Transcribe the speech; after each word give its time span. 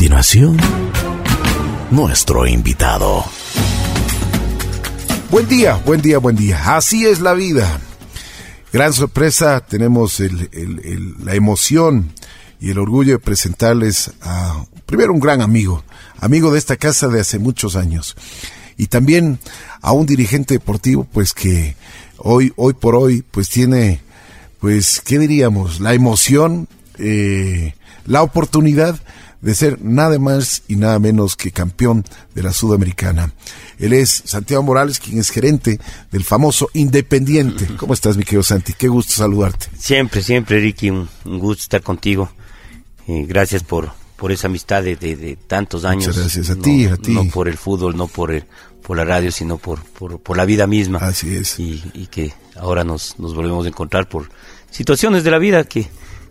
continuación, 0.00 0.56
nuestro 1.90 2.46
invitado. 2.46 3.22
Buen 5.30 5.46
día, 5.46 5.74
buen 5.84 6.00
día, 6.00 6.16
buen 6.16 6.36
día. 6.36 6.74
Así 6.74 7.04
es 7.04 7.20
la 7.20 7.34
vida. 7.34 7.78
Gran 8.72 8.94
sorpresa, 8.94 9.60
tenemos 9.60 10.18
la 11.22 11.34
emoción 11.34 12.14
y 12.58 12.70
el 12.70 12.78
orgullo 12.78 13.12
de 13.12 13.18
presentarles 13.18 14.12
a, 14.22 14.64
primero, 14.86 15.12
un 15.12 15.20
gran 15.20 15.42
amigo, 15.42 15.84
amigo 16.18 16.50
de 16.50 16.58
esta 16.58 16.78
casa 16.78 17.08
de 17.08 17.20
hace 17.20 17.38
muchos 17.38 17.76
años, 17.76 18.16
y 18.78 18.86
también 18.86 19.38
a 19.82 19.92
un 19.92 20.06
dirigente 20.06 20.54
deportivo, 20.54 21.06
pues 21.12 21.34
que 21.34 21.76
hoy, 22.16 22.54
hoy 22.56 22.72
por 22.72 22.94
hoy, 22.94 23.22
pues 23.30 23.50
tiene, 23.50 24.00
pues, 24.60 25.02
¿qué 25.02 25.18
diríamos? 25.18 25.78
La 25.78 25.92
emoción, 25.92 26.68
eh, 26.96 27.74
la 28.06 28.22
oportunidad 28.22 28.98
de 29.40 29.54
ser 29.54 29.80
nada 29.80 30.18
más 30.18 30.62
y 30.68 30.76
nada 30.76 30.98
menos 30.98 31.36
que 31.36 31.50
campeón 31.50 32.04
de 32.34 32.42
la 32.42 32.52
Sudamericana. 32.52 33.32
Él 33.78 33.92
es 33.92 34.22
Santiago 34.24 34.62
Morales, 34.62 34.98
quien 34.98 35.18
es 35.18 35.30
gerente 35.30 35.80
del 36.12 36.24
famoso 36.24 36.68
Independiente. 36.74 37.66
¿Cómo 37.76 37.94
estás, 37.94 38.16
mi 38.16 38.24
querido 38.24 38.42
Santi? 38.42 38.74
Qué 38.74 38.88
gusto 38.88 39.14
saludarte. 39.14 39.68
Siempre, 39.78 40.22
siempre, 40.22 40.60
Ricky, 40.60 40.90
un, 40.90 41.08
gusto 41.24 41.62
estar 41.62 41.82
contigo. 41.82 42.30
Eh, 43.06 43.24
gracias 43.26 43.62
por, 43.62 43.90
por 44.16 44.30
esa 44.30 44.48
amistad 44.48 44.82
de, 44.82 45.38
tantos 45.46 45.84
años. 45.84 46.08
Muchas 46.08 46.20
gracias 46.20 46.50
a 46.50 46.56
ti, 46.56 46.86
a 46.86 46.96
ti. 46.96 47.12
No 47.12 47.24
por 47.28 47.48
el 47.48 47.56
fútbol, 47.56 47.96
no 47.96 48.08
por, 48.08 48.32
el, 48.32 48.44
por 48.82 48.96
la 48.96 49.04
radio, 49.04 49.32
sino 49.32 49.56
por, 49.56 49.82
por, 49.82 50.36
la 50.36 50.44
vida 50.44 50.66
misma. 50.66 50.98
Así 50.98 51.34
es. 51.34 51.58
Y, 51.58 51.82
y 51.94 52.06
que 52.08 52.32
ahora 52.56 52.84
nos, 52.84 53.18
nos 53.18 53.34
volvemos 53.34 53.64
a 53.64 53.68
encontrar 53.68 54.08
por 54.08 54.28
situaciones 54.70 55.24
de 55.24 55.30
la 55.30 55.38
vida 55.38 55.64
que 55.64 55.88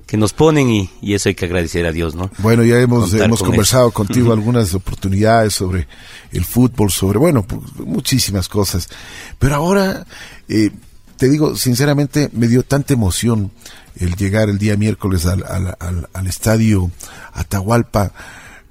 que 0.09 0.17
nos 0.17 0.33
ponen 0.33 0.71
y, 0.71 0.89
eso 1.13 1.29
hay 1.29 1.35
que 1.35 1.45
agradecer 1.45 1.85
a 1.85 1.91
Dios, 1.91 2.15
¿no? 2.15 2.31
Bueno, 2.39 2.63
ya 2.63 2.79
hemos, 2.79 3.13
hemos 3.13 3.43
conversado 3.43 3.91
contigo 3.91 4.33
algunas 4.33 4.73
oportunidades 4.73 5.53
sobre 5.53 5.87
el 6.31 6.45
fútbol, 6.45 6.89
sobre, 6.89 7.19
bueno, 7.19 7.43
pues, 7.43 7.61
muchísimas 7.85 8.49
cosas. 8.49 8.89
Pero 9.37 9.53
ahora, 9.53 10.07
eh, 10.47 10.71
te 11.15 11.29
digo, 11.29 11.55
sinceramente, 11.55 12.31
me 12.33 12.47
dio 12.47 12.63
tanta 12.63 12.95
emoción 12.95 13.51
el 13.97 14.15
llegar 14.15 14.49
el 14.49 14.57
día 14.57 14.75
miércoles 14.77 15.27
al, 15.27 15.43
al, 15.43 16.27
estadio 16.27 16.89
Atahualpa, 17.33 18.11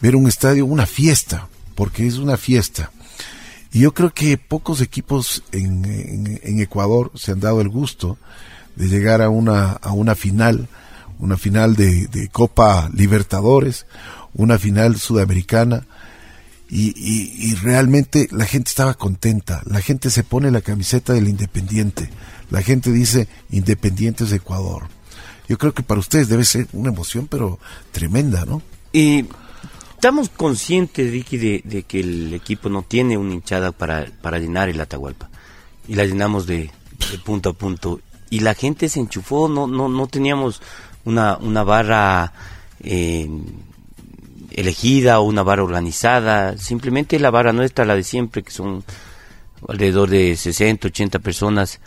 ver 0.00 0.16
un 0.16 0.26
estadio, 0.26 0.66
una 0.66 0.86
fiesta, 0.86 1.46
porque 1.76 2.08
es 2.08 2.16
una 2.16 2.36
fiesta. 2.36 2.90
Y 3.72 3.78
yo 3.78 3.94
creo 3.94 4.12
que 4.12 4.38
pocos 4.38 4.80
equipos 4.80 5.44
en, 5.52 5.84
en, 5.84 6.40
en 6.42 6.60
Ecuador 6.60 7.12
se 7.14 7.30
han 7.30 7.38
dado 7.38 7.60
el 7.60 7.68
gusto 7.68 8.18
de 8.74 8.88
llegar 8.88 9.22
a 9.22 9.28
una, 9.28 9.74
a 9.74 9.92
una 9.92 10.16
final 10.16 10.68
una 11.18 11.36
final 11.36 11.76
de, 11.76 12.28
Copa 12.32 12.90
Libertadores, 12.94 13.86
una 14.34 14.58
final 14.58 14.96
sudamericana, 14.96 15.86
y, 16.70 17.54
realmente 17.62 18.28
la 18.30 18.44
gente 18.44 18.68
estaba 18.68 18.94
contenta, 18.94 19.62
la 19.64 19.80
gente 19.80 20.10
se 20.10 20.22
pone 20.22 20.50
la 20.50 20.60
camiseta 20.60 21.14
del 21.14 21.28
Independiente, 21.28 22.10
la 22.50 22.62
gente 22.62 22.92
dice 22.92 23.28
Independientes 23.50 24.30
de 24.30 24.36
Ecuador. 24.36 24.88
Yo 25.48 25.56
creo 25.56 25.72
que 25.72 25.82
para 25.82 26.00
ustedes 26.00 26.28
debe 26.28 26.44
ser 26.44 26.68
una 26.72 26.90
emoción, 26.90 27.26
pero 27.26 27.58
tremenda, 27.90 28.44
¿no? 28.44 28.60
Y 28.92 29.24
estamos 29.94 30.28
conscientes, 30.28 31.10
Ricky, 31.10 31.38
de, 31.38 31.84
que 31.88 32.00
el 32.00 32.34
equipo 32.34 32.68
no 32.68 32.82
tiene 32.82 33.16
una 33.16 33.32
hinchada 33.32 33.72
para, 33.72 34.06
para 34.20 34.38
llenar 34.38 34.68
el 34.68 34.80
Atahualpa. 34.80 35.30
Y 35.86 35.94
la 35.94 36.04
llenamos 36.04 36.46
de, 36.46 36.70
de 37.10 37.18
punto 37.24 37.50
a 37.50 37.52
punto. 37.54 38.00
Y 38.28 38.40
la 38.40 38.54
gente 38.54 38.90
se 38.90 39.00
enchufó, 39.00 39.48
no, 39.48 39.66
no, 39.66 39.88
no 39.88 40.06
teníamos 40.06 40.60
una, 41.08 41.38
una 41.38 41.64
barra 41.64 42.32
eh, 42.80 43.28
elegida 44.50 45.20
o 45.20 45.22
una 45.24 45.42
barra 45.42 45.64
organizada, 45.64 46.56
simplemente 46.58 47.18
la 47.18 47.30
barra 47.30 47.52
nuestra, 47.52 47.84
la 47.84 47.96
de 47.96 48.04
siempre, 48.04 48.42
que 48.42 48.50
son 48.50 48.84
alrededor 49.66 50.10
de 50.10 50.36
60, 50.36 50.88
80 50.88 51.18
personas 51.20 51.80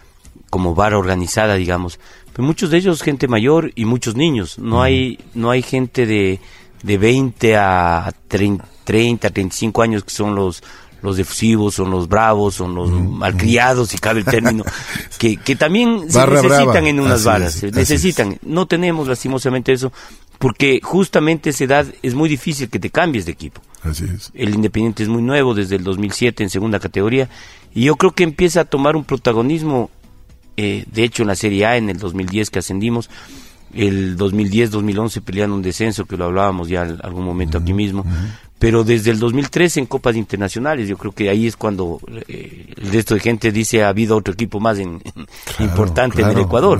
como 0.49 0.75
barra 0.75 0.97
organizada, 0.97 1.55
digamos. 1.55 1.99
Pero 2.33 2.45
muchos 2.45 2.71
de 2.71 2.77
ellos 2.77 3.01
gente 3.03 3.27
mayor 3.27 3.71
y 3.75 3.85
muchos 3.85 4.15
niños. 4.15 4.57
No 4.57 4.81
hay 4.81 5.19
no 5.33 5.51
hay 5.51 5.61
gente 5.61 6.05
de, 6.05 6.39
de 6.81 6.97
20 6.97 7.57
a 7.57 8.11
30, 8.27 8.65
30, 8.83 9.29
35 9.29 9.81
años 9.81 10.03
que 10.03 10.11
son 10.11 10.35
los 10.35 10.63
los 11.01 11.17
defusivos, 11.17 11.75
son 11.75 11.91
los 11.91 12.07
bravos, 12.07 12.55
son 12.55 12.75
los 12.75 12.91
malcriados, 12.91 13.89
si 13.89 13.97
cabe 13.97 14.19
el 14.19 14.25
término, 14.25 14.63
que, 15.17 15.37
que 15.37 15.55
también 15.55 16.11
se 16.11 16.25
necesitan 16.27 16.87
en 16.87 16.99
unas 16.99 17.23
balas, 17.23 17.63
necesitan. 17.63 18.37
No 18.43 18.67
tenemos 18.67 19.07
lastimosamente 19.07 19.73
eso, 19.73 19.91
porque 20.37 20.79
justamente 20.81 21.51
esa 21.51 21.63
edad 21.63 21.85
es 22.01 22.13
muy 22.13 22.29
difícil 22.29 22.69
que 22.69 22.79
te 22.79 22.89
cambies 22.89 23.25
de 23.25 23.31
equipo. 23.31 23.61
Así 23.83 24.05
es. 24.05 24.31
El 24.33 24.53
Independiente 24.53 25.03
es 25.03 25.09
muy 25.09 25.21
nuevo, 25.21 25.53
desde 25.53 25.75
el 25.75 25.83
2007 25.83 26.43
en 26.43 26.49
segunda 26.49 26.79
categoría, 26.79 27.29
y 27.73 27.83
yo 27.85 27.95
creo 27.95 28.11
que 28.11 28.23
empieza 28.23 28.61
a 28.61 28.65
tomar 28.65 28.95
un 28.95 29.03
protagonismo, 29.03 29.89
eh, 30.57 30.85
de 30.91 31.03
hecho 31.03 31.23
en 31.23 31.27
la 31.27 31.35
Serie 31.35 31.65
A, 31.65 31.77
en 31.77 31.89
el 31.89 31.97
2010 31.97 32.49
que 32.49 32.59
ascendimos, 32.59 33.09
el 33.73 34.17
2010-2011 34.17 35.21
peleando 35.21 35.55
un 35.55 35.61
descenso, 35.61 36.05
que 36.05 36.17
lo 36.17 36.25
hablábamos 36.25 36.67
ya 36.67 36.83
en 36.83 36.99
algún 37.03 37.23
momento 37.23 37.57
aquí 37.57 37.73
mismo, 37.73 38.05
pero 38.61 38.83
desde 38.83 39.09
el 39.09 39.17
2013 39.17 39.79
en 39.79 39.85
copas 39.87 40.15
internacionales, 40.15 40.87
yo 40.87 40.95
creo 40.95 41.11
que 41.13 41.31
ahí 41.31 41.47
es 41.47 41.57
cuando 41.57 41.99
eh, 42.27 42.67
el 42.77 42.91
resto 42.91 43.15
de 43.15 43.19
gente 43.19 43.51
dice 43.51 43.83
ha 43.83 43.89
habido 43.89 44.15
otro 44.15 44.35
equipo 44.35 44.59
más 44.59 44.77
importante 45.57 46.21
en 46.21 46.29
el 46.29 46.37
Ecuador. 46.41 46.79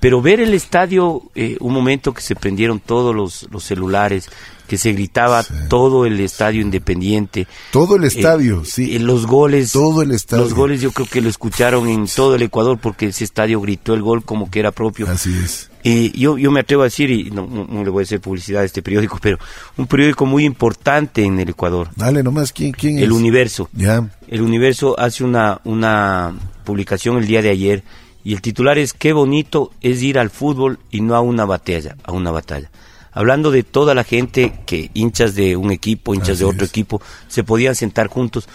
Pero 0.00 0.20
ver 0.20 0.40
el 0.40 0.52
estadio, 0.52 1.22
eh, 1.36 1.58
un 1.60 1.72
momento 1.72 2.12
que 2.12 2.22
se 2.22 2.34
prendieron 2.34 2.80
todos 2.80 3.14
los, 3.14 3.46
los 3.52 3.62
celulares, 3.62 4.28
que 4.66 4.78
se 4.78 4.94
gritaba 4.94 5.44
todo 5.68 6.06
el 6.06 6.18
estadio 6.18 6.60
independiente. 6.60 7.46
Todo 7.70 7.94
el 7.94 8.02
eh, 8.02 8.08
estadio, 8.08 8.64
sí. 8.64 8.98
Los 8.98 9.26
goles. 9.26 9.70
Todo 9.70 10.02
el 10.02 10.10
estadio. 10.10 10.42
Los 10.42 10.54
goles 10.54 10.80
yo 10.80 10.90
creo 10.90 11.06
que 11.06 11.20
lo 11.20 11.28
escucharon 11.28 11.88
en 11.88 12.08
todo 12.08 12.34
el 12.34 12.42
Ecuador 12.42 12.78
porque 12.82 13.06
ese 13.06 13.22
estadio 13.22 13.60
gritó 13.60 13.94
el 13.94 14.02
gol 14.02 14.24
como 14.24 14.50
que 14.50 14.58
era 14.58 14.72
propio. 14.72 15.08
Así 15.08 15.32
es. 15.38 15.70
Y 15.88 16.18
yo, 16.18 16.36
yo 16.36 16.50
me 16.50 16.58
atrevo 16.58 16.82
a 16.82 16.86
decir, 16.86 17.12
y 17.12 17.30
no, 17.30 17.46
le 17.84 17.90
voy 17.90 18.02
a 18.02 18.02
hacer 18.02 18.20
publicidad 18.20 18.62
a 18.62 18.64
este 18.64 18.82
periódico, 18.82 19.20
pero 19.22 19.38
un 19.76 19.86
periódico 19.86 20.26
muy 20.26 20.44
importante 20.44 21.22
en 21.22 21.38
el 21.38 21.50
Ecuador. 21.50 21.90
Dale 21.94 22.24
nomás, 22.24 22.52
¿quién, 22.52 22.72
quién 22.72 22.96
es? 22.96 23.04
El 23.04 23.12
Universo. 23.12 23.70
Ya. 23.72 24.10
El 24.26 24.42
Universo 24.42 24.98
hace 24.98 25.22
una, 25.22 25.60
una 25.62 26.34
publicación 26.64 27.18
el 27.18 27.28
día 27.28 27.40
de 27.40 27.50
ayer 27.50 27.84
y 28.24 28.32
el 28.32 28.42
titular 28.42 28.78
es 28.78 28.94
Qué 28.94 29.12
bonito 29.12 29.70
es 29.80 30.02
ir 30.02 30.18
al 30.18 30.30
fútbol 30.30 30.80
y 30.90 31.02
no 31.02 31.14
a 31.14 31.20
una 31.20 31.44
batalla, 31.44 31.96
a 32.02 32.10
una 32.10 32.32
batalla. 32.32 32.68
Hablando 33.12 33.52
de 33.52 33.62
toda 33.62 33.94
la 33.94 34.02
gente 34.02 34.58
que 34.66 34.90
hinchas 34.92 35.36
de 35.36 35.54
un 35.54 35.70
equipo, 35.70 36.14
hinchas 36.16 36.40
de 36.40 36.46
otro 36.46 36.66
equipo, 36.66 37.00
se 37.28 37.44
podían 37.44 37.76
sentar 37.76 38.08
juntos. 38.08 38.48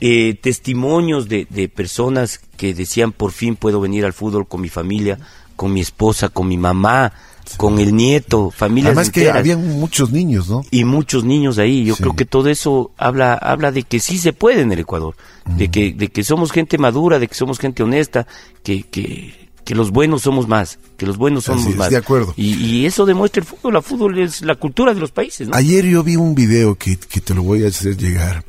Eh, 0.00 0.34
testimonios 0.42 1.28
de, 1.28 1.46
de 1.48 1.68
personas 1.68 2.40
que 2.56 2.74
decían 2.74 3.12
por 3.12 3.30
fin 3.30 3.54
puedo 3.54 3.80
venir 3.80 4.04
al 4.04 4.12
fútbol 4.12 4.48
con 4.48 4.60
mi 4.60 4.68
familia, 4.68 5.20
con 5.56 5.72
mi 5.72 5.80
esposa, 5.80 6.28
con 6.28 6.48
mi 6.48 6.56
mamá, 6.56 7.12
con 7.56 7.78
el 7.78 7.94
nieto, 7.94 8.50
familias 8.50 8.92
Además 8.92 9.10
que 9.10 9.30
habían 9.30 9.78
muchos 9.78 10.10
niños, 10.10 10.48
¿no? 10.48 10.64
Y 10.70 10.84
muchos 10.84 11.24
niños 11.24 11.58
ahí. 11.58 11.84
Yo 11.84 11.96
creo 11.96 12.16
que 12.16 12.24
todo 12.24 12.48
eso 12.48 12.92
habla 12.96 13.34
habla 13.34 13.70
de 13.70 13.82
que 13.82 14.00
sí 14.00 14.18
se 14.18 14.32
puede 14.32 14.62
en 14.62 14.72
el 14.72 14.80
Ecuador, 14.80 15.14
de 15.46 15.70
que 15.70 15.92
de 15.92 16.08
que 16.08 16.24
somos 16.24 16.52
gente 16.52 16.78
madura, 16.78 17.18
de 17.18 17.28
que 17.28 17.34
somos 17.34 17.58
gente 17.58 17.82
honesta, 17.82 18.26
que 18.62 18.82
que, 18.84 19.50
que 19.64 19.74
los 19.74 19.90
buenos 19.90 20.22
somos 20.22 20.48
más, 20.48 20.78
que 20.96 21.06
los 21.06 21.16
buenos 21.16 21.44
somos 21.44 21.74
más. 21.76 21.90
De 21.90 21.96
acuerdo. 21.96 22.34
Y, 22.36 22.86
eso 22.86 23.06
demuestra 23.06 23.40
el 23.40 23.46
fútbol. 23.46 23.76
El 23.76 23.82
fútbol 23.82 24.18
es 24.18 24.42
la 24.42 24.56
cultura 24.56 24.94
de 24.94 25.00
los 25.00 25.10
países. 25.10 25.48
¿no? 25.48 25.56
Ayer 25.56 25.84
yo 25.84 26.02
vi 26.02 26.16
un 26.16 26.34
video 26.34 26.76
que, 26.76 26.96
que 26.96 27.20
te 27.20 27.34
lo 27.34 27.42
voy 27.42 27.64
a 27.64 27.68
hacer 27.68 27.96
llegar, 27.96 28.44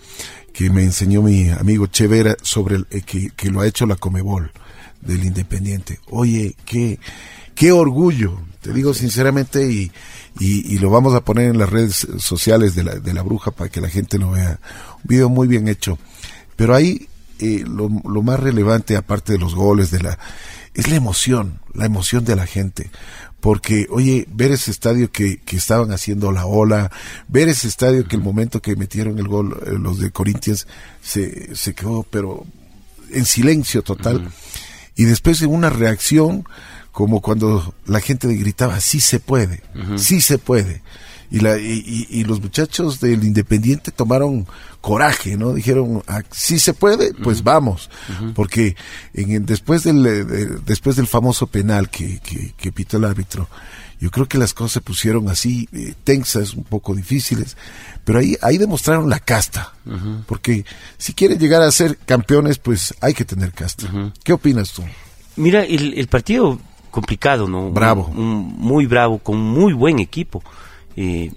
que 0.52 0.70
me 0.70 0.84
enseñó 0.84 1.22
mi 1.22 1.50
amigo 1.50 1.88
Chevera 1.88 2.36
sobre 2.42 2.78
el, 2.78 2.88
eh, 2.90 3.02
que, 3.02 3.30
que 3.36 3.50
lo 3.50 3.62
ha 3.62 3.68
hecho 3.68 3.86
la 3.86 3.96
Comebol 3.96 4.52
del 5.06 5.24
Independiente. 5.24 6.00
Oye, 6.10 6.56
qué, 6.66 7.00
qué 7.54 7.72
orgullo, 7.72 8.40
te 8.62 8.74
digo 8.74 8.94
sinceramente, 8.94 9.72
y, 9.72 9.92
y, 10.40 10.78
lo 10.80 10.90
vamos 10.90 11.14
a 11.14 11.22
poner 11.24 11.50
en 11.50 11.58
las 11.58 11.70
redes 11.70 12.08
sociales 12.18 12.76
de 12.76 12.84
la, 12.84 12.96
de 12.96 13.14
la 13.14 13.22
bruja 13.22 13.52
para 13.52 13.70
que 13.70 13.82
la 13.82 13.90
gente 13.90 14.18
lo 14.18 14.32
vea. 14.32 14.60
Un 15.04 15.08
video 15.08 15.30
muy 15.30 15.48
bien 15.48 15.68
hecho. 15.68 15.98
Pero 16.56 16.76
ahí 16.76 17.08
eh, 17.40 17.64
lo, 17.68 17.90
lo, 17.90 18.22
más 18.22 18.40
relevante, 18.40 18.98
aparte 18.98 19.34
de 19.34 19.40
los 19.40 19.56
goles, 19.56 19.92
de 19.92 20.02
la, 20.02 20.20
es 20.74 20.90
la 20.90 20.96
emoción, 20.96 21.60
la 21.74 21.86
emoción 21.86 22.26
de 22.26 22.36
la 22.36 22.46
gente. 22.46 22.92
Porque, 23.40 23.88
oye, 23.92 24.28
ver 24.32 24.52
ese 24.52 24.72
estadio 24.72 25.12
que, 25.12 25.38
que 25.38 25.58
estaban 25.58 25.92
haciendo 25.92 26.32
la 26.32 26.46
ola, 26.46 26.92
ver 27.28 27.48
ese 27.48 27.68
estadio 27.68 28.08
que 28.08 28.16
el 28.16 28.24
momento 28.24 28.62
que 28.62 28.76
metieron 28.76 29.20
el 29.20 29.28
gol 29.28 29.62
eh, 29.66 29.72
los 29.80 30.00
de 30.00 30.12
Corinthians 30.12 30.68
se, 31.02 31.56
se 31.56 31.74
quedó, 31.76 32.04
pero 32.04 32.46
en 33.12 33.26
silencio 33.26 33.84
total 33.84 34.32
y 34.96 35.06
después 35.06 35.40
de 35.40 35.48
una 35.48 35.70
reacción 35.70 36.46
como 36.92 37.20
cuando 37.20 37.74
la 37.86 38.00
gente 38.00 38.34
gritaba, 38.36 38.80
sí 38.80 39.02
se 39.02 39.20
puede, 39.20 39.62
sí 39.98 40.22
se 40.22 40.38
puede. 40.38 40.82
y, 41.30 41.40
la, 41.40 41.58
y, 41.58 42.24
los 42.24 42.42
muchachos 42.42 43.02
del 43.02 43.26
Independiente 43.26 43.92
tomaron 43.92 44.48
coraje, 44.80 45.36
¿no? 45.36 45.54
Dijeron, 45.54 46.04
ah, 46.08 46.22
si 46.32 46.58
se 46.58 46.74
puede, 46.74 47.14
pues 47.16 47.44
vamos, 47.44 47.90
porque 48.34 48.78
en, 49.14 49.46
después, 49.46 49.84
del, 49.84 50.64
después 50.64 50.96
del 50.96 51.08
famoso 51.08 51.48
penal 51.48 51.90
que, 51.90 52.20
que, 52.20 52.54
que 52.56 52.72
pitó 52.72 52.96
el 52.96 53.04
árbitro, 53.04 53.50
yo 54.00 54.12
creo 54.12 54.28
que 54.28 54.38
las 54.38 54.54
cosas 54.54 54.74
se 54.74 54.82
pusieron 54.82 55.30
así, 55.30 55.68
eh, 55.72 55.94
tensas, 56.04 56.54
un 56.54 56.64
poco 56.64 56.94
difíciles, 56.94 57.56
pero 58.04 58.20
ahí, 58.20 58.36
ahí 58.42 58.58
demostraron 58.58 59.10
la 59.10 59.20
casta, 59.20 59.74
porque 60.26 60.66
si 60.98 61.14
quieren 61.14 61.40
llegar 61.40 61.62
a 61.62 61.72
ser 61.72 61.98
campeones, 61.98 62.58
pues 62.58 62.94
hay 63.02 63.14
que 63.14 63.26
tener 63.26 63.52
casta. 63.52 63.88
¿Qué 64.24 64.34
opinas 64.34 64.74
tú? 64.74 64.84
Mira, 65.38 65.64
el, 65.64 66.08
partido 66.08 66.60
complicado, 66.92 67.48
¿no? 67.48 67.72
Bravo. 67.72 68.08
muy 68.10 68.86
bravo, 68.86 69.20
con 69.20 69.38
muy 69.38 69.74
buen 69.74 70.00
equipo. 70.00 70.44
Eh, 70.98 71.32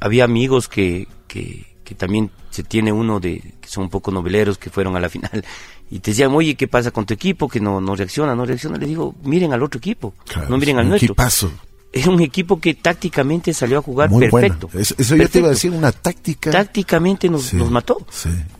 había 0.00 0.24
amigos 0.24 0.68
que, 0.68 1.06
que, 1.28 1.66
que, 1.84 1.94
también 1.94 2.30
se 2.48 2.62
tiene 2.62 2.92
uno 2.92 3.20
de 3.20 3.56
que 3.60 3.68
son 3.68 3.84
un 3.84 3.90
poco 3.90 4.10
noveleros 4.10 4.56
que 4.56 4.70
fueron 4.70 4.96
a 4.96 5.00
la 5.00 5.08
final 5.10 5.44
y 5.90 5.98
te 5.98 6.12
decían, 6.12 6.32
oye, 6.32 6.54
¿qué 6.54 6.66
pasa 6.66 6.90
con 6.90 7.04
tu 7.04 7.12
equipo? 7.12 7.46
Que 7.46 7.60
no, 7.60 7.78
no 7.78 7.94
reacciona, 7.94 8.34
no 8.34 8.46
reacciona. 8.46 8.78
Le 8.78 8.86
digo, 8.86 9.14
miren 9.24 9.52
al 9.52 9.62
otro 9.62 9.76
equipo, 9.76 10.14
no 10.48 10.56
miren 10.56 10.78
al 10.78 10.88
nuestro. 10.88 11.12
Equipazo 11.12 11.52
es 11.92 12.06
un 12.06 12.20
equipo 12.22 12.58
que 12.58 12.72
tácticamente 12.72 13.52
salió 13.52 13.78
a 13.78 13.82
jugar 13.82 14.10
perfecto. 14.10 14.70
Eso, 14.72 14.94
yo 15.14 15.28
te 15.28 15.38
iba 15.40 15.48
a 15.48 15.50
decir, 15.50 15.70
una 15.70 15.92
táctica. 15.92 16.50
Tácticamente 16.50 17.28
nos, 17.28 17.52
nos 17.52 17.70
mató. 17.70 17.98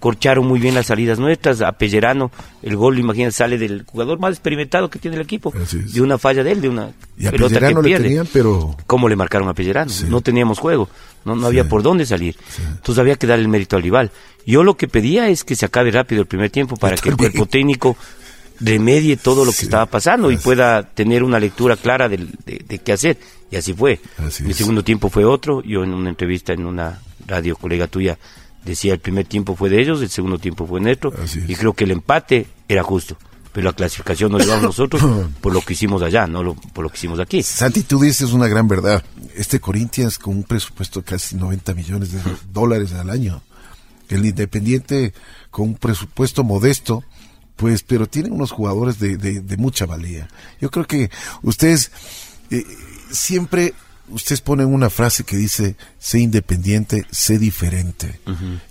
Corcharon 0.00 0.46
muy 0.46 0.60
bien 0.60 0.74
las 0.74 0.86
salidas 0.86 1.18
nuestras. 1.18 1.62
A 1.62 1.72
Pellerano, 1.72 2.30
el 2.62 2.76
gol, 2.76 2.98
imagínate, 2.98 3.32
sale 3.32 3.56
del 3.56 3.84
jugador 3.86 4.18
más 4.18 4.32
experimentado 4.32 4.90
que 4.90 4.98
tiene 4.98 5.16
el 5.16 5.22
equipo. 5.22 5.50
De 5.50 6.02
una 6.02 6.18
falla 6.18 6.44
de 6.44 6.52
él, 6.52 6.60
de 6.60 6.68
una 6.68 6.90
y 7.16 7.26
a 7.26 7.30
pelota 7.30 7.58
que 7.58 7.74
pierde. 7.76 8.02
Le 8.02 8.08
tenían, 8.08 8.28
pero... 8.30 8.76
¿Cómo 8.86 9.08
le 9.08 9.16
marcaron 9.16 9.48
a 9.48 9.54
Pellerano? 9.54 9.90
No 10.08 10.20
teníamos 10.20 10.58
juego. 10.58 10.90
No, 11.24 11.34
no 11.34 11.46
había 11.46 11.66
por 11.68 11.82
dónde 11.82 12.04
salir. 12.04 12.36
Entonces 12.58 12.98
había 12.98 13.16
que 13.16 13.26
dar 13.26 13.38
el 13.38 13.48
mérito 13.48 13.76
al 13.76 13.82
rival. 13.82 14.10
Yo 14.44 14.62
lo 14.62 14.76
que 14.76 14.88
pedía 14.88 15.28
es 15.28 15.44
que 15.44 15.56
se 15.56 15.64
acabe 15.64 15.90
rápido 15.90 16.20
el 16.20 16.26
primer 16.26 16.50
tiempo 16.50 16.76
para 16.76 16.96
que 16.98 17.08
el 17.08 17.16
cuerpo 17.16 17.46
técnico 17.46 17.96
remedie 18.62 19.16
todo 19.16 19.44
lo 19.44 19.52
que 19.52 19.62
estaba 19.62 19.86
pasando 19.86 20.30
y 20.30 20.36
pueda 20.36 20.82
tener 20.82 21.22
una 21.22 21.38
lectura 21.38 21.76
clara 21.76 22.08
de, 22.08 22.28
qué 22.84 22.92
hacer. 22.92 23.18
Y 23.50 23.56
así 23.56 23.74
fue. 23.74 24.00
el 24.18 24.54
segundo 24.54 24.82
tiempo 24.82 25.10
fue 25.10 25.24
otro. 25.24 25.62
Yo 25.62 25.84
en 25.84 25.92
una 25.92 26.10
entrevista 26.10 26.52
en 26.52 26.64
una 26.64 27.00
radio 27.26 27.56
colega 27.56 27.86
tuya 27.86 28.18
decía 28.64 28.94
el 28.94 29.00
primer 29.00 29.26
tiempo 29.26 29.56
fue 29.56 29.70
de 29.70 29.80
ellos, 29.80 30.00
el 30.02 30.10
segundo 30.10 30.38
tiempo 30.38 30.66
fue 30.66 30.80
nuestro. 30.80 31.12
Y 31.46 31.54
creo 31.54 31.74
que 31.74 31.84
el 31.84 31.90
empate 31.90 32.46
era 32.68 32.82
justo. 32.82 33.16
Pero 33.52 33.66
la 33.66 33.74
clasificación 33.74 34.32
nos 34.32 34.42
llevamos 34.42 34.62
nosotros 34.78 35.02
por 35.40 35.52
lo 35.52 35.60
que 35.60 35.74
hicimos 35.74 36.00
allá, 36.02 36.26
no 36.26 36.54
por 36.72 36.84
lo 36.84 36.90
que 36.90 36.96
hicimos 36.96 37.20
aquí. 37.20 37.42
Santi, 37.42 37.82
tú 37.82 38.00
dices 38.00 38.32
una 38.32 38.48
gran 38.48 38.66
verdad. 38.66 39.04
Este 39.34 39.60
Corinthians 39.60 40.18
con 40.18 40.36
un 40.36 40.44
presupuesto 40.44 41.00
de 41.00 41.04
casi 41.04 41.36
90 41.36 41.74
millones 41.74 42.12
de 42.12 42.20
dólares 42.52 42.92
al 42.94 43.10
año. 43.10 43.42
El 44.08 44.24
Independiente 44.24 45.12
con 45.50 45.68
un 45.68 45.74
presupuesto 45.74 46.44
modesto 46.44 47.04
pues, 47.62 47.84
pero 47.84 48.08
tienen 48.08 48.32
unos 48.32 48.50
jugadores 48.50 48.98
de, 48.98 49.16
de, 49.16 49.56
mucha 49.56 49.86
valía. 49.86 50.26
Yo 50.60 50.68
creo 50.68 50.84
que 50.84 51.12
ustedes 51.42 51.92
eh, 52.50 52.66
siempre, 53.12 53.72
ustedes 54.08 54.40
ponen 54.40 54.66
una 54.66 54.90
frase 54.90 55.22
que 55.22 55.36
dice, 55.36 55.76
sé 55.96 56.18
independiente, 56.18 57.06
sé 57.12 57.38
diferente. 57.38 58.18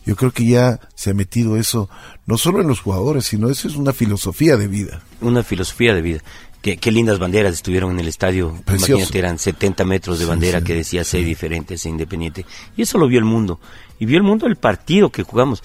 Yo 0.05 0.17
creo 0.17 0.33
que 0.33 0.45
ya 0.45 0.81
se 0.93 1.11
ha 1.11 1.13
metido 1.13 1.55
eso, 1.55 1.89
no 2.25 2.38
solo 2.38 2.59
en 2.59 2.67
los 2.67 2.81
jugadores, 2.81 3.23
sino 3.23 3.49
eso 3.49 3.69
es 3.69 3.77
una 3.77 3.93
filosofía 3.93 4.57
de 4.57 4.67
vida. 4.67 5.01
Una 5.21 5.41
filosofía 5.41 5.95
de 5.95 6.01
vida. 6.01 6.19
Qué, 6.61 6.75
qué, 6.75 6.91
lindas 6.91 7.17
banderas 7.17 7.53
estuvieron 7.53 7.91
en 7.91 8.01
el 8.01 8.09
estadio. 8.09 8.61
Imagínate, 8.67 9.19
eran 9.19 9.39
70 9.39 9.85
metros 9.85 10.19
de 10.19 10.25
bandera 10.25 10.61
que 10.61 10.75
decía 10.75 11.05
sé 11.05 11.19
diferente, 11.19 11.77
sé 11.77 11.87
independiente. 11.87 12.45
Y 12.75 12.81
eso 12.81 12.97
lo 12.97 13.07
vio 13.07 13.19
el 13.19 13.25
mundo. 13.25 13.61
Y 13.99 14.05
vio 14.05 14.17
el 14.17 14.23
mundo 14.23 14.47
el 14.47 14.57
partido 14.57 15.11
que 15.11 15.23
jugamos. 15.23 15.63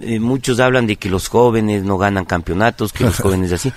Eh, 0.00 0.20
muchos 0.20 0.60
hablan 0.60 0.86
de 0.86 0.96
que 0.96 1.08
los 1.08 1.28
jóvenes 1.28 1.82
no 1.84 1.96
ganan 1.96 2.24
campeonatos, 2.24 2.92
que 2.92 3.04
los 3.04 3.16
jóvenes 3.16 3.52
así. 3.52 3.72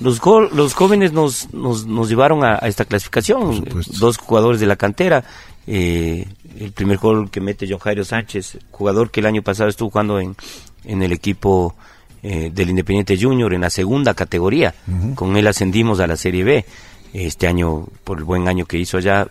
Los, 0.00 0.20
los 0.52 0.74
jóvenes 0.74 1.12
nos, 1.12 1.52
nos, 1.52 1.86
nos 1.86 2.08
llevaron 2.08 2.44
a, 2.44 2.56
esta 2.58 2.84
clasificación. 2.84 3.64
Dos 3.98 4.16
jugadores 4.16 4.60
de 4.60 4.66
la 4.66 4.76
cantera. 4.76 5.24
Eh, 5.66 6.26
el 6.58 6.72
primer 6.72 6.98
gol 6.98 7.30
que 7.30 7.40
mete 7.40 7.66
John 7.68 7.78
Jairo 7.78 8.04
Sánchez, 8.04 8.58
jugador 8.70 9.10
que 9.10 9.20
el 9.20 9.26
año 9.26 9.42
pasado 9.42 9.68
estuvo 9.68 9.90
jugando 9.90 10.18
en, 10.18 10.36
en 10.84 11.02
el 11.02 11.12
equipo 11.12 11.74
eh, 12.22 12.50
del 12.52 12.70
Independiente 12.70 13.18
Junior 13.20 13.52
en 13.52 13.60
la 13.62 13.70
segunda 13.70 14.14
categoría. 14.14 14.74
Con 15.14 15.36
él 15.36 15.46
ascendimos 15.46 16.00
a 16.00 16.06
la 16.06 16.16
Serie 16.16 16.44
B. 16.44 16.64
Este 17.12 17.48
año, 17.48 17.86
por 18.04 18.18
el 18.18 18.24
buen 18.24 18.46
año 18.46 18.66
que 18.66 18.78
hizo 18.78 18.96
allá, 18.96 19.28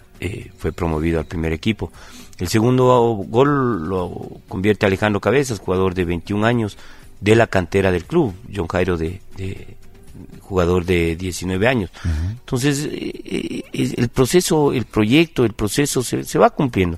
fue 0.57 0.71
promovido 0.74 1.19
al 1.19 1.25
primer 1.25 1.54
equipo. 1.54 1.92
El 2.40 2.48
segundo 2.48 3.26
gol 3.28 3.90
lo 3.90 4.12
convierte 4.48 4.86
Alejandro 4.86 5.20
Cabezas, 5.20 5.60
jugador 5.60 5.94
de 5.94 6.06
21 6.06 6.46
años 6.46 6.78
de 7.20 7.36
la 7.36 7.48
cantera 7.48 7.92
del 7.92 8.06
club, 8.06 8.34
John 8.54 8.68
Jairo 8.68 8.98
de, 8.98 9.20
jugador 10.42 10.86
de 10.86 11.18
19 11.18 11.68
años. 11.68 11.92
Entonces, 12.30 12.88
eh, 12.90 13.64
eh, 13.74 13.94
el 13.98 14.08
proceso, 14.08 14.72
el 14.72 14.86
proyecto, 14.86 15.44
el 15.44 15.54
proceso 15.54 16.02
se, 16.02 16.24
se, 16.24 16.40
va 16.40 16.50
cumpliendo. 16.50 16.98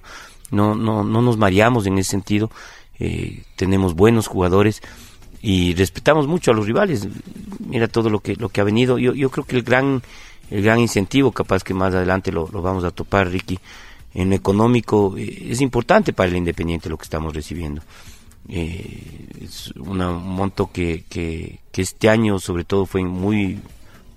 No, 0.51 0.75
no, 0.75 1.03
no 1.03 1.21
nos 1.23 1.37
mareamos 1.37 1.87
en 1.87 1.97
ese 1.97 2.11
sentido. 2.11 2.51
Eh, 2.99 3.43
tenemos 3.55 3.95
buenos 3.95 4.27
jugadores 4.27 4.81
y 5.41 5.73
respetamos 5.73 6.27
mucho 6.27 6.51
a 6.51 6.53
los 6.53 6.67
rivales. 6.67 7.07
Mira 7.65 7.87
todo 7.87 8.11
lo 8.11 8.19
que, 8.19 8.35
lo 8.35 8.49
que 8.49 8.61
ha 8.61 8.63
venido. 8.63 8.99
Yo, 8.99 9.13
yo 9.13 9.31
creo 9.31 9.45
que 9.45 9.55
el 9.55 9.63
gran, 9.63 10.03
el 10.51 10.61
gran 10.61 10.79
incentivo, 10.79 11.31
capaz 11.31 11.63
que 11.63 11.73
más 11.73 11.95
adelante 11.95 12.31
lo, 12.31 12.47
lo 12.51 12.61
vamos 12.61 12.83
a 12.83 12.91
topar, 12.91 13.27
Ricky, 13.27 13.57
en 14.13 14.29
lo 14.29 14.35
económico 14.35 15.15
eh, 15.17 15.47
es 15.49 15.61
importante 15.61 16.13
para 16.13 16.29
el 16.29 16.37
Independiente 16.37 16.89
lo 16.89 16.97
que 16.97 17.03
estamos 17.03 17.33
recibiendo. 17.33 17.81
Eh, 18.49 19.27
es 19.41 19.71
un 19.77 19.99
monto 19.99 20.71
que, 20.71 21.05
que, 21.07 21.59
este 21.73 22.09
año 22.09 22.39
sobre 22.39 22.63
todo 22.63 22.85
fue 22.85 23.03
muy 23.03 23.59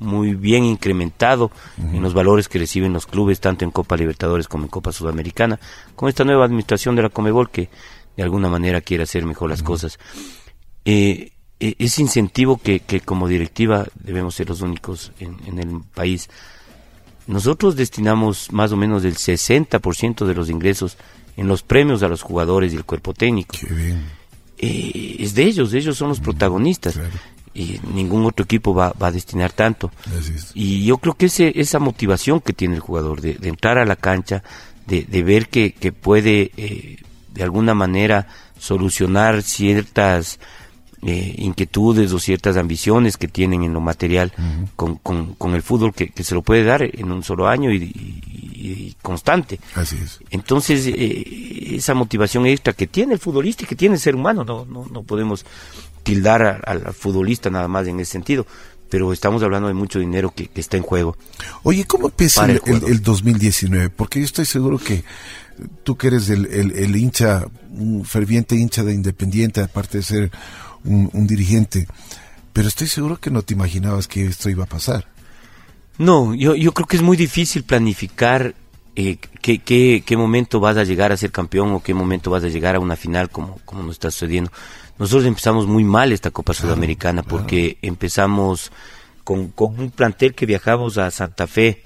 muy 0.00 0.34
bien 0.34 0.64
incrementado 0.64 1.50
en 1.78 2.02
los 2.02 2.12
valores 2.12 2.48
que 2.48 2.58
reciben 2.58 2.92
los 2.92 3.06
clubes 3.06 3.40
tanto 3.40 3.64
en 3.64 3.70
Copa 3.70 3.96
Libertadores 3.96 4.48
como 4.48 4.64
en 4.64 4.68
Copa 4.68 4.92
Sudamericana 4.92 5.58
con 5.94 6.08
esta 6.08 6.24
nueva 6.24 6.44
administración 6.44 6.96
de 6.96 7.02
la 7.02 7.08
Comebol 7.08 7.48
que 7.48 7.70
de 8.16 8.22
alguna 8.22 8.48
manera 8.48 8.80
quiere 8.80 9.04
hacer 9.04 9.24
mejor 9.24 9.50
las 9.50 9.62
cosas. 9.62 9.98
Eh, 10.84 11.32
e, 11.60 11.76
ese 11.78 12.02
incentivo 12.02 12.58
que, 12.58 12.80
que, 12.80 13.00
como 13.00 13.28
directiva 13.28 13.86
debemos 13.94 14.34
ser 14.34 14.48
los 14.48 14.60
únicos 14.60 15.12
en, 15.20 15.36
en 15.46 15.58
el 15.58 15.80
país 15.94 16.28
nosotros 17.26 17.76
destinamos 17.76 18.52
más 18.52 18.72
o 18.72 18.76
menos 18.76 19.04
el 19.04 19.14
60% 19.14 20.26
de 20.26 20.34
los 20.34 20.50
ingresos 20.50 20.96
en 21.36 21.48
los 21.48 21.62
premios 21.62 22.02
a 22.02 22.08
los 22.08 22.22
jugadores 22.22 22.72
y 22.72 22.76
el 22.76 22.84
cuerpo 22.84 23.14
técnico. 23.14 23.56
Qué 23.58 23.74
bien. 23.74 24.04
Eh, 24.58 25.16
es 25.18 25.34
de 25.34 25.44
ellos, 25.44 25.72
ellos 25.74 25.96
son 25.96 26.08
los 26.08 26.20
protagonistas. 26.20 26.98
Y 27.56 27.80
ningún 27.92 28.26
otro 28.26 28.44
equipo 28.44 28.74
va, 28.74 28.92
a 28.98 29.10
destinar 29.12 29.52
tanto. 29.52 29.92
Y 30.54 30.84
yo 30.84 30.98
creo 30.98 31.14
que 31.14 31.26
ese, 31.26 31.52
esa 31.54 31.78
motivación 31.78 32.40
que 32.40 32.52
tiene 32.52 32.74
el 32.74 32.80
jugador 32.80 33.20
de, 33.20 33.38
entrar 33.42 33.78
a 33.78 33.84
la 33.84 33.96
cancha, 33.96 34.42
de, 34.86 35.22
ver 35.22 35.48
que, 35.48 35.70
puede 35.92 36.50
eh, 36.56 36.98
de 37.32 37.42
alguna 37.42 37.74
manera 37.74 38.26
solucionar 38.58 39.42
ciertas 39.42 40.40
eh, 41.06 41.34
inquietudes 41.38 42.12
o 42.12 42.18
ciertas 42.18 42.56
ambiciones 42.56 43.16
que 43.16 43.28
tienen 43.28 43.62
en 43.62 43.72
lo 43.72 43.80
material 43.80 44.32
con, 44.76 44.96
con, 44.96 45.54
el 45.54 45.62
fútbol 45.62 45.92
que, 45.92 46.10
se 46.22 46.34
lo 46.34 46.42
puede 46.42 46.64
dar 46.64 46.82
en 46.82 47.12
un 47.12 47.22
solo 47.22 47.46
año 47.46 47.70
y, 47.72 48.96
constante. 49.02 49.60
Así 49.74 49.98
es. 50.02 50.20
Entonces, 50.30 50.86
eh, 50.86 51.74
esa 51.76 51.92
motivación 51.92 52.46
extra 52.46 52.72
que 52.72 52.86
tiene 52.86 53.12
el 53.12 53.20
futbolista 53.20 53.64
y 53.64 53.66
que 53.66 53.76
tiene 53.76 53.96
el 53.96 54.00
ser 54.00 54.14
humano, 54.16 54.44
no, 54.44 54.64
no, 54.64 54.86
no 54.90 55.02
podemos 55.02 55.44
tildar 56.02 56.62
al 56.64 56.94
futbolista 56.94 57.50
nada 57.50 57.68
más 57.68 57.86
en 57.86 58.00
ese 58.00 58.12
sentido 58.12 58.46
pero 58.88 59.12
estamos 59.12 59.42
hablando 59.42 59.66
de 59.66 59.74
mucho 59.74 59.98
dinero 59.98 60.32
que, 60.32 60.48
está 60.54 60.76
en 60.76 60.84
juego. 60.84 61.16
Oye, 61.64 61.84
¿cómo 61.84 62.06
empieza 62.06 62.44
el, 62.44 62.60
el, 62.86 63.02
2019? 63.02 63.90
Porque 63.90 64.20
yo 64.20 64.24
estoy 64.24 64.44
seguro 64.44 64.78
que 64.78 65.02
tú 65.82 65.96
que 65.96 66.08
eres 66.08 66.30
el, 66.30 66.46
el, 66.46 66.96
hincha, 66.96 67.44
un 67.70 68.04
ferviente 68.04 68.54
hincha 68.56 68.82
de 68.82 68.94
Independiente, 68.94 69.62
aparte 69.62 69.98
de 69.98 70.04
ser 70.04 70.30
un, 70.84 71.26
dirigente, 71.26 71.86
pero 72.52 72.68
estoy 72.68 72.86
seguro 72.86 73.18
que 73.18 73.30
no 73.30 73.42
te 73.42 73.54
imaginabas 73.54 74.08
que 74.08 74.26
esto 74.26 74.50
iba 74.50 74.64
a 74.64 74.68
pasar. 74.68 75.06
No, 75.98 76.34
yo, 76.34 76.54
yo 76.54 76.72
creo 76.72 76.86
que 76.86 76.96
es 76.96 77.02
muy 77.02 77.16
difícil 77.16 77.62
planificar 77.62 78.54
eh, 78.96 79.18
qué, 79.40 79.58
qué, 79.58 80.02
qué, 80.04 80.16
momento 80.16 80.60
vas 80.60 80.76
a 80.76 80.84
llegar 80.84 81.12
a 81.12 81.16
ser 81.16 81.30
campeón 81.32 81.72
o 81.72 81.82
qué 81.82 81.94
momento 81.94 82.30
vas 82.30 82.44
a 82.44 82.48
llegar 82.48 82.76
a 82.76 82.80
una 82.80 82.96
final 82.96 83.30
como, 83.30 83.58
como 83.64 83.82
nos 83.82 83.92
está 83.92 84.10
sucediendo. 84.10 84.50
Nosotros 84.98 85.26
empezamos 85.26 85.66
muy 85.66 85.84
mal 85.84 86.12
esta 86.12 86.30
Copa 86.30 86.54
Sudamericana 86.54 87.22
porque 87.22 87.78
empezamos 87.82 88.70
con, 89.24 89.48
con, 89.48 89.78
un 89.80 89.90
plantel 89.90 90.34
que 90.34 90.46
viajamos 90.46 90.98
a 90.98 91.10
Santa 91.10 91.46
Fe, 91.46 91.82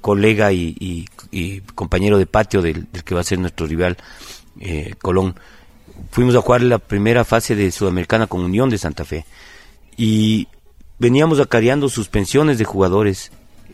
colega 0.00 0.52
y, 0.52 1.06
y, 1.30 1.60
compañero 1.74 2.18
de 2.18 2.26
patio 2.26 2.62
del, 2.62 2.86
que 3.04 3.14
va 3.14 3.20
a 3.20 3.24
ser 3.24 3.38
nuestro 3.38 3.66
rival, 3.66 3.96
eh, 4.58 4.94
Colón 5.00 5.36
fuimos 6.10 6.34
a 6.34 6.40
jugar 6.40 6.62
la 6.62 6.78
primera 6.78 7.24
fase 7.24 7.54
de 7.54 7.70
Sudamericana 7.70 8.26
con 8.26 8.42
Unión 8.42 8.70
de 8.70 8.78
Santa 8.78 9.04
Fe 9.04 9.24
y 9.96 10.48
veníamos 10.98 11.40
acareando 11.40 11.88
suspensiones 11.88 12.58
de 12.58 12.64
jugadores 12.64 13.30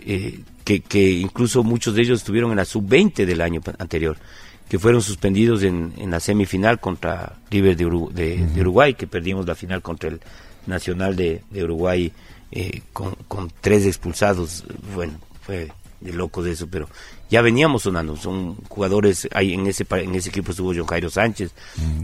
eh, 0.07 0.41
que, 0.65 0.81
que, 0.81 1.11
incluso 1.13 1.63
muchos 1.63 1.95
de 1.95 2.03
ellos 2.03 2.21
estuvieron 2.21 2.51
en 2.51 2.57
la 2.57 2.65
sub-20 2.65 3.25
del 3.27 3.41
año 3.41 3.61
anterior 3.79 4.17
que 4.69 4.79
fueron 4.79 5.03
suspendidos 5.03 5.63
en, 5.63 5.93
en 5.99 6.11
la 6.11 6.21
semifinal 6.21 6.81
contra 6.81 7.35
River 7.51 7.77
de, 7.77 8.61
Uruguay, 8.61 8.95
que 8.95 9.07
perdimos 9.07 9.47
la 9.47 9.55
final 9.55 9.83
contra 9.83 10.09
el 10.09 10.21
Nacional 10.67 11.15
de, 11.15 11.43
Uruguay 11.63 12.11
eh, 12.51 12.81
con, 12.93 13.15
con, 13.29 13.53
tres 13.61 13.85
expulsados. 13.85 14.65
Bueno, 14.95 15.13
fue 15.43 15.71
de 16.01 16.13
locos 16.13 16.47
eso, 16.47 16.67
pero 16.67 16.89
ya 17.31 17.43
veníamos 17.43 17.83
sonando. 17.83 18.17
Son 18.17 18.57
jugadores, 18.69 19.29
hay 19.33 19.55
en 19.55 19.67
ese 19.67 19.87
en 19.91 20.15
ese 20.15 20.29
equipo 20.29 20.51
estuvo 20.51 20.73
John 20.75 20.87
Jairo 20.87 21.11
Sánchez, 21.11 21.53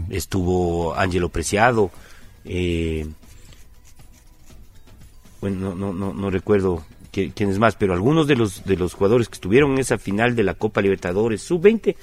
estuvo 0.09 0.95
Ángelo 0.95 1.29
Preciado, 1.29 1.91
eh, 2.45 3.07
bueno, 5.39 5.75
no, 5.75 5.93
no, 5.93 6.13
no, 6.13 6.29
recuerdo 6.29 6.85
quién 7.11 7.49
es 7.49 7.59
más, 7.59 7.75
pero 7.75 7.93
algunos 7.93 8.27
de 8.27 8.35
los 8.35 8.63
de 8.63 8.77
los 8.77 8.93
jugadores 8.93 9.27
que 9.27 9.35
estuvieron 9.35 9.71
en 9.71 9.79
esa 9.79 9.97
final 9.97 10.35
de 10.35 10.43
la 10.43 10.53
Copa 10.53 10.81
Libertadores 10.81 11.41
sub-20 11.41 11.95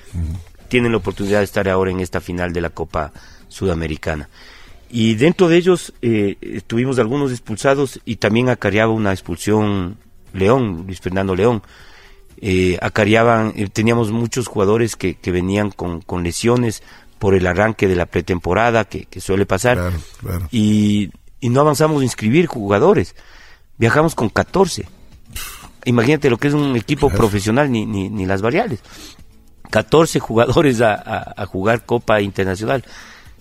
tienen 0.68 0.92
la 0.92 0.98
oportunidad 0.98 1.38
de 1.38 1.44
estar 1.44 1.68
ahora 1.68 1.90
en 1.90 2.00
esta 2.00 2.20
final 2.20 2.52
de 2.52 2.60
la 2.60 2.70
Copa 2.70 3.12
Sudamericana. 3.48 4.28
Y 4.90 5.14
dentro 5.14 5.48
de 5.48 5.56
ellos 5.56 5.92
eh, 6.02 6.62
tuvimos 6.66 6.98
algunos 6.98 7.30
expulsados 7.30 8.00
y 8.04 8.16
también 8.16 8.48
acarreaba 8.48 8.92
una 8.92 9.12
expulsión 9.12 9.98
León, 10.32 10.84
Luis 10.86 11.00
Fernando 11.00 11.34
León. 11.34 11.62
Eh, 12.40 12.78
acarreaban, 12.80 13.52
eh, 13.56 13.68
teníamos 13.72 14.12
muchos 14.12 14.46
jugadores 14.46 14.94
que, 14.94 15.14
que 15.14 15.32
venían 15.32 15.70
con, 15.70 16.00
con, 16.00 16.22
lesiones 16.22 16.82
por 17.18 17.34
el 17.34 17.46
arranque 17.46 17.88
de 17.88 17.96
la 17.96 18.06
pretemporada 18.06 18.84
que, 18.84 19.06
que 19.06 19.20
suele 19.20 19.44
pasar 19.44 19.92
Y, 20.52 21.10
y, 21.40 21.48
no 21.48 21.62
avanzamos 21.62 22.00
a 22.00 22.04
inscribir 22.04 22.46
jugadores. 22.46 23.16
Viajamos 23.76 24.14
con 24.14 24.28
14. 24.28 24.86
Imagínate 25.84 26.30
lo 26.30 26.36
que 26.36 26.48
es 26.48 26.54
un 26.54 26.76
equipo 26.76 27.10
profesional, 27.10 27.72
ni, 27.72 27.86
ni, 27.86 28.08
ni 28.08 28.24
las 28.24 28.40
variables. 28.40 28.80
14 29.70 30.20
jugadores 30.20 30.80
a, 30.80 31.46
jugar 31.46 31.84
Copa 31.84 32.20
Internacional. 32.20 32.84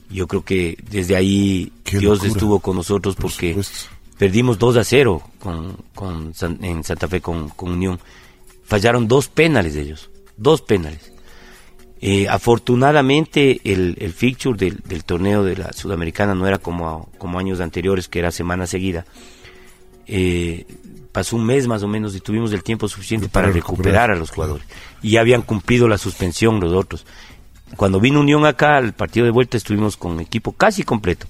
Yo 0.09 0.27
creo 0.27 0.43
que 0.43 0.77
desde 0.89 1.15
ahí 1.15 1.71
Dios 1.85 2.23
estuvo 2.23 2.59
con 2.59 2.77
nosotros 2.77 3.15
porque 3.15 3.57
perdimos 4.17 4.57
2 4.57 4.77
a 4.77 4.83
0 4.83 5.21
con, 5.39 5.77
con, 5.93 6.33
en 6.61 6.83
Santa 6.83 7.07
Fe 7.07 7.21
con, 7.21 7.49
con, 7.49 7.71
Unión. 7.71 7.99
Fallaron 8.67 9.07
dos 9.07 9.29
penales 9.29 9.73
de 9.73 9.81
ellos, 9.81 10.09
dos 10.35 10.61
penales. 10.61 11.13
Eh, 11.99 12.27
afortunadamente 12.27 13.59
el, 13.63 13.95
el 13.99 14.13
fixture 14.13 14.55
del, 14.55 14.77
del, 14.85 15.03
torneo 15.03 15.43
de 15.43 15.57
la 15.57 15.73
Sudamericana 15.73 16.35
no 16.35 16.45
era 16.45 16.59
como, 16.59 17.09
como 17.17 17.39
años 17.39 17.59
anteriores, 17.59 18.07
que 18.07 18.19
era 18.19 18.29
semana 18.29 18.67
seguida. 18.67 19.05
Eh, 20.05 20.67
pasó 21.11 21.35
un 21.35 21.45
mes 21.45 21.67
más 21.67 21.81
o 21.81 21.87
menos 21.87 22.15
y 22.15 22.19
tuvimos 22.19 22.53
el 22.53 22.61
tiempo 22.61 22.87
suficiente 22.87 23.29
para, 23.29 23.49
recuperar, 23.49 24.11
a 24.11 24.15
los 24.15 24.29
jugadores. 24.29 24.67
Y 25.01 25.11
ya 25.11 25.21
habían 25.21 25.41
cumplido 25.41 25.87
la 25.87 25.97
suspensión 25.97 26.59
los 26.59 26.73
otros. 26.73 27.05
Cuando 27.75 27.99
vino 27.99 28.19
Unión 28.19 28.45
acá, 28.45 28.77
al 28.77 28.93
partido 28.93 29.25
de 29.25 29.31
vuelta 29.31 29.57
estuvimos 29.57 29.97
con 29.97 30.19
equipo 30.19 30.51
casi 30.51 30.83
completo. 30.83 31.25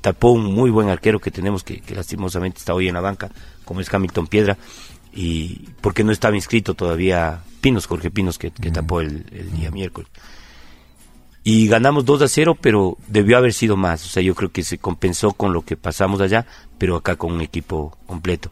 Tapó 0.00 0.30
un 0.30 0.44
muy 0.44 0.70
buen 0.70 0.88
arquero 0.88 1.18
que 1.18 1.30
tenemos, 1.30 1.64
que, 1.64 1.82
lastimosamente 1.94 2.58
está 2.58 2.72
hoy 2.72 2.88
en 2.88 2.94
la 2.94 3.00
banca, 3.00 3.30
como 3.64 3.80
es 3.80 3.92
Hamilton 3.92 4.28
Piedra, 4.28 4.56
y 5.12 5.68
porque 5.80 6.04
no 6.04 6.12
estaba 6.12 6.36
inscrito 6.36 6.74
todavía 6.74 7.40
Pinos, 7.60 7.86
Jorge 7.86 8.10
Pinos, 8.10 8.38
que, 8.38 8.50
tapó 8.50 9.00
el, 9.00 9.24
día 9.52 9.70
miércoles. 9.70 10.10
Y 11.42 11.68
ganamos 11.68 12.04
2 12.04 12.22
a 12.22 12.28
0, 12.28 12.58
pero 12.60 12.98
debió 13.06 13.38
haber 13.38 13.52
sido 13.52 13.76
más. 13.76 14.04
O 14.04 14.08
sea, 14.08 14.22
yo 14.22 14.34
creo 14.34 14.52
que 14.52 14.62
se 14.62 14.78
compensó 14.78 15.32
con 15.32 15.52
lo 15.52 15.62
que 15.62 15.76
pasamos 15.76 16.20
allá, 16.20 16.46
pero 16.78 16.96
acá 16.96 17.16
con 17.16 17.32
un 17.32 17.40
equipo 17.40 17.96
completo 18.06 18.50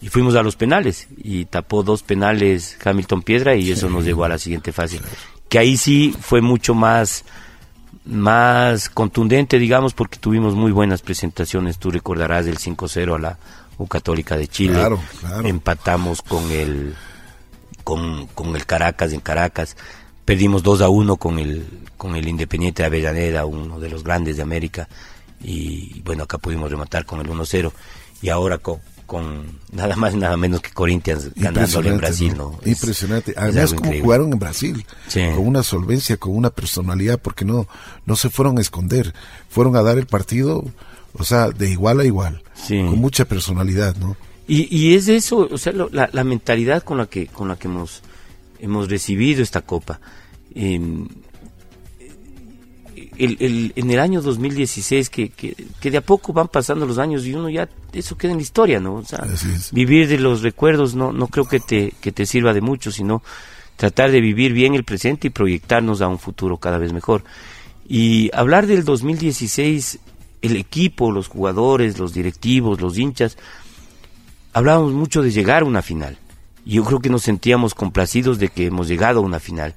y 0.00 0.08
fuimos 0.08 0.34
a 0.34 0.42
los 0.42 0.56
penales 0.56 1.08
y 1.16 1.46
tapó 1.46 1.82
dos 1.82 2.02
penales 2.02 2.78
Hamilton 2.84 3.22
Piedra 3.22 3.56
y 3.56 3.70
eso 3.70 3.88
nos 3.88 4.04
llevó 4.04 4.24
a 4.24 4.28
la 4.28 4.38
siguiente 4.38 4.72
fase. 4.72 5.00
Que 5.48 5.58
ahí 5.58 5.76
sí 5.76 6.14
fue 6.20 6.40
mucho 6.40 6.74
más 6.74 7.24
más 8.04 8.88
contundente, 8.88 9.58
digamos, 9.58 9.92
porque 9.92 10.18
tuvimos 10.18 10.54
muy 10.54 10.70
buenas 10.70 11.02
presentaciones. 11.02 11.78
Tú 11.78 11.90
recordarás 11.90 12.46
del 12.46 12.58
5-0 12.58 13.16
a 13.16 13.18
la 13.18 13.38
Católica 13.84 14.36
de 14.36 14.48
Chile. 14.48 14.80
Empatamos 15.44 16.22
con 16.22 16.50
el 16.50 16.94
con, 17.84 18.26
con, 18.28 18.56
el 18.56 18.64
Caracas 18.64 19.12
en 19.12 19.20
Caracas. 19.20 19.76
Perdimos 20.24 20.62
2 20.62 20.80
a 20.80 20.88
1 20.88 21.16
con 21.16 21.38
el 21.38 21.66
con 21.98 22.16
el 22.16 22.26
Independiente 22.26 22.82
de 22.82 22.86
Avellaneda, 22.86 23.44
uno 23.44 23.78
de 23.78 23.90
los 23.90 24.02
grandes 24.02 24.38
de 24.38 24.42
América. 24.42 24.88
Y 25.42 26.00
bueno, 26.00 26.24
acá 26.24 26.38
pudimos 26.38 26.70
rematar 26.70 27.04
con 27.04 27.20
el 27.20 27.28
1-0 27.28 27.70
y 28.22 28.30
ahora 28.30 28.56
con 28.56 28.80
con 29.06 29.60
nada 29.70 29.94
más 29.96 30.14
nada 30.14 30.36
menos 30.36 30.60
que 30.60 30.70
Corinthians 30.70 31.30
ganándole 31.36 31.90
en 31.90 31.98
Brasil, 31.98 32.34
¿no? 32.36 32.58
Impresionante. 32.64 33.34
Además, 33.36 33.72
como 33.72 33.92
jugaron 34.00 34.32
en 34.32 34.38
Brasil, 34.38 34.84
con 35.12 35.46
una 35.46 35.62
solvencia, 35.62 36.16
con 36.16 36.36
una 36.36 36.50
personalidad, 36.50 37.20
porque 37.20 37.44
no, 37.44 37.68
no 38.04 38.16
se 38.16 38.28
fueron 38.30 38.58
a 38.58 38.60
esconder, 38.60 39.14
fueron 39.48 39.76
a 39.76 39.82
dar 39.82 39.96
el 39.96 40.06
partido, 40.06 40.64
o 41.18 41.24
sea, 41.24 41.50
de 41.50 41.70
igual 41.70 42.00
a 42.00 42.04
igual, 42.04 42.42
con 42.68 42.98
mucha 42.98 43.24
personalidad, 43.24 43.96
¿no? 43.96 44.16
Y, 44.48 44.74
y 44.74 44.94
es 44.94 45.08
eso, 45.08 45.48
o 45.50 45.58
sea, 45.58 45.72
la, 45.72 46.08
la, 46.12 46.24
mentalidad 46.24 46.82
con 46.84 46.98
la 46.98 47.06
que, 47.06 47.26
con 47.26 47.48
la 47.48 47.56
que 47.56 47.66
hemos, 47.66 48.02
hemos 48.60 48.88
recibido 48.88 49.42
esta 49.42 49.62
copa. 49.62 50.00
Eh, 50.54 50.80
el, 53.18 53.72
en 53.74 53.90
el 53.90 53.98
año 53.98 54.22
2016, 54.22 55.10
que, 55.10 55.30
que, 55.30 55.54
que, 55.80 55.90
de 55.90 55.98
a 55.98 56.00
poco 56.00 56.32
van 56.32 56.48
pasando 56.48 56.86
los 56.86 56.98
años 56.98 57.24
y 57.26 57.34
uno 57.34 57.48
ya, 57.48 57.68
eso 57.92 58.16
queda 58.16 58.32
en 58.32 58.38
la 58.38 58.42
historia, 58.42 58.80
¿no? 58.80 58.96
O 58.96 59.04
sea, 59.04 59.24
vivir 59.72 60.08
de 60.08 60.18
los 60.18 60.42
recuerdos 60.42 60.94
no, 60.94 61.12
no 61.12 61.28
creo 61.28 61.46
que 61.46 61.60
te, 61.60 61.92
que 62.00 62.12
te 62.12 62.26
sirva 62.26 62.52
de 62.52 62.60
mucho, 62.60 62.90
sino 62.90 63.22
tratar 63.76 64.10
de 64.10 64.20
vivir 64.20 64.52
bien 64.52 64.74
el 64.74 64.84
presente 64.84 65.28
y 65.28 65.30
proyectarnos 65.30 66.00
a 66.00 66.08
un 66.08 66.18
futuro 66.18 66.56
cada 66.58 66.78
vez 66.78 66.92
mejor. 66.92 67.24
Y 67.88 68.30
hablar 68.34 68.66
del 68.66 68.84
2016, 68.84 69.98
el 70.42 70.56
equipo, 70.56 71.10
los 71.10 71.28
jugadores, 71.28 71.98
los 71.98 72.14
directivos, 72.14 72.80
los 72.80 72.98
hinchas, 72.98 73.36
hablábamos 74.52 74.92
mucho 74.92 75.22
de 75.22 75.30
llegar 75.30 75.62
a 75.62 75.66
una 75.66 75.82
final 75.82 76.18
yo 76.66 76.82
creo 76.82 76.98
que 76.98 77.08
nos 77.08 77.22
sentíamos 77.22 77.74
complacidos 77.74 78.40
de 78.40 78.48
que 78.48 78.66
hemos 78.66 78.88
llegado 78.88 79.20
a 79.20 79.22
una 79.22 79.38
final. 79.38 79.74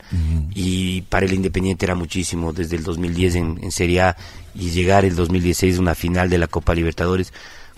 Y 0.56 1.04
para 1.04 1.28
el 1.28 1.34
Independiente 1.34 1.86
era 1.86 1.94
muchísimo, 1.94 2.52
desde 2.52 2.78
el 2.78 2.84
2010 2.84 3.36
en, 3.36 3.60
en, 3.62 3.72
Serie 3.72 4.02
A 4.02 4.18
y 4.56 4.72
llegar 4.72 5.06
el 5.06 5.16
2016 5.16 5.78
a 5.78 5.82
una 5.82 5.94
final 5.94 6.32
de 6.32 6.40
la 6.40 6.48
Copa 6.48 6.74
Libertadores, 6.74 7.32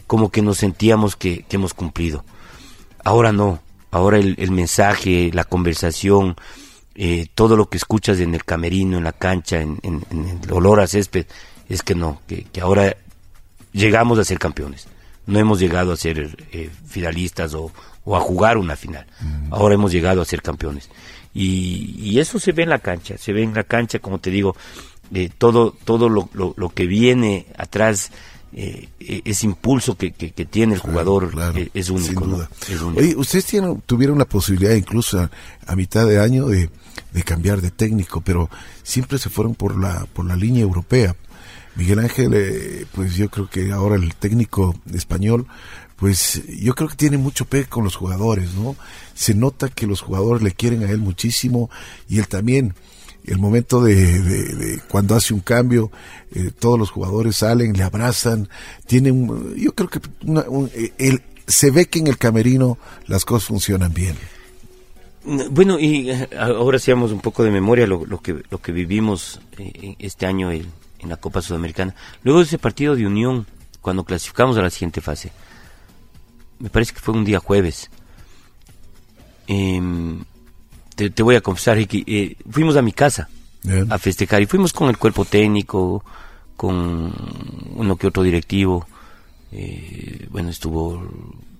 como 0.07 0.29
que 0.29 0.41
nos 0.41 0.59
sentíamos 0.59 1.17
que, 1.17 1.45
hemos 1.49 1.73
cumplido. 1.73 2.23
Ahora 3.03 3.33
no, 3.33 3.59
ahora 3.91 4.17
el, 4.17 4.51
mensaje, 4.51 5.29
la 5.33 5.43
conversación, 5.43 6.37
eh, 6.95 7.27
todo 7.35 7.57
lo 7.57 7.69
que 7.69 7.77
escuchas 7.77 8.17
en 8.19 8.33
el 8.33 8.45
camerino, 8.45 8.97
en 8.97 9.03
la 9.03 9.11
cancha, 9.11 9.59
en, 9.59 9.77
el 9.83 10.53
olor 10.53 10.79
a 10.79 10.87
césped, 10.87 11.25
es 11.71 11.83
que 11.83 11.95
no, 11.95 12.21
que, 12.27 12.45
ahora 12.61 12.95
llegamos 13.71 14.19
a 14.19 14.23
ser 14.23 14.39
campeones. 14.39 14.87
No 15.25 15.39
hemos 15.39 15.59
llegado 15.59 15.93
a 15.93 15.97
ser 15.97 16.35
eh, 16.51 16.69
finalistas 16.87 17.53
o, 17.53 17.71
o 18.03 18.15
a 18.15 18.19
jugar 18.19 18.57
una 18.57 18.75
final. 18.75 19.05
Ahora 19.51 19.75
hemos 19.75 19.91
llegado 19.91 20.21
a 20.21 20.25
ser 20.25 20.41
campeones. 20.41 20.89
Y, 21.33 22.19
eso 22.19 22.39
se 22.39 22.51
ve 22.51 22.63
en 22.63 22.69
la 22.69 22.79
cancha, 22.79 23.17
se 23.17 23.31
ve 23.33 23.43
en 23.43 23.53
la 23.53 23.63
cancha, 23.63 23.99
como 23.99 24.19
te 24.19 24.29
digo, 24.29 24.55
eh, 25.13 25.29
todo, 25.37 25.75
todo 25.85 26.09
lo, 26.09 26.29
lo, 26.33 26.69
que 26.69 26.85
viene 26.85 27.47
atrás, 27.57 28.11
eh, 28.53 28.89
e, 28.99 29.21
ese 29.25 29.45
impulso 29.45 29.95
que, 29.95 30.11
que, 30.11 30.45
tiene 30.45 30.73
el 30.73 30.79
jugador 30.79 31.31
eh, 31.55 31.69
es, 31.73 31.89
único, 31.89 32.47
Oye, 32.95 33.15
ustedes 33.15 33.45
tienen, 33.45 33.81
tuvieron 33.85 34.19
la 34.19 34.25
posibilidad 34.25 34.73
incluso 34.73 35.29
a, 35.65 35.75
mitad 35.75 36.05
de 36.05 36.19
año 36.19 36.47
de, 36.47 36.69
de, 37.13 37.23
cambiar 37.23 37.61
de 37.61 37.71
técnico, 37.71 38.21
pero 38.21 38.49
siempre 38.83 39.17
se 39.17 39.29
fueron 39.29 39.55
por 39.55 39.79
la, 39.79 40.05
por 40.13 40.25
la 40.25 40.35
línea 40.35 40.63
europea. 40.63 41.15
Miguel 41.75 41.99
Ángel, 41.99 42.87
pues 42.93 43.15
yo 43.15 43.29
creo 43.29 43.49
que 43.49 43.71
ahora 43.71 43.95
el 43.95 44.13
técnico 44.15 44.75
español 44.93 45.47
pues 46.01 46.41
yo 46.59 46.73
creo 46.73 46.89
que 46.89 46.95
tiene 46.95 47.19
mucho 47.19 47.45
pe 47.45 47.65
con 47.65 47.83
los 47.83 47.95
jugadores, 47.95 48.55
¿no? 48.55 48.75
Se 49.13 49.35
nota 49.35 49.69
que 49.69 49.85
los 49.85 50.01
jugadores 50.01 50.41
le 50.41 50.51
quieren 50.51 50.83
a 50.83 50.89
él 50.89 50.97
muchísimo 50.97 51.69
y 52.09 52.17
él 52.17 52.27
también. 52.27 52.73
El 53.23 53.37
momento 53.37 53.83
de, 53.83 54.81
cuando 54.87 55.13
hace 55.13 55.35
un 55.35 55.41
cambio, 55.41 55.91
eh, 56.33 56.49
todos 56.57 56.79
los 56.79 56.89
jugadores 56.89 57.35
salen, 57.35 57.73
le 57.73 57.83
abrazan, 57.83 58.49
tienen, 58.87 59.55
yo 59.55 59.75
creo 59.75 59.89
que 59.91 59.99
eh, 60.97 61.19
se 61.45 61.69
ve 61.69 61.85
que 61.85 61.99
en 61.99 62.07
el 62.07 62.17
camerino 62.17 62.79
las 63.05 63.23
cosas 63.23 63.49
funcionan 63.49 63.93
bien. 63.93 64.15
Bueno, 65.51 65.77
y 65.77 66.09
eh, 66.09 66.29
ahora 66.35 66.77
hacíamos 66.77 67.11
un 67.11 67.19
poco 67.19 67.43
de 67.43 67.51
memoria 67.51 67.85
lo, 67.85 68.19
que, 68.23 68.41
lo 68.49 68.57
que 68.59 68.71
vivimos 68.71 69.39
este 69.99 70.25
año 70.25 70.49
en 71.01 71.09
la 71.09 71.17
Copa 71.17 71.41
Sudamericana. 71.41 71.95
Luego 72.23 72.39
de 72.39 72.45
ese 72.45 72.57
partido 72.57 72.95
de 72.95 73.05
unión, 73.05 73.45
cuando 73.81 74.03
clasificamos 74.03 74.57
a 74.57 74.61
la 74.61 74.69
siguiente 74.69 75.01
fase, 75.01 75.31
me 76.59 76.69
parece 76.69 76.93
que 76.93 76.99
fue 76.99 77.13
un 77.13 77.25
día 77.25 77.39
jueves. 77.39 77.89
Em, 79.47 80.23
te, 80.95 81.23
voy 81.23 81.35
a 81.35 81.41
confesar, 81.41 81.85
que 81.87 82.03
eh, 82.05 82.37
fuimos 82.49 82.75
a 82.75 82.81
mi 82.81 82.91
casa 82.91 83.29
a 83.89 83.97
festejar 83.97 84.41
y 84.41 84.45
fuimos 84.45 84.73
con 84.73 84.89
el 84.89 84.97
cuerpo 84.97 85.25
técnico, 85.25 86.03
con 86.55 87.13
uno 87.75 87.95
que 87.95 88.07
otro 88.07 88.23
directivo. 88.23 88.87
Eh, 89.51 90.27
bueno, 90.29 90.49
estuvo 90.49 91.03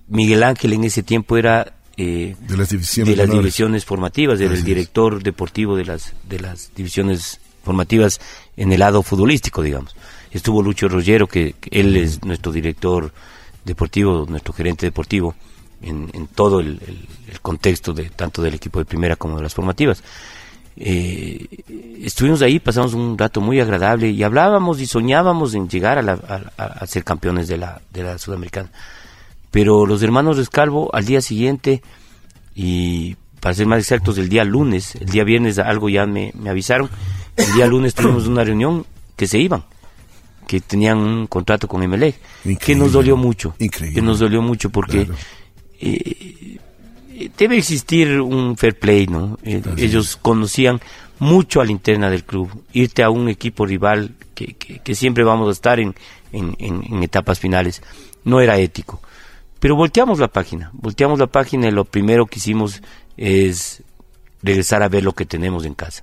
Miguel 0.08 0.42
Ángel 0.42 0.72
en 0.72 0.84
ese 0.84 1.02
tiempo 1.02 1.36
era 1.36 1.74
eh, 1.96 2.36
de 2.40 2.56
las 2.56 2.70
divisiones, 2.70 3.16
de 3.16 3.16
las 3.16 3.30
divisiones 3.30 3.84
formativas, 3.84 4.40
era 4.40 4.54
el 4.54 4.64
director 4.64 5.22
deportivo 5.22 5.76
de 5.76 5.84
las, 5.84 6.14
de 6.28 6.40
las 6.40 6.74
divisiones 6.74 7.40
formativas 7.62 8.20
en 8.56 8.72
el 8.72 8.80
lado 8.80 9.02
futbolístico, 9.02 9.62
digamos. 9.62 9.94
Estuvo 10.30 10.62
Lucho 10.62 10.88
Rollero, 10.88 11.26
que, 11.26 11.54
él 11.70 11.96
es 11.96 12.24
nuestro 12.24 12.52
director 12.52 13.12
deportivo, 13.64 14.26
nuestro 14.28 14.52
gerente 14.52 14.86
deportivo, 14.86 15.34
en, 15.82 16.10
en 16.12 16.26
todo 16.28 16.60
el, 16.60 16.80
contexto 17.42 17.92
de 17.92 18.10
tanto 18.10 18.42
del 18.42 18.54
equipo 18.54 18.78
de 18.78 18.84
primera 18.84 19.16
como 19.16 19.36
de 19.36 19.42
las 19.42 19.54
formativas. 19.54 20.02
Eh, 20.76 21.46
estuvimos 22.02 22.40
ahí, 22.40 22.58
pasamos 22.58 22.94
un 22.94 23.18
rato 23.18 23.40
muy 23.40 23.60
agradable 23.60 24.08
y 24.10 24.22
hablábamos 24.22 24.80
y 24.80 24.86
soñábamos 24.86 25.54
en 25.54 25.68
llegar 25.68 25.98
a, 25.98 26.86
ser 26.86 27.04
campeones 27.04 27.48
de 27.48 27.58
la, 27.58 27.80
de 27.92 28.02
la 28.02 28.18
Sudamericana. 28.18 28.70
Pero 29.50 29.84
los 29.84 30.02
hermanos 30.02 30.38
Rescalvo 30.38 30.90
al 30.94 31.04
día 31.04 31.20
siguiente, 31.20 31.82
y 32.54 33.16
para 33.40 33.54
ser 33.54 33.66
más 33.66 33.80
exactos, 33.80 34.18
el 34.18 34.28
día 34.28 34.44
lunes, 34.44 34.94
el 34.96 35.06
día 35.06 35.24
viernes 35.24 35.58
algo 35.58 35.88
ya 35.88 36.06
me, 36.06 36.32
avisaron, 36.48 36.88
el 37.36 37.52
día 37.54 37.66
lunes 37.66 37.94
tuvimos 37.94 38.26
una 38.26 38.44
reunión 38.44 38.84
que 39.16 39.26
se 39.26 39.38
iban 39.38 39.64
que 40.46 40.60
tenían 40.60 40.98
un 40.98 41.26
contrato 41.28 41.68
con 41.68 41.86
MLE, 41.88 42.14
que 42.60 42.74
nos 42.74 42.92
dolió 42.92 43.16
mucho, 43.16 43.54
que 43.58 44.02
nos 44.02 44.18
dolió 44.18 44.42
mucho 44.42 44.70
porque 44.70 45.08
eh, 45.80 46.58
debe 47.38 47.56
existir 47.56 48.20
un 48.20 48.56
fair 48.56 48.78
play, 48.78 49.06
¿no? 49.06 49.38
Eh, 49.44 49.62
ellos 49.76 50.18
conocían 50.20 50.80
mucho 51.18 51.60
a 51.60 51.64
la 51.64 51.72
interna 51.72 52.10
del 52.10 52.24
club, 52.24 52.50
irte 52.72 53.02
a 53.02 53.10
un 53.10 53.28
equipo 53.28 53.64
rival 53.64 54.14
que, 54.34 54.54
que, 54.54 54.94
siempre 54.94 55.24
vamos 55.24 55.48
a 55.48 55.52
estar 55.52 55.78
en, 55.78 55.94
en, 56.32 57.02
etapas 57.02 57.38
finales, 57.38 57.82
no 58.24 58.40
era 58.40 58.58
ético. 58.58 59.00
Pero 59.60 59.76
volteamos 59.76 60.18
la 60.18 60.28
página, 60.28 60.70
volteamos 60.72 61.18
la 61.18 61.28
página 61.28 61.68
y 61.68 61.70
lo 61.70 61.84
primero 61.84 62.26
que 62.26 62.40
hicimos 62.40 62.82
es 63.16 63.82
regresar 64.42 64.82
a 64.82 64.88
ver 64.88 65.04
lo 65.04 65.12
que 65.12 65.24
tenemos 65.24 65.64
en 65.64 65.74
casa. 65.74 66.02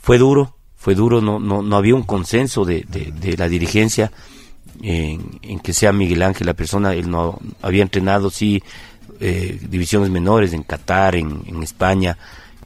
Fue 0.00 0.18
duro, 0.18 0.56
fue 0.76 0.94
duro, 0.94 1.20
no, 1.20 1.38
no, 1.38 1.62
no 1.62 1.76
había 1.76 1.94
un 1.94 2.04
consenso 2.04 2.64
de, 2.64 2.84
de, 2.88 3.36
la 3.36 3.48
dirigencia 3.48 4.10
en, 4.82 5.38
en, 5.42 5.60
que 5.60 5.72
sea 5.72 5.92
Miguel 5.92 6.22
Ángel 6.22 6.46
la 6.46 6.54
persona, 6.54 6.94
él 6.94 7.10
no 7.10 7.38
había 7.60 7.82
entrenado, 7.82 8.30
sí, 8.30 8.62
eh, 9.22 9.58
divisiones 9.68 10.08
menores 10.08 10.54
en 10.54 10.62
Qatar, 10.62 11.14
en, 11.14 11.62
España, 11.62 12.16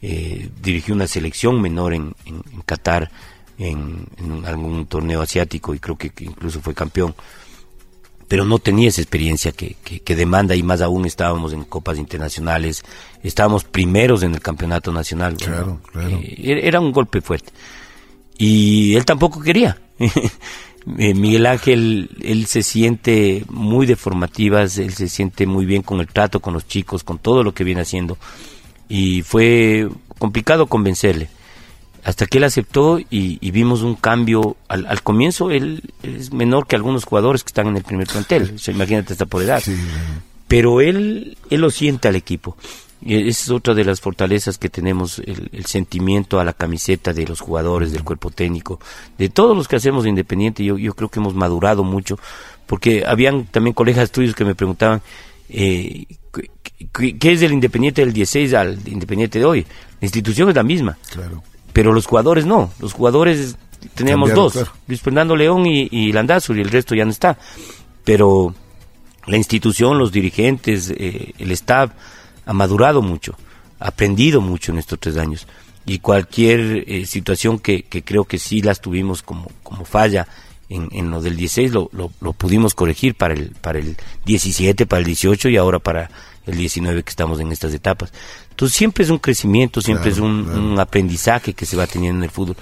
eh, 0.00 0.48
dirigió 0.62 0.94
una 0.94 1.08
selección 1.08 1.60
menor 1.60 1.92
en, 1.94 2.14
en, 2.26 2.42
Qatar, 2.64 3.10
en, 3.58 4.06
algún 4.46 4.86
torneo 4.86 5.20
asiático 5.20 5.74
y 5.74 5.80
creo 5.80 5.98
que, 5.98 6.12
incluso 6.20 6.60
fue 6.60 6.72
campeón. 6.72 7.16
Pero 8.28 8.44
no 8.44 8.58
tenía 8.58 8.88
esa 8.88 9.02
experiencia 9.02 9.52
que, 9.52 9.76
que, 9.82 10.16
demanda 10.16 10.54
y 10.54 10.62
más 10.62 10.80
aún 10.80 11.04
estábamos 11.04 11.52
en 11.52 11.64
copas 11.64 11.98
internacionales, 11.98 12.82
estábamos 13.22 13.64
primeros 13.64 14.22
en 14.22 14.34
el 14.34 14.40
campeonato 14.40 14.92
nacional. 14.92 15.36
Claro, 15.36 15.80
claro. 15.92 16.20
Eh, 16.22 16.60
era 16.62 16.80
un 16.80 16.90
golpe 16.90 17.20
fuerte. 17.20 17.52
Y 18.38 18.94
él 18.96 19.04
tampoco 19.04 19.40
quería. 19.40 19.78
Eh, 20.98 21.14
Miguel 21.14 21.46
Ángel, 21.46 22.10
él 22.22 22.44
se 22.44 22.62
siente 22.62 23.44
muy 23.48 23.86
de 23.86 23.96
formativas, 23.96 24.76
él 24.76 24.92
se 24.92 25.08
siente 25.08 25.46
muy 25.46 25.64
bien 25.64 25.80
con 25.80 25.98
el 26.00 26.08
trato 26.08 26.40
con 26.40 26.52
los 26.52 26.68
chicos, 26.68 27.02
con 27.04 27.18
todo 27.18 27.42
lo 27.42 27.54
que 27.54 27.64
viene 27.64 27.80
haciendo. 27.80 28.18
Y 28.86 29.22
fue 29.22 29.88
complicado 30.18 30.66
convencerle. 30.66 31.30
Hasta 32.04 32.26
que 32.26 32.38
él 32.38 32.44
aceptó 32.44 32.98
y, 32.98 33.50
vimos 33.50 33.82
un 33.82 33.94
cambio. 33.94 34.56
Al, 34.68 35.02
comienzo 35.02 35.50
él 35.50 35.82
es 36.02 36.32
menor 36.32 36.66
que 36.66 36.76
algunos 36.76 37.04
jugadores 37.04 37.42
que 37.42 37.48
están 37.48 37.68
en 37.68 37.76
el 37.76 37.82
primer 37.82 38.06
plantel. 38.06 38.56
imagínate, 38.68 39.14
está 39.14 39.26
por 39.26 39.42
edad. 39.42 39.62
Pero 40.46 40.82
él, 40.82 41.38
él 41.48 41.60
lo 41.60 41.70
siente 41.70 42.08
al 42.08 42.16
equipo. 42.16 42.56
Y 43.04 43.28
esa 43.28 43.44
es 43.44 43.50
otra 43.50 43.74
de 43.74 43.84
las 43.84 44.00
fortalezas 44.00 44.56
que 44.56 44.70
tenemos, 44.70 45.18
el, 45.18 45.66
sentimiento 45.66 46.40
a 46.40 46.44
la 46.44 46.54
camiseta 46.54 47.12
de 47.12 47.26
los 47.26 47.40
jugadores, 47.40 47.92
del 47.92 48.02
cuerpo 48.02 48.30
técnico, 48.30 48.80
de 49.18 49.28
todos 49.28 49.54
los 49.54 49.68
que 49.68 49.76
hacemos 49.76 50.04
de 50.04 50.10
Independiente. 50.10 50.64
Yo, 50.64 50.78
yo 50.78 50.94
creo 50.94 51.10
que 51.10 51.20
hemos 51.20 51.34
madurado 51.34 51.84
mucho, 51.84 52.18
porque 52.66 53.04
habían 53.06 53.44
también 53.44 53.74
colegas 53.74 54.10
tuyos 54.10 54.34
que 54.34 54.46
me 54.46 54.54
preguntaban, 54.54 55.02
eh, 55.50 56.06
¿qué, 56.92 57.32
es 57.32 57.42
el 57.42 57.52
Independiente 57.52 58.02
del 58.02 58.14
16 58.14 58.54
al 58.54 58.88
Independiente 58.88 59.38
de 59.38 59.44
hoy? 59.44 59.66
La 60.00 60.06
institución 60.06 60.48
es 60.48 60.54
la 60.54 60.62
misma, 60.62 60.96
claro. 61.10 61.42
Pero 61.74 61.92
los 61.92 62.06
jugadores 62.06 62.46
no. 62.46 62.70
Los 62.78 62.94
jugadores 62.94 63.58
teníamos 63.94 64.32
dos, 64.32 64.64
Luis 64.86 65.02
Fernando 65.02 65.36
León 65.36 65.66
y, 65.66 65.88
y 65.90 66.12
Landazur, 66.12 66.56
y 66.56 66.62
el 66.62 66.70
resto 66.70 66.94
ya 66.94 67.04
no 67.04 67.10
está. 67.10 67.36
Pero 68.04 68.54
la 69.26 69.36
institución, 69.36 69.98
los 69.98 70.12
dirigentes, 70.12 70.90
eh, 70.96 71.34
el 71.36 71.50
staff 71.50 71.90
ha 72.46 72.52
madurado 72.52 73.02
mucho, 73.02 73.36
ha 73.80 73.88
aprendido 73.88 74.40
mucho 74.40 74.72
en 74.72 74.78
estos 74.78 75.00
tres 75.00 75.16
años. 75.16 75.46
Y 75.84 75.98
cualquier 75.98 76.84
eh, 76.86 77.04
situación 77.06 77.58
que, 77.58 77.82
que, 77.82 78.02
creo 78.02 78.24
que 78.24 78.38
sí 78.38 78.62
las 78.62 78.80
tuvimos 78.80 79.22
como, 79.22 79.50
como 79.64 79.84
falla 79.84 80.28
en, 80.68 80.88
en 80.92 81.10
lo 81.10 81.20
del 81.20 81.36
16, 81.36 81.72
lo, 81.72 81.90
lo, 81.92 82.10
lo, 82.20 82.32
pudimos 82.34 82.74
corregir 82.74 83.16
para 83.16 83.34
el, 83.34 83.50
para 83.60 83.80
el 83.80 83.96
17, 84.24 84.86
para 84.86 85.00
el 85.00 85.06
18 85.06 85.48
y 85.48 85.56
ahora 85.56 85.80
para 85.80 86.08
el 86.46 86.56
19 86.56 87.02
que 87.02 87.10
estamos 87.10 87.40
en 87.40 87.52
estas 87.52 87.74
etapas. 87.74 88.12
Entonces 88.50 88.76
siempre 88.76 89.04
es 89.04 89.10
un 89.10 89.18
crecimiento, 89.18 89.80
siempre 89.80 90.10
es 90.10 90.18
un, 90.18 90.48
un, 90.48 90.78
aprendizaje 90.78 91.54
que 91.54 91.66
se 91.66 91.76
va 91.76 91.86
teniendo 91.86 92.18
en 92.18 92.24
el 92.24 92.30
fútbol. 92.30 92.56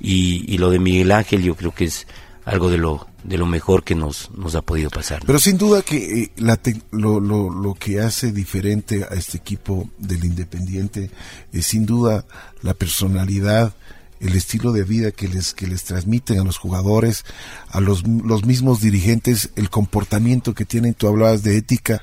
Y, 0.00 0.44
y 0.52 0.58
lo 0.58 0.70
de 0.70 0.78
Miguel 0.78 1.12
Ángel 1.12 1.42
yo 1.42 1.54
creo 1.54 1.72
que 1.72 1.84
es 1.84 2.06
algo 2.46 2.70
de 2.70 2.78
lo, 2.78 3.08
de 3.24 3.38
lo 3.38 3.46
mejor 3.46 3.82
que 3.82 3.96
nos, 3.96 4.30
nos 4.30 4.54
ha 4.54 4.62
podido 4.62 4.88
pasar. 4.88 5.22
Pero 5.26 5.38
sin 5.40 5.58
duda 5.58 5.82
que 5.82 6.22
eh, 6.22 6.30
la 6.36 6.58
lo, 6.92 7.18
lo, 7.18 7.50
lo, 7.50 7.74
que 7.74 8.00
hace 8.00 8.30
diferente 8.30 9.04
a 9.04 9.14
este 9.14 9.38
equipo 9.38 9.90
del 9.98 10.24
Independiente 10.24 11.10
es 11.52 11.66
sin 11.66 11.84
duda 11.84 12.24
la 12.62 12.74
personalidad, 12.74 13.74
el 14.20 14.34
estilo 14.34 14.72
de 14.72 14.84
vida 14.84 15.10
que 15.10 15.28
les, 15.28 15.54
que 15.54 15.66
les 15.66 15.84
transmiten 15.84 16.38
a 16.38 16.44
los 16.44 16.58
jugadores, 16.58 17.24
a 17.68 17.80
los, 17.80 18.06
los 18.06 18.44
mismos 18.44 18.80
dirigentes, 18.80 19.50
el 19.56 19.70
comportamiento 19.70 20.54
que 20.54 20.64
tienen, 20.64 20.94
tú 20.94 21.08
hablabas 21.08 21.42
de 21.42 21.56
ética, 21.56 22.02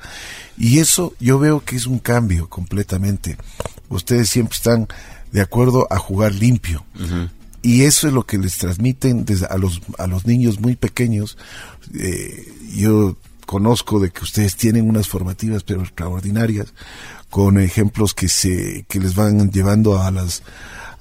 y 0.56 0.78
eso 0.78 1.14
yo 1.20 1.38
veo 1.38 1.64
que 1.64 1.76
es 1.76 1.86
un 1.86 1.98
cambio 1.98 2.48
completamente. 2.48 3.36
Ustedes 3.88 4.28
siempre 4.28 4.56
están 4.56 4.88
de 5.32 5.40
acuerdo 5.40 5.86
a 5.90 5.98
jugar 5.98 6.32
limpio. 6.32 6.84
Y 7.60 7.82
eso 7.82 8.06
es 8.06 8.12
lo 8.12 8.24
que 8.24 8.38
les 8.38 8.58
transmiten 8.58 9.24
desde 9.24 9.46
a 9.46 9.56
los 9.56 9.80
a 9.98 10.06
los 10.06 10.26
niños 10.26 10.60
muy 10.60 10.76
pequeños. 10.76 11.36
Eh, 11.94 12.52
yo 12.76 13.16
conozco 13.46 14.00
de 14.00 14.10
que 14.10 14.22
ustedes 14.22 14.56
tienen 14.56 14.88
unas 14.88 15.08
formativas 15.08 15.64
pero 15.64 15.82
extraordinarias 15.82 16.72
con 17.30 17.58
ejemplos 17.58 18.14
que 18.14 18.28
se 18.28 18.84
que 18.88 19.00
les 19.00 19.14
van 19.14 19.50
llevando 19.50 20.00
a 20.00 20.10
las 20.10 20.42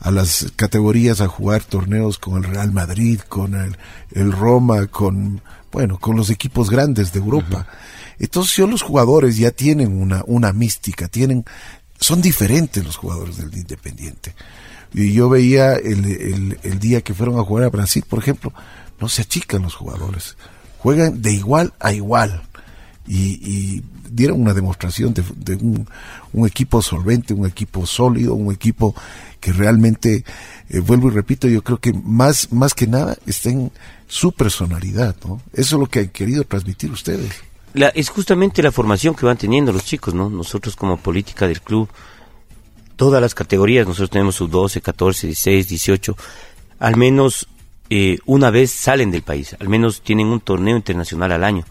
a 0.03 0.11
las 0.11 0.51
categorías 0.55 1.21
a 1.21 1.27
jugar 1.27 1.63
torneos 1.63 2.19
con 2.19 2.37
el 2.37 2.43
Real 2.43 2.71
Madrid 2.71 3.19
con 3.27 3.55
el, 3.55 3.77
el 4.11 4.31
Roma 4.31 4.87
con 4.87 5.41
bueno 5.71 5.97
con 5.97 6.15
los 6.15 6.29
equipos 6.29 6.69
grandes 6.69 7.11
de 7.13 7.19
Europa 7.19 7.65
entonces 8.19 8.55
yo 8.55 8.67
los 8.67 8.83
jugadores 8.83 9.37
ya 9.37 9.51
tienen 9.51 9.99
una 9.99 10.23
una 10.27 10.53
mística 10.53 11.07
tienen 11.07 11.45
son 11.99 12.21
diferentes 12.21 12.83
los 12.83 12.97
jugadores 12.97 13.37
del 13.37 13.55
Independiente 13.57 14.35
y 14.93 15.11
yo 15.13 15.27
veía 15.27 15.73
el, 15.73 16.59
el, 16.61 16.79
día 16.79 17.01
que 17.01 17.15
fueron 17.15 17.39
a 17.39 17.43
jugar 17.43 17.65
a 17.65 17.69
Brasil, 17.69 18.03
por 18.07 18.19
ejemplo, 18.19 18.53
no 18.99 19.09
se 19.09 19.23
achican 19.23 19.63
los 19.63 19.73
jugadores. 19.73 20.37
Juegan 20.77 21.21
de 21.21 21.33
igual 21.33 21.73
a 21.79 21.93
igual. 21.93 22.43
Y, 23.07 23.81
dieron 24.13 24.41
una 24.41 24.53
demostración 24.53 25.13
de, 25.13 25.55
un, 25.55 25.87
un, 26.33 26.47
equipo 26.47 26.81
solvente, 26.81 27.33
un 27.33 27.45
equipo 27.45 27.85
sólido, 27.85 28.33
un 28.33 28.53
equipo 28.53 28.95
que 29.39 29.51
realmente, 29.51 30.23
eh, 30.69 30.79
vuelvo 30.79 31.09
y 31.09 31.11
repito, 31.11 31.47
yo 31.47 31.63
creo 31.63 31.79
que 31.79 31.93
más, 31.93 32.51
más 32.51 32.73
que 32.73 32.87
nada 32.87 33.17
está 33.25 33.49
en 33.49 33.71
su 34.07 34.31
personalidad, 34.31 35.15
¿no? 35.25 35.41
Eso 35.53 35.75
es 35.75 35.79
lo 35.79 35.87
que 35.87 35.99
han 35.99 36.09
querido 36.09 36.43
transmitir 36.43 36.91
ustedes. 36.91 37.31
La, 37.73 37.87
es 37.89 38.09
justamente 38.09 38.61
la 38.61 38.71
formación 38.71 39.15
que 39.15 39.25
van 39.25 39.37
teniendo 39.37 39.73
los 39.73 39.83
chicos, 39.83 40.13
¿no? 40.13 40.29
Nosotros 40.29 40.75
como 40.75 40.97
política 40.97 41.47
del 41.47 41.61
club 41.61 41.89
todas 42.95 43.21
las 43.21 43.35
categorías, 43.35 43.87
nosotros 43.87 44.09
tenemos 44.09 44.35
sub 44.35 44.49
12, 44.49 44.81
14, 44.81 45.27
16, 45.27 45.67
18, 45.67 46.17
al 46.79 46.95
menos 46.95 47.47
eh, 47.89 48.17
una 48.25 48.49
vez 48.49 48.71
salen 48.71 49.11
del 49.11 49.23
país, 49.23 49.55
al 49.59 49.69
menos 49.69 50.01
tienen 50.01 50.27
un 50.27 50.39
torneo 50.39 50.75
internacional 50.75 51.31
al 51.31 51.43
año. 51.43 51.65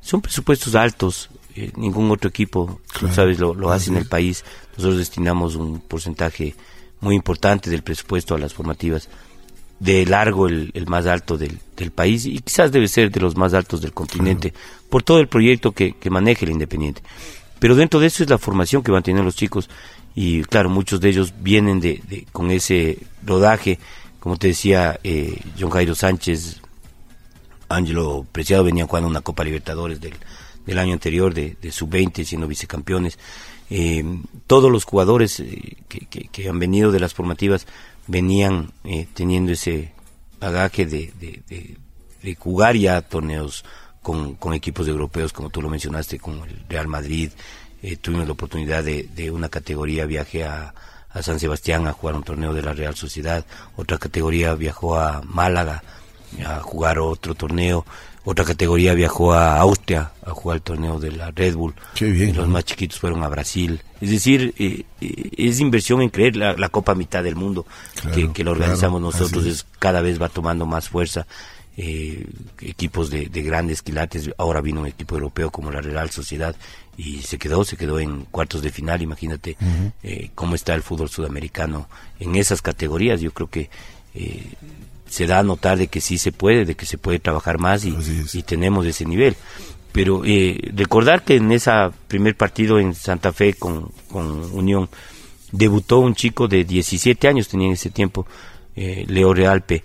Son 0.00 0.20
presupuestos 0.20 0.74
altos, 0.74 1.30
eh, 1.56 1.72
ningún 1.76 2.10
otro 2.10 2.28
equipo, 2.28 2.80
sabes, 3.12 3.38
lo, 3.38 3.70
hace 3.70 3.90
en 3.90 3.96
el 3.96 4.06
país. 4.06 4.44
Nosotros 4.76 4.98
destinamos 4.98 5.56
un 5.56 5.80
porcentaje 5.80 6.54
muy 7.00 7.14
importante 7.14 7.70
del 7.70 7.82
presupuesto 7.82 8.34
a 8.34 8.38
las 8.38 8.52
formativas, 8.54 9.08
de 9.80 10.06
largo 10.06 10.48
el, 10.48 10.72
más 10.86 11.06
alto 11.06 11.36
del, 11.38 11.58
país 11.94 12.24
y 12.24 12.38
quizás 12.40 12.72
debe 12.72 12.88
ser 12.88 13.10
de 13.10 13.20
los 13.20 13.36
más 13.36 13.54
altos 13.54 13.80
del 13.80 13.92
continente, 13.92 14.52
por 14.88 15.02
todo 15.02 15.18
el 15.18 15.28
proyecto 15.28 15.72
que, 15.72 15.92
que 15.92 16.10
maneja 16.10 16.44
el 16.44 16.52
Independiente. 16.52 17.02
Pero 17.58 17.74
dentro 17.74 18.00
de 18.00 18.06
eso 18.06 18.22
es 18.22 18.30
la 18.30 18.38
formación 18.38 18.82
que 18.82 18.90
van 18.90 19.00
a 19.00 19.02
tener 19.02 19.24
los 19.24 19.36
chicos 19.36 19.68
y 20.14 20.42
claro, 20.44 20.70
muchos 20.70 21.00
de 21.00 21.10
ellos 21.10 21.34
vienen 21.40 21.80
de, 21.80 22.26
con 22.32 22.50
ese 22.50 22.98
rodaje, 23.24 23.78
como 24.18 24.36
te 24.36 24.48
decía, 24.48 24.98
eh, 25.04 25.38
John 25.58 25.70
Jairo 25.70 25.94
Sánchez, 25.94 26.60
Ángelo 27.68 28.26
Preciado 28.32 28.64
venían 28.64 28.86
jugando 28.86 29.08
una 29.08 29.20
Copa 29.20 29.44
Libertadores 29.44 30.00
del, 30.00 30.14
del 30.66 30.78
año 30.78 30.92
anterior 30.92 31.32
de, 31.32 31.56
sub-20 31.70 32.24
siendo 32.24 32.48
vicecampeones. 32.48 33.18
Eh, 33.70 34.04
todos 34.46 34.70
los 34.70 34.84
jugadores 34.84 35.40
eh, 35.40 35.76
que, 35.88 36.48
han 36.48 36.58
venido 36.58 36.92
de 36.92 37.00
las 37.00 37.14
formativas 37.14 37.66
venían 38.06 38.72
eh, 38.84 39.06
teniendo 39.14 39.52
ese 39.52 39.92
bagaje 40.38 40.86
de, 40.86 41.12
de, 41.18 42.34
jugar 42.34 42.76
ya 42.76 43.02
torneos 43.02 43.64
con, 44.02 44.36
equipos 44.52 44.88
europeos, 44.88 45.32
como 45.32 45.50
tú 45.50 45.62
lo 45.62 45.68
mencionaste, 45.68 46.18
con 46.18 46.40
el 46.40 46.64
Real 46.68 46.88
Madrid. 46.88 47.30
tuvimos 48.00 48.26
la 48.26 48.32
oportunidad 48.32 48.84
de, 48.84 49.30
una 49.30 49.48
categoría, 49.48 50.06
viaje 50.06 50.44
a, 50.44 50.74
a 51.10 51.22
San 51.22 51.38
Sebastián 51.38 51.86
a 51.86 51.92
jugar 51.92 52.16
un 52.16 52.24
torneo 52.24 52.52
de 52.52 52.62
la 52.62 52.72
Real 52.72 52.94
Sociedad, 52.96 53.44
otra 53.76 53.98
categoría 53.98 54.54
viajó 54.54 54.98
a 54.98 55.22
Málaga 55.22 55.82
a 56.44 56.60
jugar 56.60 56.98
otro 56.98 57.34
torneo, 57.34 57.86
otra 58.26 58.44
categoría 58.44 58.92
viajó 58.92 59.32
a 59.32 59.56
Austria 59.60 60.10
a 60.26 60.32
jugar 60.32 60.56
el 60.56 60.62
torneo 60.62 60.98
de 60.98 61.12
la 61.12 61.30
Red 61.30 61.54
Bull, 61.54 61.74
y 62.00 62.32
los 62.32 62.48
más 62.48 62.64
chiquitos 62.64 62.98
fueron 62.98 63.22
a 63.22 63.28
Brasil. 63.28 63.80
Es 64.00 64.10
decir, 64.10 64.52
eh, 64.58 64.84
eh, 65.00 65.30
es 65.38 65.60
inversión 65.60 66.02
en 66.02 66.08
creer 66.08 66.34
la, 66.36 66.68
Copa 66.68 66.96
Mitad 66.96 67.22
del 67.22 67.36
Mundo 67.36 67.64
que, 68.12 68.32
que, 68.32 68.42
lo 68.42 68.50
organizamos 68.50 69.00
nosotros, 69.00 69.46
es. 69.46 69.64
cada 69.78 70.00
vez 70.00 70.20
va 70.20 70.28
tomando 70.28 70.66
más 70.66 70.88
fuerza. 70.88 71.24
Eh, 71.78 72.26
equipos 72.62 73.10
de, 73.10 73.28
grandes 73.28 73.82
quilates, 73.82 74.30
ahora 74.38 74.60
vino 74.60 74.80
un 74.80 74.86
equipo 74.88 75.14
europeo 75.14 75.50
como 75.50 75.70
la 75.70 75.80
Real 75.80 76.10
Sociedad 76.10 76.56
y 76.96 77.18
se 77.18 77.38
quedó, 77.38 77.64
se 77.64 77.76
quedó 77.76 78.00
en 78.00 78.24
cuartos 78.24 78.62
de 78.62 78.70
final, 78.70 79.02
imagínate 79.02 79.58
eh, 80.02 80.30
cómo 80.34 80.54
está 80.54 80.74
el 80.74 80.82
fútbol 80.82 81.10
sudamericano 81.10 81.86
en 82.18 82.34
esas 82.34 82.62
categorías, 82.62 83.20
yo 83.20 83.30
creo 83.30 83.50
que 83.50 83.68
se 85.08 85.26
da 85.26 85.40
a 85.40 85.42
notar 85.42 85.78
de 85.78 85.88
que 85.88 86.00
sí 86.00 86.18
se 86.18 86.32
puede, 86.32 86.64
de 86.64 86.74
que 86.74 86.86
se 86.86 86.98
puede 86.98 87.18
trabajar 87.18 87.58
más 87.58 87.84
y, 87.84 87.92
tenemos 88.42 88.86
ese 88.86 89.04
nivel. 89.04 89.36
Pero 89.92 90.22
recordar 90.74 91.24
que 91.24 91.36
en 91.36 91.50
ese 91.52 91.70
primer 92.06 92.36
partido 92.36 92.78
en 92.78 92.94
Santa 92.94 93.32
Fe 93.32 93.54
con, 93.54 93.90
con 94.10 94.52
Unión 94.52 94.90
debutó 95.52 96.00
un 96.00 96.14
chico 96.14 96.48
de 96.48 96.64
17 96.64 97.28
años, 97.28 97.48
tenía 97.48 97.68
en 97.68 97.72
ese 97.74 97.90
tiempo, 97.90 98.26
Leo 98.74 99.32
Realpe, 99.32 99.84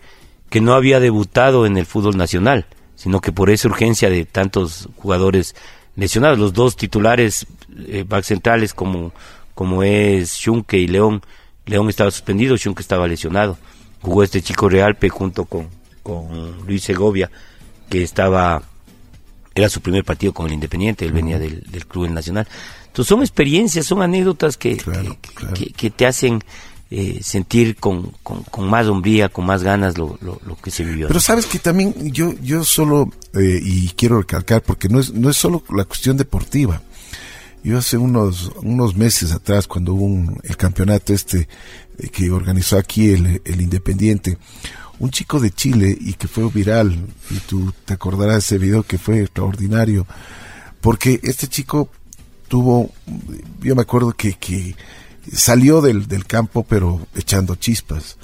que 0.49 0.59
no 0.59 0.73
había 0.73 0.99
debutado 0.99 1.65
en 1.65 1.77
el 1.77 1.85
fútbol 1.85 2.17
nacional, 2.17 2.65
sino 2.95 3.21
que 3.21 3.31
por 3.31 3.49
esa 3.49 3.69
urgencia 3.69 4.09
de 4.09 4.25
tantos 4.25 4.89
jugadores 4.97 5.55
lesionados, 5.95 6.37
los 6.37 6.53
dos 6.53 6.75
titulares 6.75 7.47
eh, 7.87 8.03
back 8.07 8.25
centrales 8.25 8.73
como, 8.73 9.13
como 9.55 9.81
es 9.81 10.33
Schunke 10.35 10.77
y 10.77 10.87
León, 10.87 11.21
León 11.65 11.89
estaba 11.89 12.11
suspendido, 12.11 12.57
Schunke 12.57 12.81
estaba 12.81 13.07
lesionado. 13.07 13.57
Jugó 14.01 14.23
este 14.23 14.41
chico 14.41 14.69
Realpe 14.69 15.09
junto 15.09 15.45
con, 15.45 15.67
con 16.03 16.65
Luis 16.65 16.83
Segovia, 16.83 17.29
que 17.89 18.03
estaba, 18.03 18.63
era 19.53 19.69
su 19.69 19.81
primer 19.81 20.03
partido 20.03 20.33
con 20.33 20.47
el 20.47 20.53
Independiente, 20.53 21.05
él 21.05 21.13
venía 21.13 21.37
del, 21.39 21.61
del 21.69 21.85
Club 21.85 22.09
Nacional. 22.09 22.47
Entonces 22.87 23.09
son 23.09 23.21
experiencias, 23.21 23.85
son 23.85 24.01
anécdotas 24.01 24.57
que, 24.57 24.77
que 25.77 25.89
te 25.91 26.05
hacen 26.05 26.43
eh, 26.93 27.21
sentir 27.23 27.77
con, 27.77 28.11
con, 28.21 28.69
más 28.69 28.85
hombría, 28.87 29.29
con 29.29 29.45
más 29.45 29.63
ganas 29.63 29.97
lo, 29.97 30.19
lo, 30.21 30.57
que 30.61 30.71
se 30.71 30.83
vivió. 30.83 31.07
Pero 31.07 31.21
sabes 31.21 31.45
que 31.45 31.57
también 31.57 32.11
yo, 32.11 32.33
yo 32.41 32.65
solo, 32.65 33.09
eh, 33.33 33.61
y 33.63 33.87
quiero 33.95 34.19
recalcar, 34.19 34.61
porque 34.61 34.89
no 34.89 34.99
es, 34.99 35.13
no 35.13 35.29
es 35.29 35.37
solo 35.37 35.63
la 35.73 35.85
cuestión 35.85 36.17
deportiva. 36.17 36.81
Yo 37.63 37.77
hace 37.77 37.97
unos, 37.97 38.51
unos 38.63 38.95
meses 38.95 39.31
atrás, 39.31 39.67
cuando 39.67 39.93
hubo 39.93 40.35
el 40.43 40.57
campeonato 40.57 41.13
este 41.13 41.47
eh, 41.99 42.09
que 42.09 42.31
organizó 42.31 42.77
aquí 42.77 43.11
el, 43.11 43.41
el 43.45 43.61
Independiente, 43.61 44.37
un 44.97 45.11
chico 45.11 45.39
de 45.39 45.51
Chile 45.51 45.95
y 45.99 46.13
que 46.13 46.27
fue 46.27 46.49
viral, 46.49 46.97
y 47.29 47.37
tú 47.39 47.71
te 47.85 47.93
acordarás 47.93 48.35
de 48.35 48.39
ese 48.39 48.57
video 48.57 48.83
que 48.83 48.97
fue 48.97 49.21
extraordinario, 49.21 50.07
porque 50.79 51.19
este 51.23 51.47
chico 51.47 51.89
tuvo, 52.47 52.91
yo 53.61 53.75
me 53.75 53.83
acuerdo 53.83 54.11
que, 54.11 54.33
que 54.33 54.75
salió 55.31 55.81
del, 55.81 56.07
del 56.07 56.25
campo 56.25 56.63
pero 56.63 57.07
echando 57.15 57.55
chispas. 57.55 58.17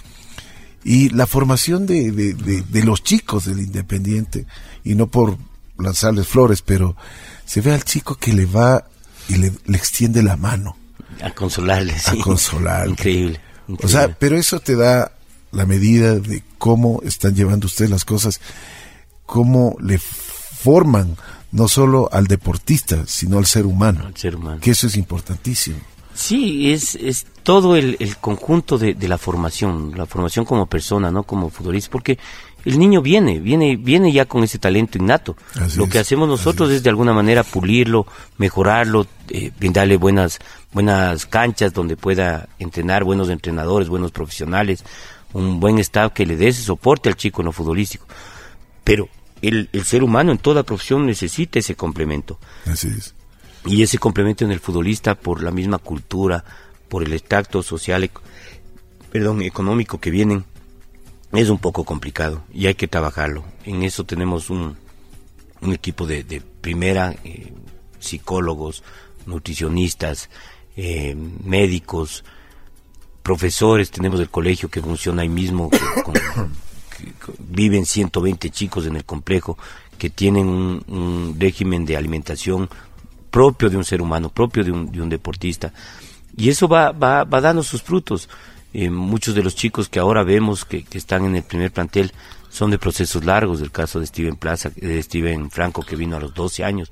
Y 0.84 1.10
la 1.10 1.28
formación 1.28 1.86
de, 1.86 2.12
de, 2.12 2.84
los 2.84 3.04
chicos 3.04 3.46
del 3.46 3.60
Independiente, 3.60 4.46
y 4.84 4.96
no 4.96 5.08
por 5.08 5.38
lanzarles 5.78 6.28
flores, 6.28 6.62
pero 6.62 6.96
se 7.46 7.62
ve 7.62 7.74
al 7.74 7.84
chico 7.84 8.16
que 8.16 8.34
le 8.34 8.46
va 8.46 8.86
y 9.28 9.36
le, 9.36 9.48
extiende 9.74 10.24
la 10.24 10.38
mano. 10.38 10.78
A 11.22 11.32
consolarle, 11.32 11.96
A 12.06 12.16
consolarle. 12.24 12.92
Increíble, 12.92 13.40
O 13.82 13.88
sea, 13.88 14.10
pero 14.18 14.38
eso 14.38 14.60
te 14.60 14.76
da 14.76 15.12
la 15.52 15.66
medida 15.66 16.16
de 16.20 16.44
cómo 16.58 17.02
están 17.04 17.36
llevando 17.36 17.68
ustedes 17.68 17.90
las 17.90 18.06
cosas, 18.06 18.40
cómo 19.26 19.76
le 19.80 19.98
forman 19.98 21.18
no 21.52 21.68
solo 21.68 22.10
al 22.12 22.28
deportista, 22.28 23.06
sino 23.08 23.38
al 23.38 23.46
ser 23.46 23.66
humano. 23.66 24.06
Al 24.06 24.16
ser 24.18 24.36
humano. 24.36 24.60
Que 24.62 24.72
eso 24.72 24.88
es 24.88 24.96
importantísimo. 24.96 25.78
Sí, 26.14 26.72
es, 26.72 26.96
es 26.96 27.28
todo 27.44 27.76
el, 27.76 27.96
el 28.00 28.18
conjunto 28.18 28.78
de, 28.78 28.96
de, 28.96 29.08
la 29.08 29.20
formación, 29.20 29.94
la 29.96 30.08
formación 30.08 30.46
como 30.46 30.66
persona, 30.66 31.12
no 31.12 31.24
como 31.24 31.52
futbolista, 31.52 31.92
porque 31.92 32.18
el 32.66 32.80
niño 32.80 33.02
viene, 33.02 33.40
viene, 33.40 33.78
viene 33.78 34.12
ya 34.12 34.26
con 34.26 34.44
ese 34.44 34.60
talento 34.60 34.98
innato. 34.98 35.36
Lo 35.76 35.88
que 35.88 36.00
hacemos 36.00 36.28
nosotros 36.28 36.72
es. 36.72 36.84
de 36.84 36.90
alguna 36.90 37.14
manera 37.14 37.44
pulirlo, 37.44 38.06
mejorarlo, 38.38 39.08
eh, 39.30 39.52
brindarle 39.58 39.98
buenas, 39.98 40.40
buenas 40.72 41.26
canchas 41.26 41.74
donde 41.74 41.96
pueda 41.96 42.50
entrenar, 42.60 43.04
buenos 43.04 43.30
entrenadores, 43.30 43.90
buenos 43.90 44.12
profesionales, 44.12 44.84
un 45.34 45.60
buen 45.60 45.80
staff 45.80 46.14
que 46.14 46.26
le 46.26 46.36
dé 46.36 46.50
ese 46.50 46.64
soporte 46.64 47.10
al 47.10 47.16
chico 47.16 47.42
en 47.42 47.46
lo 47.46 47.52
futbolístico. 47.52 48.06
Pero 48.84 49.08
el, 49.42 49.70
el 49.72 49.84
ser 49.86 50.04
humano 50.04 50.32
en 50.32 50.38
toda 50.38 50.64
profesión 50.64 51.06
necesita 51.06 51.60
ese 51.60 51.76
complemento. 51.76 52.40
Así 52.66 52.88
es 52.88 53.14
y 53.68 53.84
ese 53.84 53.98
complemento 53.98 54.46
en 54.46 54.52
el 54.52 54.60
futbolista 54.60 55.16
por 55.16 55.44
la 55.44 55.52
misma 55.52 55.78
cultura, 55.78 56.44
por 56.88 57.04
el 57.04 57.14
extracto 57.14 57.62
social, 57.62 58.10
perdón, 59.12 59.42
económico 59.42 60.00
que 60.00 60.10
vienen, 60.10 60.46
es 61.32 61.50
un 61.50 61.58
poco 61.58 61.84
complicado 61.84 62.44
y 62.54 62.68
hay 62.68 62.76
que 62.76 62.88
trabajarlo. 62.88 63.44
En 63.66 63.84
eso 63.84 64.04
tenemos 64.06 64.50
un, 64.50 64.78
un 65.62 65.74
equipo 65.74 66.06
de, 66.06 66.42
primera, 66.62 67.16
eh, 67.24 67.54
psicólogos, 68.00 68.84
nutricionistas, 69.26 70.30
eh, 70.76 71.16
médicos, 71.44 72.24
profesores, 73.24 73.92
tenemos 73.92 74.20
el 74.20 74.30
colegio 74.30 74.70
que 74.70 74.82
funciona 74.82 75.24
ahí 75.24 75.30
mismo, 75.30 75.70
viven 77.40 77.86
120 77.86 78.50
chicos 78.52 78.86
en 78.86 78.96
el 78.96 79.04
complejo 79.04 79.58
que 79.98 80.10
tienen 80.10 80.48
un, 80.48 80.84
un 80.88 81.36
régimen 81.38 81.86
de 81.86 81.98
alimentación 81.98 82.70
propio 83.30 83.70
de 83.70 83.78
un 83.78 83.84
ser 83.84 84.02
humano, 84.02 84.30
propio 84.30 84.64
de 84.64 84.72
un, 84.72 84.92
de 84.92 85.02
un 85.02 85.10
deportista. 85.10 85.74
Y 86.36 86.50
eso 86.50 86.68
va, 86.68 86.92
va, 86.92 87.24
va 87.24 87.42
dando 87.42 87.64
sus 87.64 87.82
frutos. 87.82 88.30
Eh, 88.74 88.90
muchos 88.90 89.34
de 89.34 89.44
los 89.44 89.56
chicos 89.56 89.90
que 89.90 90.00
ahora 90.00 90.24
vemos 90.24 90.66
que, 90.66 90.84
que, 90.84 90.98
están 90.98 91.26
en 91.26 91.36
el 91.36 91.44
primer 91.44 91.72
plantel 91.72 92.12
son 92.50 92.72
de 92.72 92.78
procesos 92.78 93.24
largos, 93.24 93.62
el 93.62 93.72
caso 93.72 94.00
de 94.00 94.08
Steven 94.08 94.36
Plaza, 94.36 94.70
de 94.76 95.02
Steven 95.02 95.50
Franco 95.52 95.84
que 95.84 95.96
vino 95.96 96.18
a 96.18 96.20
los 96.20 96.34
12 96.34 96.64
años. 96.64 96.92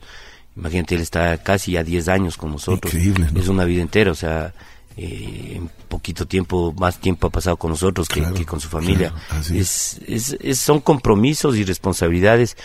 Imagínate, 0.55 0.95
él 0.95 1.01
está 1.01 1.38
casi 1.38 1.73
ya 1.73 1.83
10 1.83 2.07
años 2.07 2.38
con 2.38 2.51
nosotros. 2.51 2.93
Es 2.93 3.47
una 3.49 3.65
vida 3.65 3.81
entera, 3.81 4.11
o 4.11 4.15
sea, 4.15 4.53
eh, 4.95 5.53
en 5.57 5.69
poquito 5.89 6.25
tiempo, 6.25 6.73
más 6.77 6.99
tiempo 6.99 7.27
ha 7.27 7.29
pasado 7.29 7.57
con 7.57 7.71
nosotros 7.71 8.07
que, 8.07 8.45
con 8.45 8.61
su 8.61 8.69
familia. 8.69 9.13
es, 9.53 9.99
es, 10.07 10.59
son 10.59 10.79
compromisos 10.79 11.57
y 11.57 11.65
responsabilidades 11.65 12.55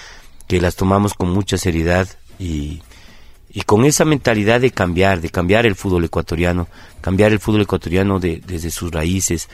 que 0.47 0.61
las 0.61 0.77
tomamos 0.77 1.15
con 1.15 1.31
mucha 1.31 1.59
seriedad 1.59 2.09
y, 2.39 2.81
y 3.53 3.63
con 3.63 3.85
esa 3.85 4.05
mentalidad 4.05 4.61
de 4.61 4.71
cambiar, 4.71 5.21
de 5.21 5.31
cambiar 5.31 5.67
el 5.67 5.75
fútbol 5.75 6.05
ecuatoriano, 6.05 6.69
cambiar 7.01 7.33
el 7.33 7.41
fútbol 7.41 7.63
ecuatoriano 7.63 8.21
de, 8.21 8.41
desde 8.47 8.71
sus 8.71 8.91
raíces, 8.91 9.49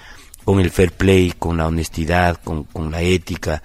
con 0.45 0.61
el 0.61 0.71
fair 0.71 0.93
play, 0.93 1.33
con 1.37 1.57
la 1.57 1.67
honestidad, 1.67 2.39
con, 2.43 2.65
con 2.65 2.91
la 2.91 3.03
ética, 3.03 3.63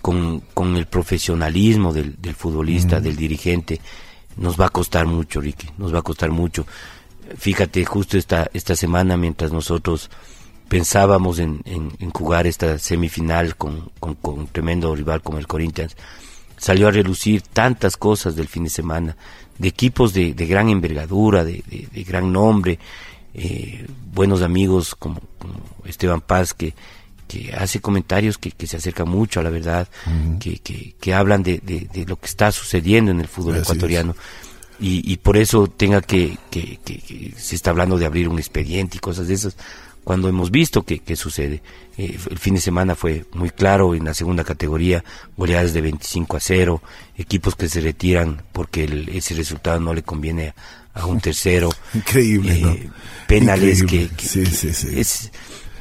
con, 0.00 0.40
con, 0.54 0.76
el 0.76 0.86
profesionalismo 0.86 1.92
del, 1.92 2.20
del 2.20 2.34
futbolista, 2.34 3.00
del 3.00 3.16
dirigente, 3.16 3.80
nos 4.36 4.60
va 4.60 4.66
a 4.66 4.70
costar 4.70 5.06
mucho, 5.06 5.40
Ricky, 5.40 5.68
nos 5.78 5.94
va 5.94 6.00
a 6.00 6.02
costar 6.02 6.30
mucho. 6.30 6.66
Fíjate, 7.36 7.84
justo 7.84 8.18
esta, 8.18 8.50
esta 8.52 8.76
semana, 8.76 9.16
mientras 9.16 9.52
nosotros 9.52 10.10
pensábamos 10.68 11.38
en, 11.38 11.60
en, 11.64 12.10
jugar 12.10 12.46
esta 12.46 12.78
semifinal 12.78 13.56
con, 13.56 13.90
con, 13.98 14.14
con 14.14 14.38
un 14.40 14.46
tremendo 14.48 14.94
rival 14.94 15.22
como 15.22 15.38
el 15.38 15.46
Corinthians, 15.46 15.96
salió 16.62 16.86
a 16.86 16.92
relucir 16.92 17.42
tantas 17.42 17.96
cosas 17.96 18.36
del 18.36 18.46
fin 18.46 18.62
de 18.62 18.70
semana 18.70 19.16
de 19.58 19.66
equipos 19.66 20.12
de, 20.12 20.32
de 20.32 20.46
gran 20.46 20.68
envergadura, 20.68 21.42
de, 21.42 21.64
de, 21.92 22.04
gran 22.04 22.32
nombre, 22.32 22.78
eh, 23.34 23.84
buenos 24.12 24.42
amigos 24.42 24.94
como, 24.94 25.20
Esteban 25.84 26.20
Paz, 26.20 26.54
que, 26.54 26.72
que 27.26 27.52
hace 27.52 27.80
comentarios 27.80 28.38
que, 28.38 28.52
que, 28.52 28.68
se 28.68 28.76
acercan 28.76 29.08
mucho 29.08 29.40
a 29.40 29.42
la 29.42 29.50
verdad, 29.50 29.88
que, 30.38 30.60
que, 30.60 30.94
que, 31.00 31.14
hablan 31.14 31.42
de, 31.42 31.58
de, 31.58 32.06
lo 32.06 32.14
que 32.14 32.26
está 32.26 32.52
sucediendo 32.52 33.10
en 33.10 33.18
el 33.18 33.26
fútbol 33.26 33.56
ecuatoriano. 33.56 34.14
Y, 34.78 35.12
y, 35.12 35.16
por 35.16 35.36
eso 35.36 35.66
tenga 35.66 36.00
que, 36.00 36.38
que, 36.48 36.78
se 37.36 37.56
está 37.56 37.70
hablando 37.70 37.98
de 37.98 38.06
abrir 38.06 38.28
un 38.28 38.38
expediente 38.38 38.98
y 38.98 39.00
cosas 39.00 39.26
de 39.26 39.34
esas, 39.34 39.56
cuando 40.04 40.28
hemos 40.28 40.50
visto 40.50 40.82
que, 40.82 40.98
que 40.98 41.16
sucede. 41.16 41.62
Eh, 41.96 42.18
el 42.30 42.38
fin 42.38 42.54
de 42.54 42.60
semana 42.60 42.94
fue 42.94 43.24
muy 43.32 43.50
claro 43.50 43.94
en 43.94 44.04
la 44.04 44.14
segunda 44.14 44.44
categoría, 44.44 45.04
goleadas 45.36 45.72
de 45.72 45.80
25 45.80 46.36
a 46.36 46.40
0, 46.40 46.82
equipos 47.16 47.54
que 47.54 47.68
se 47.68 47.80
retiran 47.80 48.42
porque 48.52 49.06
ese 49.12 49.34
resultado 49.34 49.78
no 49.80 49.94
le 49.94 50.02
conviene 50.02 50.54
a, 50.94 51.06
un 51.06 51.20
tercero. 51.20 51.70
Increíble, 51.94 52.60
eh, 52.60 52.90
Penales 53.26 53.82
que, 53.84 54.08
sí, 54.18 54.46
sí, 54.46 54.72
sí. 54.72 55.30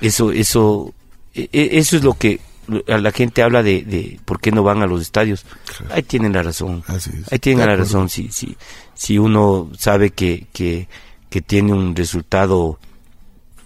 eso, 0.02 0.32
eso, 0.32 0.94
e, 1.34 1.50
e, 1.52 1.78
eso 1.78 1.98
es 1.98 2.04
lo 2.04 2.14
que 2.14 2.40
a 2.88 2.98
la 2.98 3.12
gente 3.12 3.42
habla 3.42 3.64
de, 3.64 3.82
de 3.82 4.20
por 4.24 4.40
qué 4.40 4.52
no 4.52 4.64
van 4.64 4.82
a 4.82 4.88
los 4.88 5.02
estadios. 5.02 5.46
Ahí 5.90 6.04
tienen 6.04 6.34
la 6.34 6.44
razón. 6.44 6.84
Ahí 7.30 7.40
tienen 7.40 7.68
la 7.68 7.76
razón. 7.76 8.08
Si, 8.08 8.30
si, 8.32 8.56
si 8.94 9.18
uno 9.18 9.70
sabe 9.78 10.12
que, 10.12 10.48
que, 10.54 10.88
que 11.30 11.42
tiene 11.42 11.74
un 11.74 11.96
resultado 11.96 12.80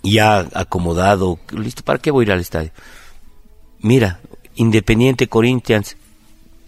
ya 0.06 0.48
acomodado, 0.54 1.40
listo, 1.52 1.84
¿para 1.84 2.00
qué 2.00 2.12
voy 2.12 2.24
a 2.24 2.28
ir 2.28 2.32
al 2.32 2.40
estadio? 2.42 2.72
Mira, 3.80 4.20
Independiente 4.56 5.28
Corinthians, 5.28 5.98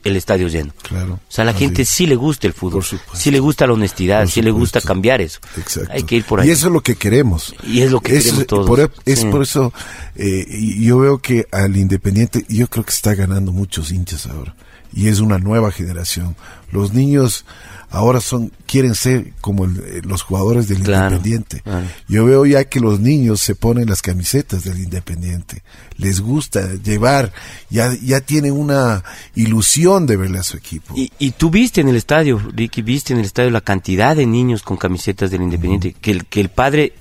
el 0.03 0.15
estadio 0.15 0.47
lleno. 0.47 0.73
Claro. 0.81 1.13
O 1.13 1.31
sea, 1.31 1.43
a 1.43 1.45
la 1.45 1.53
gente 1.53 1.85
sí 1.85 2.05
le 2.05 2.15
gusta 2.15 2.47
el 2.47 2.53
fútbol, 2.53 2.83
sí 3.13 3.31
le 3.31 3.39
gusta 3.39 3.67
la 3.67 3.73
honestidad, 3.73 4.25
sí 4.27 4.41
le 4.41 4.51
gusta 4.51 4.81
cambiar 4.81 5.21
eso. 5.21 5.39
Exacto. 5.57 5.91
Hay 5.93 6.03
que 6.03 6.15
ir 6.15 6.23
por 6.25 6.39
ahí. 6.39 6.47
Y 6.47 6.51
eso 6.51 6.67
es 6.67 6.73
lo 6.73 6.81
que 6.81 6.95
queremos. 6.95 7.55
Y 7.63 7.81
es 7.81 7.91
lo 7.91 8.01
que 8.01 8.13
queremos 8.13 8.47
todos. 8.47 8.67
Por, 8.67 8.91
es 9.05 9.25
por 9.25 9.43
eso 9.43 9.73
eh, 10.15 10.45
yo 10.79 10.99
veo 10.99 11.19
que 11.19 11.47
al 11.51 11.75
Independiente, 11.77 12.45
yo 12.49 12.67
creo 12.67 12.85
que 12.85 12.91
está 12.91 13.15
ganando 13.15 13.51
muchos 13.51 13.91
hinchas 13.91 14.27
ahora. 14.27 14.55
Y 14.93 15.09
es 15.09 15.19
una 15.19 15.37
nueva 15.37 15.71
generación. 15.71 16.35
Los 16.71 16.93
niños 16.93 17.45
ahora 17.89 18.19
son 18.21 18.51
quieren 18.65 18.95
ser 18.95 19.33
como 19.41 19.65
eh, 19.65 20.01
los 20.03 20.21
jugadores 20.21 20.67
del 20.67 20.79
Independiente. 20.79 21.63
Yo 22.07 22.25
veo 22.25 22.45
ya 22.45 22.65
que 22.65 22.79
los 22.79 22.99
niños 22.99 23.41
se 23.41 23.55
ponen 23.55 23.89
las 23.89 24.01
camisetas 24.01 24.63
del 24.63 24.79
Independiente. 24.79 25.63
Les 25.97 26.21
gusta 26.21 26.75
llevar, 26.75 27.31
ya, 27.69 27.93
ya 28.01 28.21
tienen 28.21 28.53
una 28.53 29.03
ilusión 29.35 30.05
de 30.05 30.17
verle 30.17 30.39
a 30.39 30.43
su 30.43 30.57
equipo. 30.57 30.93
Y, 30.95 31.11
y 31.17 31.31
tú 31.31 31.49
viste 31.49 31.81
en 31.81 31.89
el 31.89 31.95
estadio, 31.95 32.39
Ricky, 32.53 32.81
viste 32.81 33.13
en 33.13 33.19
el 33.19 33.25
estadio 33.25 33.49
la 33.49 33.61
cantidad 33.61 34.15
de 34.15 34.25
niños 34.25 34.63
con 34.63 34.77
camisetas 34.77 35.31
del 35.31 35.41
Independiente, 35.41 35.95
que, 35.99 36.11
el, 36.11 36.25
que 36.25 36.41
el 36.41 36.49
padre 36.49 36.93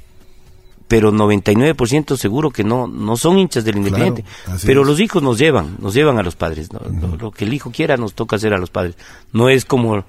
pero 0.88 1.12
99% 1.12 2.16
seguro 2.16 2.50
que 2.50 2.62
no 2.62 2.86
no 2.86 3.16
son 3.16 3.38
hinchas 3.38 3.64
del 3.64 3.78
Independiente. 3.78 4.24
pero 4.64 4.84
los 4.84 5.00
hijos 5.00 5.22
nos 5.22 5.38
llevan, 5.38 5.76
nos 5.80 5.94
llevan 5.94 6.18
a 6.18 6.22
los 6.22 6.36
padres. 6.36 6.68
lo, 6.72 7.30
que 7.32 7.44
el 7.44 7.52
hijo 7.52 7.70
quiera 7.70 7.96
nos 7.96 8.14
toca 8.14 8.36
hacer 8.36 8.54
a 8.54 8.58
los 8.58 8.70
padres. 8.70 8.94
No 9.32 9.48
es 9.48 9.64
como 9.64 10.04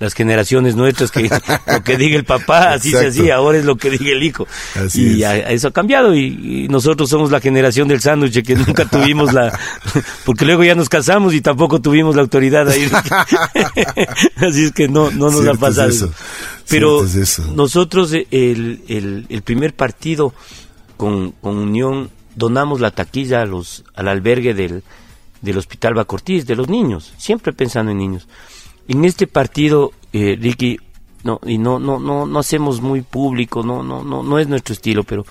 las 0.00 0.14
generaciones 0.14 0.74
nuestras 0.74 1.12
que 1.12 1.30
lo 1.66 1.84
que 1.84 1.96
diga 1.96 2.16
el 2.16 2.24
papá, 2.24 2.72
así 2.72 2.90
se 2.90 3.08
hacía, 3.08 3.36
ahora 3.36 3.58
es 3.58 3.64
lo 3.64 3.76
que 3.76 3.90
diga 3.90 4.10
el 4.10 4.22
hijo. 4.22 4.48
y 4.94 5.22
eso 5.22 5.68
ha 5.68 5.72
cambiado 5.72 6.14
y, 6.14 6.66
nosotros 6.70 7.10
somos 7.10 7.30
la 7.30 7.40
generación 7.40 7.86
del 7.86 8.00
sándwich 8.00 8.42
que 8.44 8.56
nunca 8.56 8.84
tuvimos 8.90 9.32
la, 9.32 9.56
porque 10.24 10.44
luego 10.44 10.64
ya 10.64 10.74
nos 10.74 10.88
casamos 10.88 11.34
y 11.34 11.40
tampoco 11.42 11.80
tuvimos 11.80 12.16
la 12.16 12.22
autoridad 12.22 12.68
ahí. 12.68 12.90
así 14.36 14.64
es 14.64 14.72
que 14.72 14.88
no, 14.88 15.10
no 15.10 15.30
nos 15.30 15.46
ha 15.46 15.54
pasado. 15.54 15.90
eso. 15.90 16.12
Pero 16.68 17.04
nosotros 17.54 18.12
eh, 18.14 18.26
el, 18.30 18.82
el, 18.88 19.26
el, 19.28 19.42
primer 19.42 19.74
partido 19.74 20.32
con, 20.96 21.32
con 21.32 21.58
Unión 21.58 22.10
donamos 22.36 22.80
la 22.80 22.90
taquilla 22.92 23.42
a 23.42 23.46
los, 23.46 23.84
al 23.94 24.08
albergue 24.08 24.54
del, 24.54 24.82
del 25.42 25.58
Hospital 25.58 25.94
Bacortiz, 25.94 26.46
de 26.46 26.56
los 26.56 26.68
niños, 26.68 27.12
siempre 27.18 27.52
pensando 27.52 27.92
en 27.92 27.98
niños. 27.98 28.28
En 28.90 29.04
este 29.04 29.28
partido, 29.28 29.92
eh, 30.12 30.36
Ricky, 30.36 30.80
no, 31.22 31.38
y 31.46 31.58
no, 31.58 31.78
no, 31.78 32.00
no, 32.00 32.26
no 32.26 32.38
hacemos 32.40 32.80
muy 32.80 33.02
público, 33.02 33.62
no, 33.62 33.84
no, 33.84 34.02
no, 34.02 34.24
no 34.24 34.38
es 34.40 34.48
nuestro 34.48 34.72
estilo, 34.72 35.04
pero 35.04 35.24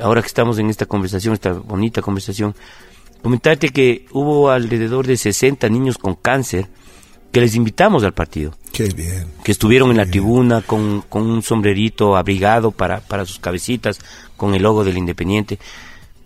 ahora 0.00 0.22
que 0.22 0.28
estamos 0.28 0.58
en 0.58 0.70
esta 0.70 0.86
conversación, 0.86 1.34
esta 1.34 1.52
bonita 1.52 2.00
conversación, 2.00 2.54
comentarte 3.22 3.68
que 3.68 4.06
hubo 4.12 4.48
alrededor 4.48 5.06
de 5.06 5.18
60 5.18 5.68
niños 5.68 5.98
con 5.98 6.14
cáncer 6.14 6.66
que 7.30 7.42
les 7.42 7.54
invitamos 7.56 8.04
al 8.04 8.14
partido. 8.14 8.54
Qué 8.72 8.84
bien. 8.84 9.26
Que 9.44 9.52
estuvieron 9.52 9.90
en 9.90 9.98
la 9.98 10.06
tribuna 10.06 10.62
con, 10.62 11.02
con 11.10 11.30
un 11.30 11.42
sombrerito 11.42 12.16
abrigado 12.16 12.70
para, 12.70 13.00
para 13.00 13.26
sus 13.26 13.38
cabecitas, 13.38 13.98
con 14.38 14.54
el 14.54 14.62
logo 14.62 14.82
del 14.82 14.96
Independiente. 14.96 15.58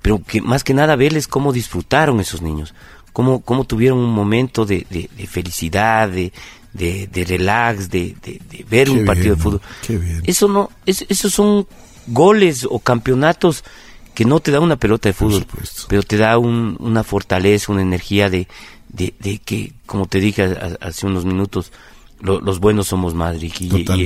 Pero 0.00 0.22
que 0.22 0.40
más 0.40 0.62
que 0.62 0.74
nada 0.74 0.94
verles 0.94 1.26
cómo 1.26 1.52
disfrutaron 1.52 2.20
esos 2.20 2.40
niños 2.40 2.72
cómo, 3.12 3.40
cómo 3.40 3.64
tuvieron 3.64 3.98
un 3.98 4.12
momento 4.12 4.64
de, 4.64 4.86
de, 4.90 5.26
felicidad, 5.26 6.08
de, 6.08 6.32
de, 6.72 7.24
relax, 7.24 7.90
de, 7.90 8.16
ver 8.68 8.90
un 8.90 9.04
partido 9.04 9.36
de 9.36 9.42
fútbol. 9.42 9.60
Eso 10.24 10.48
no, 10.48 10.70
es, 10.86 11.04
esos 11.08 11.32
son 11.32 11.66
goles 12.06 12.66
o 12.68 12.78
campeonatos 12.78 13.64
que 14.14 14.24
no 14.24 14.40
te 14.40 14.50
da 14.50 14.60
una 14.60 14.76
pelota 14.76 15.08
de 15.08 15.12
fútbol, 15.14 15.46
pero 15.88 16.02
te 16.02 16.16
da 16.16 16.38
un, 16.38 16.76
una 16.80 17.02
fortaleza, 17.02 17.72
una 17.72 17.82
energía 17.82 18.28
de, 18.28 18.46
de, 18.88 19.40
que, 19.44 19.72
como 19.86 20.06
te 20.06 20.20
dije 20.20 20.56
hace 20.80 21.06
unos 21.06 21.24
minutos, 21.24 21.72
los 22.20 22.60
buenos 22.60 22.86
somos 22.86 23.14
y, 23.40 23.52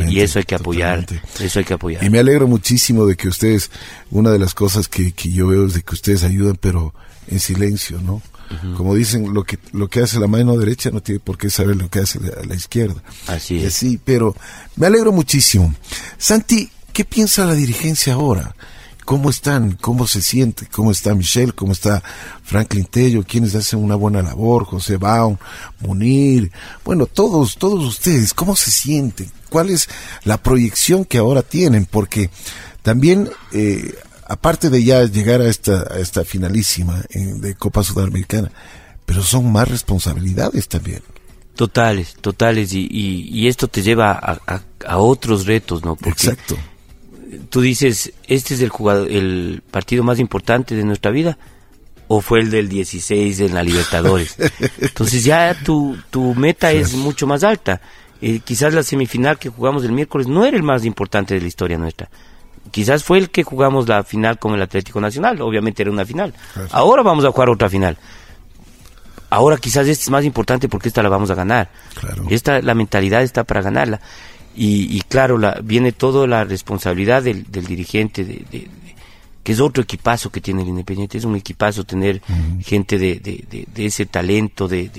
y, 0.09 0.21
eso 0.21 0.39
hay 0.39 0.45
que 0.45 0.55
apoyar, 0.55 1.07
eso 1.39 1.59
hay 1.59 1.65
que 1.65 1.75
apoyar. 1.75 2.03
Y 2.03 2.09
me 2.09 2.19
alegro 2.19 2.47
muchísimo 2.47 3.05
de 3.05 3.15
que 3.15 3.29
ustedes, 3.29 3.71
una 4.11 4.31
de 4.31 4.39
las 4.39 4.55
cosas 4.55 4.89
que, 4.89 5.13
que 5.13 5.31
yo 5.31 5.49
veo 5.49 5.67
es 5.67 5.75
de 5.75 5.83
que 5.83 5.95
ustedes 5.95 6.25
ayudan, 6.25 6.57
pero 6.59 6.95
en 7.29 7.41
silencio, 7.41 8.01
¿no? 8.01 8.23
Como 8.77 8.95
dicen, 8.95 9.35
lo 9.35 9.45
que, 9.45 9.59
lo 9.73 9.89
que 9.89 10.01
hace 10.01 10.21
la 10.21 10.27
mano 10.27 10.57
derecha 10.57 10.91
no 10.91 11.03
tiene 11.03 11.21
por 11.21 11.37
qué 11.37 11.51
saber 11.51 11.77
lo 11.77 11.89
que 11.89 12.01
hace 12.01 12.21
la, 12.21 12.55
izquierda. 12.55 13.03
Así 13.27 13.63
es. 13.63 13.75
Sí, 13.75 14.01
pero 14.03 14.35
me 14.77 14.87
alegro 14.87 15.13
muchísimo. 15.13 15.75
Santi, 16.19 16.71
¿qué 16.93 17.05
piensa 17.05 17.45
la 17.45 17.55
dirigencia 17.55 18.15
ahora? 18.15 18.55
¿Cómo 19.05 19.31
están? 19.31 19.73
¿Cómo 19.81 20.07
se 20.09 20.21
siente? 20.21 20.67
¿Cómo 20.67 20.91
está 20.91 21.15
Michelle? 21.15 21.53
¿Cómo 21.53 21.73
está 21.73 22.03
Franklin 22.43 22.87
Tello? 22.87 23.23
¿Quiénes 23.23 23.55
hacen 23.55 23.79
una 23.79 23.95
buena 23.95 24.21
labor? 24.21 24.65
José 24.65 24.97
Baum, 24.97 25.37
Munir. 25.79 26.51
Bueno, 26.85 27.07
todos, 27.07 27.57
todos 27.57 27.85
ustedes, 27.85 28.35
¿cómo 28.35 28.57
se 28.57 28.73
sienten? 28.73 29.31
¿Cuál 29.49 29.71
es 29.71 29.89
la 30.25 30.39
proyección 30.39 31.05
que 31.05 31.19
ahora 31.19 31.43
tienen? 31.43 31.87
Porque 31.87 32.31
también 32.83 33.31
eh, 33.53 33.95
aparte 34.29 34.71
de 34.71 34.83
ya 34.83 35.05
llegar 35.05 35.41
a 35.41 35.49
esta, 35.49 35.87
a 35.91 35.99
esta 35.99 36.25
finalísima 36.25 37.03
de 37.11 37.55
Copa 37.55 37.83
Sudamericana, 37.83 38.51
pero 39.05 39.23
son 39.23 39.51
más 39.53 39.69
responsabilidades 39.69 40.69
también. 40.69 41.03
Totales, 41.55 42.17
totales, 42.21 42.73
y, 42.75 42.87
y, 42.91 43.49
esto 43.49 43.67
te 43.67 43.83
lleva 43.83 44.13
a, 44.13 44.61
a, 44.87 44.99
otros 44.99 45.47
retos, 45.47 45.85
¿no? 45.85 45.97
Porque 45.97 46.29
Exacto. 46.29 46.57
Tú 47.49 47.63
dices, 47.63 48.13
¿este 48.29 48.55
es 48.55 48.61
el, 48.61 48.69
jugador, 48.69 49.11
el 49.11 49.63
partido 49.71 50.05
más 50.05 50.19
importante 50.19 50.75
de 50.75 50.85
nuestra 50.85 51.11
vida? 51.11 51.39
¿O 52.09 52.21
fue 52.21 52.41
el 52.41 52.51
del 52.51 52.69
16 52.69 53.41
en 53.41 53.55
la 53.55 53.63
Libertadores? 53.63 54.37
Entonces 54.81 55.25
ya 55.25 55.57
tu, 55.65 55.97
tu 56.11 56.35
meta 56.35 56.73
es 56.73 56.95
mucho 56.95 57.27
más 57.27 57.43
alta. 57.43 57.81
Eh, 58.21 58.41
quizás 58.45 58.75
la 58.75 58.83
semifinal 58.83 59.39
que 59.39 59.49
jugamos 59.49 59.83
el 59.85 59.93
miércoles 59.93 60.27
no 60.27 60.45
era 60.45 60.57
el 60.57 60.63
más 60.63 60.85
importante 60.85 61.35
de 61.35 61.41
la 61.41 61.49
historia 61.49 61.79
nuestra 61.79 62.11
quizás 62.71 63.05
fue 63.05 63.19
el 63.19 63.31
que 63.31 63.43
jugamos 63.43 63.89
la 63.89 64.05
final 64.05 64.39
con 64.39 64.55
el 64.55 64.63
Atlético 64.63 65.01
Nacional, 65.01 65.41
obviamente 65.41 65.83
era 65.83 65.91
una 65.91 66.05
final. 66.05 66.35
Ahora 66.71 67.03
vamos 67.03 67.25
a 67.25 67.31
jugar 67.31 67.49
otra 67.51 67.69
final. 67.69 67.97
Ahora 69.31 69.57
quizás 69.57 69.89
esta 69.89 70.05
es 70.05 70.11
más 70.11 70.25
importante 70.25 70.69
porque 70.69 70.89
esta 70.89 71.03
la 71.03 71.09
vamos 71.09 71.31
a 71.31 71.35
ganar. 71.35 71.71
Esta, 72.31 72.63
la 72.63 72.75
mentalidad 72.75 73.23
está 73.23 73.45
para 73.45 73.63
ganarla. 73.63 74.01
Y, 74.59 75.03
claro, 75.03 75.37
la, 75.37 75.61
viene 75.63 75.93
toda 75.93 76.27
la 76.27 76.45
responsabilidad 76.45 77.23
del, 77.23 77.45
dirigente, 77.45 78.25
de, 78.25 78.69
que 79.43 79.53
es 79.53 79.61
otro 79.61 79.83
equipazo 79.83 80.31
que 80.31 80.41
tiene 80.41 80.63
el 80.63 80.69
Independiente. 80.69 81.19
Es 81.19 81.25
un 81.25 81.37
equipazo 81.37 81.85
tener 81.85 82.23
gente 82.65 82.99
de, 82.99 83.67
ese 83.77 84.07
talento, 84.07 84.67
de, 84.67 84.91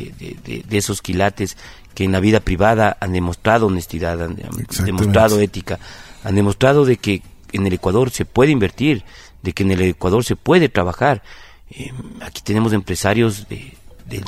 esos 0.70 1.02
quilates 1.02 1.58
que 1.96 2.04
en 2.04 2.12
la 2.12 2.20
vida 2.20 2.40
privada 2.40 2.98
han 3.00 3.14
demostrado 3.14 3.66
honestidad, 3.66 4.22
han 4.22 4.38
demostrado 4.86 5.40
ética, 5.40 5.80
han 6.24 6.36
demostrado 6.36 6.86
de 6.86 6.98
que 6.98 7.24
en 7.52 7.68
el 7.68 7.74
Ecuador 7.74 8.12
se 8.12 8.26
puede 8.26 8.52
invertir, 8.52 9.04
de 9.42 9.54
que 9.54 9.64
en 9.64 9.72
el 9.72 9.82
Ecuador 9.82 10.24
se 10.24 10.36
puede 10.36 10.70
trabajar. 10.70 11.24
Eh, 11.70 11.92
aquí 12.22 12.42
tenemos 12.44 12.74
empresarios 12.74 13.48
de, 13.48 13.74
del, 14.06 14.24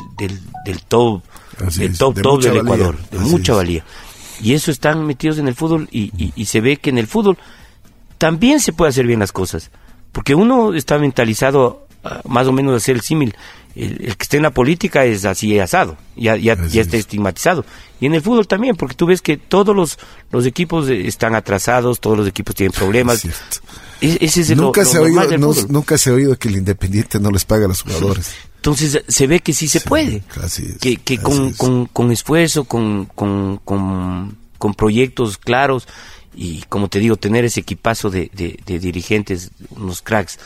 del, 0.65 0.81
top, 0.83 1.23
del 1.77 1.97
top, 1.97 2.21
top 2.21 2.41
del 2.41 2.57
Ecuador, 2.57 2.97
de 3.09 3.19
mucha 3.19 3.53
valía. 3.53 3.83
Y 4.41 4.53
eso 4.53 4.71
están 4.71 5.05
metidos 5.05 5.37
en 5.37 5.47
el 5.47 5.55
fútbol 5.55 5.89
y, 5.91 6.11
y, 6.35 6.45
se 6.45 6.61
ve 6.61 6.77
que 6.77 6.89
en 6.89 6.97
el 6.97 7.07
fútbol 7.07 7.37
también 8.17 8.61
se 8.61 8.71
puede 8.71 8.89
hacer 8.89 9.05
bien 9.05 9.19
las 9.19 9.31
cosas. 9.31 9.69
Porque 10.11 10.33
uno 10.33 10.73
está 10.73 10.97
mentalizado 10.97 11.87
más 12.25 12.47
o 12.47 12.53
menos 12.53 12.73
a 12.73 12.77
hacer 12.77 12.95
el 12.95 13.01
símil. 13.01 13.35
El, 13.75 13.97
que 13.97 14.23
esté 14.23 14.37
en 14.37 14.43
la 14.43 14.51
política 14.51 15.05
es 15.05 15.25
así 15.25 15.57
asado, 15.59 15.97
ya, 16.15 16.35
ya, 16.35 16.55
ya 16.67 16.81
está 16.81 16.97
estigmatizado. 16.97 17.65
Y 17.99 18.07
en 18.07 18.15
el 18.15 18.21
fútbol 18.21 18.47
también, 18.47 18.75
porque 18.75 18.95
tú 18.95 19.05
ves 19.05 19.21
que 19.21 19.37
todos 19.37 19.75
los, 19.75 19.97
los 20.31 20.45
equipos 20.45 20.89
están 20.89 21.35
atrasados, 21.35 21.99
todos 21.99 22.17
los 22.17 22.27
equipos 22.27 22.55
tienen 22.55 22.71
problemas. 22.77 23.23
ese 24.01 24.41
es 24.41 24.55
nunca, 24.55 24.85
se 24.85 24.97
ha 24.97 25.01
oído, 25.01 25.37
nunca 25.69 25.97
se 25.97 26.09
ha 26.09 26.13
oído 26.13 26.37
que 26.37 26.49
el 26.49 26.57
Independiente 26.57 27.19
no 27.19 27.31
les 27.31 27.45
paga 27.45 27.65
a 27.65 27.67
los 27.67 27.81
jugadores. 27.81 28.31
Entonces 28.55 29.03
se 29.07 29.27
ve 29.27 29.39
que 29.39 29.53
sí 29.53 29.69
se 29.69 29.79
puede. 29.79 30.21
que 30.81 30.97
que 30.97 31.17
con, 31.17 31.53
con, 31.53 31.85
con, 31.85 32.11
esfuerzo, 32.11 32.65
con, 32.65 33.05
con, 33.05 33.57
con, 33.63 34.37
con 34.57 34.73
proyectos 34.73 35.37
claros 35.37 35.87
y 36.35 36.63
como 36.69 36.89
te 36.89 36.99
digo, 36.99 37.17
tener 37.17 37.43
ese 37.45 37.61
equipazo 37.61 38.09
de, 38.09 38.31
de, 38.33 38.79
dirigentes, 38.79 39.51
unos 39.71 40.01
cracks, 40.01 40.39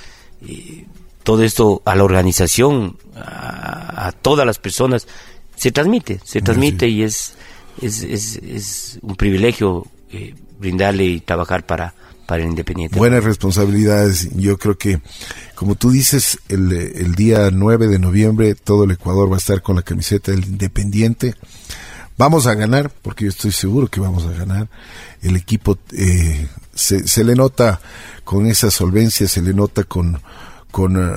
todo 1.24 1.44
esto 1.44 1.82
a 1.86 1.96
la 1.96 2.04
organización, 2.04 2.98
a, 3.16 4.12
todas 4.22 4.46
las 4.46 4.60
personas, 4.60 5.08
se 5.56 5.72
transmite, 5.72 6.20
se 6.24 6.42
transmite 6.42 6.88
y 6.88 7.04
es, 7.04 7.36
es, 7.82 8.04
es, 8.04 9.00
un 9.02 9.16
privilegio 9.16 9.88
eh, 10.12 10.36
brindarle 10.60 11.06
y 11.06 11.20
trabajar 11.22 11.66
para, 11.66 11.94
para 12.26 12.44
el 12.44 12.50
Independiente. 12.50 12.98
Buenas 12.98 13.24
responsabilidades. 13.24 14.30
Yo 14.36 14.58
creo 14.58 14.78
que, 14.78 15.02
como 15.56 15.76
tú 15.76 15.92
dices, 15.92 16.40
el, 16.50 16.72
el 16.72 17.16
día 17.16 17.50
9 17.52 17.88
de 17.88 18.00
noviembre 18.00 18.56
todo 18.56 18.84
el 18.84 18.92
Ecuador 18.92 19.32
va 19.32 19.36
a 19.36 19.40
estar 19.40 19.62
con 19.62 19.78
la 19.78 19.82
camiseta 19.82 20.32
del 20.32 20.46
Independiente. 20.46 21.36
Vamos 22.18 22.46
a 22.46 22.54
ganar, 22.54 22.92
porque 23.02 23.26
yo 23.26 23.30
estoy 23.30 23.52
seguro 23.52 23.88
que 23.88 24.00
vamos 24.00 24.26
a 24.26 24.32
ganar. 24.32 24.68
El 25.22 25.36
equipo 25.36 25.78
eh, 25.94 26.48
se, 26.76 27.08
se 27.08 27.24
le 27.24 27.36
nota 27.36 27.82
con 28.24 28.46
esa 28.46 28.70
solvencia, 28.70 29.28
se 29.28 29.42
le 29.42 29.54
nota 29.54 29.84
con, 29.84 30.22
con, 30.74 30.98
eh, 30.98 31.14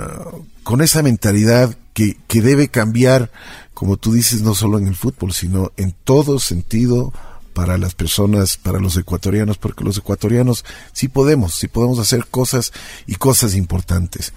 con 0.65 0.83
esa 0.83 1.03
mentalidad 1.03 1.75
que, 1.95 2.19
que 2.29 2.43
debe 2.43 2.69
cambiar, 2.69 3.33
como 3.73 3.97
tú 3.97 4.13
dices, 4.13 4.43
no 4.43 4.55
solo 4.55 4.77
en 4.77 4.87
el 4.87 4.95
fútbol, 4.95 5.33
sino 5.33 5.73
en 5.79 5.93
todo 6.05 6.39
sentido 6.39 7.11
para 7.55 7.79
las 7.79 7.95
personas, 7.95 8.59
para 8.59 8.81
los 8.81 8.99
ecuatorianos, 8.99 9.57
porque 9.57 9.83
los 9.83 9.97
ecuatorianos 9.97 10.67
sí 10.93 11.09
podemos, 11.09 11.55
sí 11.55 11.69
podemos 11.69 11.99
hacer 11.99 12.27
cosas 12.27 12.71
y 13.07 13.15
cosas 13.15 13.55
importantes. 13.55 14.35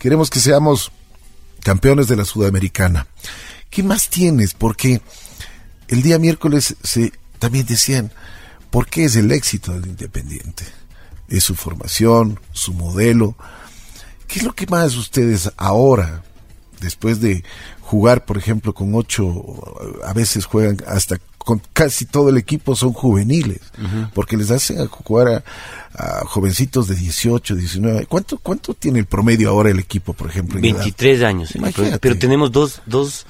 Queremos 0.00 0.30
que 0.30 0.40
seamos 0.40 0.90
campeones 1.62 2.08
de 2.08 2.16
la 2.16 2.24
Sudamericana. 2.24 3.06
¿Qué 3.70 3.84
más 3.84 4.10
tienes? 4.10 4.52
Porque 4.54 5.00
el 5.86 6.02
día 6.02 6.18
miércoles 6.18 6.74
se 6.82 7.12
también 7.38 7.66
decían, 7.66 8.10
¿por 8.72 8.88
qué 8.88 9.04
es 9.04 9.14
el 9.14 9.30
éxito 9.30 9.72
del 9.74 9.90
Independiente? 9.90 10.64
Es 11.28 11.44
su 11.44 11.54
formación, 11.54 12.40
su 12.50 12.74
modelo. 12.74 13.36
¿Qué 14.30 14.38
es 14.38 14.44
lo 14.44 14.52
que 14.52 14.66
más 14.66 14.96
ustedes 14.96 15.50
ahora, 15.56 16.22
después 16.80 17.20
de 17.20 17.42
jugar, 17.80 18.24
por 18.24 18.38
ejemplo, 18.38 18.72
con 18.72 18.94
ocho, 18.94 19.44
a 20.06 20.12
veces 20.12 20.44
juegan 20.44 20.78
hasta 20.86 21.18
con 21.38 21.60
casi 21.72 22.04
todo 22.04 22.28
el 22.28 22.36
equipo 22.36 22.76
son 22.76 22.92
juveniles, 22.92 23.60
porque 24.14 24.36
les 24.36 24.50
hacen 24.50 24.86
jugar 24.86 25.28
a, 25.28 25.44
jovencitos 26.26 26.88
de 26.88 26.94
18, 26.94 27.56
19. 27.56 28.06
¿Cuánto 28.06 28.38
cuánto 28.38 28.74
tiene 28.74 29.00
el 29.00 29.06
promedio 29.06 29.50
ahora 29.50 29.70
el 29.70 29.78
equipo, 29.78 30.12
por 30.12 30.30
ejemplo? 30.30 30.60
23 30.60 31.22
años, 31.22 31.52
pero 32.00 32.16
tenemos 32.16 32.52
dos, 32.52 32.80
dos, 32.86 33.26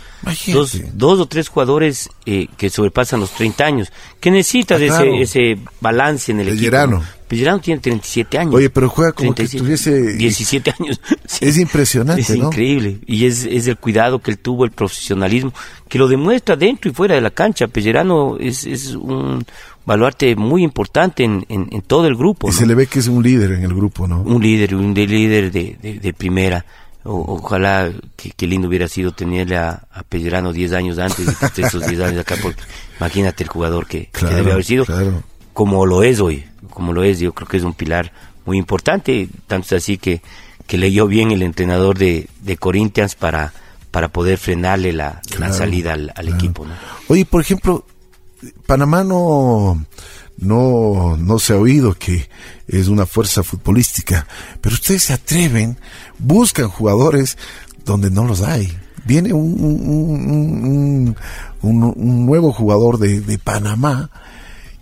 dos, 0.52 0.80
dos, 0.92 1.20
o 1.20 1.26
tres 1.26 1.48
jugadores 1.48 2.10
eh, 2.26 2.48
que 2.56 2.70
sobrepasan 2.70 3.20
los 3.20 3.30
30 3.32 3.64
años. 3.64 3.92
¿Qué 4.20 4.30
necesita 4.30 4.78
de 4.78 4.90
ah, 4.90 5.02
ese, 5.02 5.22
ese 5.22 5.58
balance 5.80 6.32
en 6.32 6.40
el, 6.40 6.48
equipo? 6.48 7.02
Pellerano 7.30 7.60
tiene 7.60 7.80
37 7.80 8.38
años. 8.38 8.54
Oye, 8.56 8.70
pero 8.70 8.88
juega 8.88 9.12
como 9.12 9.32
que 9.36 9.46
tuviese... 9.46 10.14
17 10.14 10.74
años. 10.80 11.00
Es 11.40 11.58
impresionante, 11.58 12.22
Es 12.22 12.30
increíble. 12.30 12.98
Y 13.06 13.24
es, 13.24 13.46
es 13.46 13.68
el 13.68 13.76
cuidado 13.76 14.18
que 14.18 14.32
él 14.32 14.38
tuvo, 14.38 14.64
el 14.64 14.72
profesionalismo, 14.72 15.54
que 15.88 15.96
lo 15.96 16.08
demuestra 16.08 16.56
dentro 16.56 16.90
y 16.90 16.94
fuera 16.94 17.14
de 17.14 17.20
la 17.20 17.30
cancha. 17.30 17.68
Pellerano 17.68 18.36
es, 18.36 18.66
es 18.66 18.96
un 18.96 19.46
baluarte 19.90 20.36
muy 20.36 20.62
importante 20.62 21.24
en, 21.24 21.44
en, 21.48 21.82
todo 21.82 22.06
el 22.06 22.16
grupo. 22.16 22.48
Y 22.48 22.52
se 22.52 22.66
le 22.66 22.74
ve 22.74 22.86
que 22.86 23.00
es 23.00 23.08
un 23.08 23.22
líder 23.22 23.52
en 23.52 23.64
el 23.64 23.74
grupo, 23.74 24.06
¿no? 24.06 24.22
Un 24.22 24.42
líder, 24.42 24.74
un 24.74 24.94
líder 24.94 25.50
de, 25.50 25.76
de, 26.00 26.12
primera. 26.12 26.64
ojalá 27.04 27.90
que, 28.16 28.46
lindo 28.46 28.68
hubiera 28.68 28.88
sido 28.88 29.12
tenerle 29.12 29.56
a, 29.56 29.82
a 29.92 30.02
Pellerano 30.04 30.52
10 30.52 30.72
años 30.74 30.98
antes 30.98 31.26
de 31.56 31.62
esos 31.62 31.86
10 31.86 32.00
años 32.02 32.20
acá, 32.20 32.36
porque 32.40 32.60
imagínate 32.98 33.42
el 33.42 33.48
jugador 33.48 33.86
que, 33.86 34.10
debe 34.20 34.52
haber 34.52 34.64
sido, 34.64 34.84
como 35.52 35.84
lo 35.86 36.02
es 36.02 36.20
hoy 36.20 36.44
como 36.70 36.92
lo 36.92 37.02
es, 37.02 37.18
yo 37.18 37.32
creo 37.32 37.48
que 37.48 37.56
es 37.56 37.64
un 37.64 37.74
pilar 37.74 38.12
muy 38.46 38.58
importante, 38.58 39.28
tanto 39.46 39.66
es 39.66 39.82
así 39.82 39.98
que, 39.98 40.22
que 40.66 40.78
leyó 40.78 41.06
bien 41.06 41.30
el 41.30 41.42
entrenador 41.42 41.98
de, 41.98 42.28
de 42.42 42.56
Corinthians 42.56 43.14
para, 43.14 43.52
para 43.90 44.08
poder 44.08 44.38
frenarle 44.38 44.92
la, 44.92 45.20
salida 45.52 45.92
al, 45.92 46.28
equipo. 46.28 46.66
Oye, 47.08 47.24
por 47.24 47.40
ejemplo, 47.40 47.84
Panamá 48.66 49.04
no, 49.04 49.84
no, 50.38 51.16
no 51.16 51.38
se 51.38 51.52
ha 51.52 51.56
oído 51.56 51.94
que 51.94 52.28
es 52.66 52.88
una 52.88 53.06
fuerza 53.06 53.42
futbolística, 53.42 54.26
pero 54.60 54.74
ustedes 54.74 55.04
se 55.04 55.12
atreven, 55.12 55.78
buscan 56.18 56.68
jugadores 56.68 57.36
donde 57.84 58.10
no 58.10 58.24
los 58.24 58.42
hay. 58.42 58.72
Viene 59.04 59.32
un, 59.32 59.60
un, 59.60 61.16
un, 61.62 62.26
nuevo 62.26 62.52
jugador 62.52 62.98
de, 62.98 63.20
de 63.20 63.38
Panamá 63.38 64.10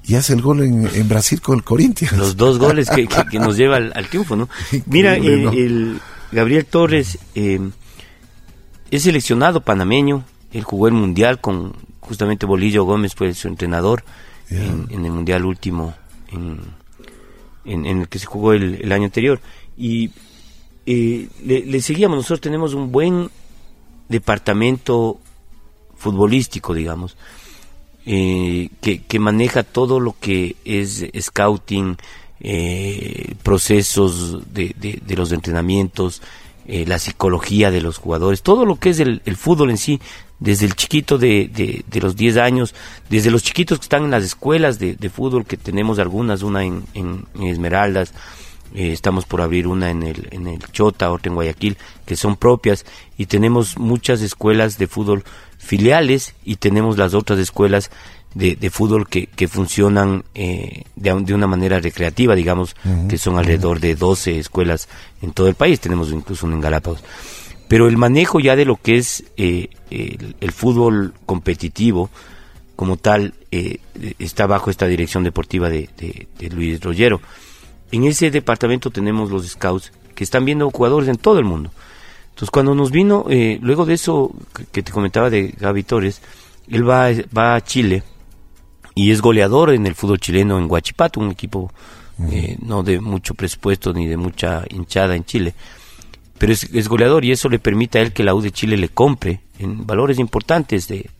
y 0.04 0.14
hace 0.16 0.32
el 0.32 0.42
gol 0.42 0.62
en, 0.62 1.08
Brasil 1.08 1.40
con 1.40 1.56
el 1.56 1.64
Corinthians. 1.64 2.16
Los 2.16 2.36
dos 2.36 2.58
goles 2.58 2.88
que, 2.90 3.06
que, 3.06 3.38
nos 3.38 3.56
lleva 3.56 3.76
al, 3.76 4.08
triunfo, 4.08 4.36
¿no? 4.36 4.48
Mira, 4.86 5.14
el, 5.16 6.00
Gabriel 6.32 6.64
Torres 6.66 7.18
eh, 7.34 7.60
es 8.90 9.02
seleccionado 9.02 9.62
panameño, 9.62 10.24
él 10.52 10.64
jugó 10.64 10.88
el 10.88 10.94
Mundial 10.94 11.40
con 11.40 11.74
justamente 12.08 12.46
Bolillo 12.46 12.84
Gómez, 12.84 13.14
fue 13.14 13.32
su 13.34 13.48
entrenador 13.48 14.02
en, 14.50 14.88
el 14.90 15.12
Mundial 15.12 15.44
último, 15.44 15.94
en, 16.32 16.58
en, 17.64 17.86
el 17.86 18.08
que 18.08 18.18
se 18.18 18.26
jugó 18.26 18.52
el, 18.52 18.90
año 18.90 19.04
anterior. 19.04 19.40
Y 19.76 20.10
eh, 20.86 21.28
le, 21.44 21.66
le 21.66 21.82
seguíamos, 21.82 22.16
nosotros 22.16 22.40
tenemos 22.40 22.74
un 22.74 22.90
buen 22.90 23.30
departamento 24.08 25.20
futbolístico, 25.96 26.74
digamos 26.74 27.16
eh, 28.10 28.70
que, 28.80 29.18
maneja 29.18 29.62
todo 29.62 30.00
lo 30.00 30.16
que 30.18 30.56
es 30.64 31.04
scouting, 31.20 31.98
eh, 32.40 33.34
procesos 33.42 34.50
de, 34.54 34.74
de, 34.78 35.14
los 35.14 35.30
entrenamientos, 35.30 36.22
eh, 36.66 36.86
la 36.86 36.98
psicología 36.98 37.70
de 37.70 37.82
los 37.82 37.98
jugadores, 37.98 38.42
todo 38.42 38.64
lo 38.64 38.76
que 38.76 38.90
es 38.90 39.00
el, 39.00 39.20
fútbol 39.36 39.68
en 39.68 39.76
sí, 39.76 40.00
desde 40.40 40.66
el 40.66 40.74
chiquito 40.74 41.18
de, 41.18 41.48
de, 41.86 42.00
los 42.00 42.16
10 42.16 42.36
años, 42.36 42.74
desde 43.10 43.30
los 43.30 43.42
chiquitos 43.42 43.78
que 43.78 43.84
están 43.84 44.04
en 44.04 44.10
las 44.10 44.24
escuelas 44.24 44.78
de, 44.78 45.10
fútbol, 45.10 45.44
que 45.44 45.56
tenemos 45.56 45.98
algunas, 45.98 46.42
una 46.42 46.64
en, 46.64 46.84
en, 46.94 47.26
Esmeraldas, 47.40 48.12
estamos 48.74 49.24
por 49.24 49.40
abrir 49.40 49.66
una 49.66 49.90
en 49.90 50.02
el, 50.02 50.28
en 50.30 50.46
el 50.46 50.60
Chota, 50.70 51.10
otra 51.10 51.30
en 51.30 51.34
Guayaquil, 51.34 51.76
que 52.06 52.16
son 52.16 52.36
propias, 52.36 52.84
y 53.16 53.26
tenemos 53.26 53.78
muchas 53.78 54.20
escuelas 54.20 54.78
de 54.78 54.86
fútbol 54.86 55.24
filiales 55.58 56.34
y 56.44 56.56
tenemos 56.56 56.96
las 56.98 57.14
otras 57.14 57.38
escuelas 57.38 57.90
de, 58.34 58.56
de 58.56 58.70
fútbol 58.70 59.08
que, 59.08 59.26
que 59.26 59.48
funcionan 59.48 60.24
eh, 60.34 60.84
de, 60.96 61.14
de, 61.22 61.34
una 61.34 61.46
manera 61.46 61.80
recreativa, 61.80 62.34
digamos, 62.34 62.76
que 63.08 63.18
son 63.18 63.38
alrededor 63.38 63.80
de 63.80 63.94
12 63.94 64.38
escuelas 64.38 64.88
en 65.22 65.32
todo 65.32 65.48
el 65.48 65.54
país, 65.54 65.80
tenemos 65.80 66.10
incluso 66.10 66.46
una 66.46 66.54
en 66.54 66.60
Galápagos. 66.60 67.02
Pero 67.68 67.86
el 67.86 67.96
manejo 67.96 68.40
ya 68.40 68.56
de 68.56 68.64
lo 68.64 68.76
que 68.76 68.96
es 68.96 69.24
eh, 69.36 69.68
el, 69.90 70.52
fútbol 70.52 71.12
competitivo, 71.26 72.10
como 72.76 72.96
tal, 72.96 73.34
eh, 73.50 73.78
está 74.18 74.46
bajo 74.46 74.70
esta 74.70 74.86
dirección 74.86 75.24
deportiva 75.24 75.68
de, 75.68 75.88
de, 75.96 76.50
Luis 76.50 76.80
Rollero. 76.80 77.20
En 77.92 78.04
ese 78.04 78.30
departamento 78.30 78.90
tenemos 78.90 79.30
los 79.30 79.46
scouts 79.46 79.92
que 80.14 80.24
están 80.24 80.44
viendo 80.44 80.70
jugadores 80.70 81.08
en 81.08 81.16
todo 81.16 81.38
el 81.38 81.44
mundo. 81.44 81.70
Entonces, 82.30 82.50
cuando 82.50 82.74
nos 82.74 82.90
vino, 82.90 83.26
eh, 83.28 83.58
luego 83.60 83.84
de 83.84 83.94
eso 83.94 84.32
que 84.72 84.82
te 84.82 84.92
comentaba 84.92 85.28
de 85.28 85.54
Gaby 85.58 85.82
Torres, 85.82 86.22
él 86.68 86.88
va, 86.88 87.08
va 87.36 87.56
a 87.56 87.60
Chile 87.60 88.02
y 88.94 89.10
es 89.10 89.20
goleador 89.20 89.70
en 89.70 89.86
el 89.86 89.94
fútbol 89.94 90.20
chileno 90.20 90.58
en 90.58 90.70
Huachipato, 90.70 91.20
un 91.20 91.30
equipo 91.30 91.72
eh, 92.32 92.56
no 92.60 92.82
de 92.82 93.00
mucho 93.00 93.34
presupuesto 93.34 93.92
ni 93.92 94.08
de 94.08 94.16
mucha 94.16 94.64
hinchada 94.70 95.14
en 95.14 95.24
Chile. 95.24 95.54
Pero 96.38 96.52
es, 96.52 96.88
goleador 96.88 97.24
y 97.24 97.32
eso 97.32 97.48
le 97.48 97.58
permite 97.58 97.98
a 97.98 98.02
él 98.02 98.12
que 98.12 98.22
la 98.22 98.34
U 98.34 98.40
de 98.40 98.52
Chile 98.52 98.76
le 98.76 98.88
compre 98.88 99.40
en 99.58 99.86
valores 99.86 100.18
importantes 100.18 100.88
de, 100.88 101.10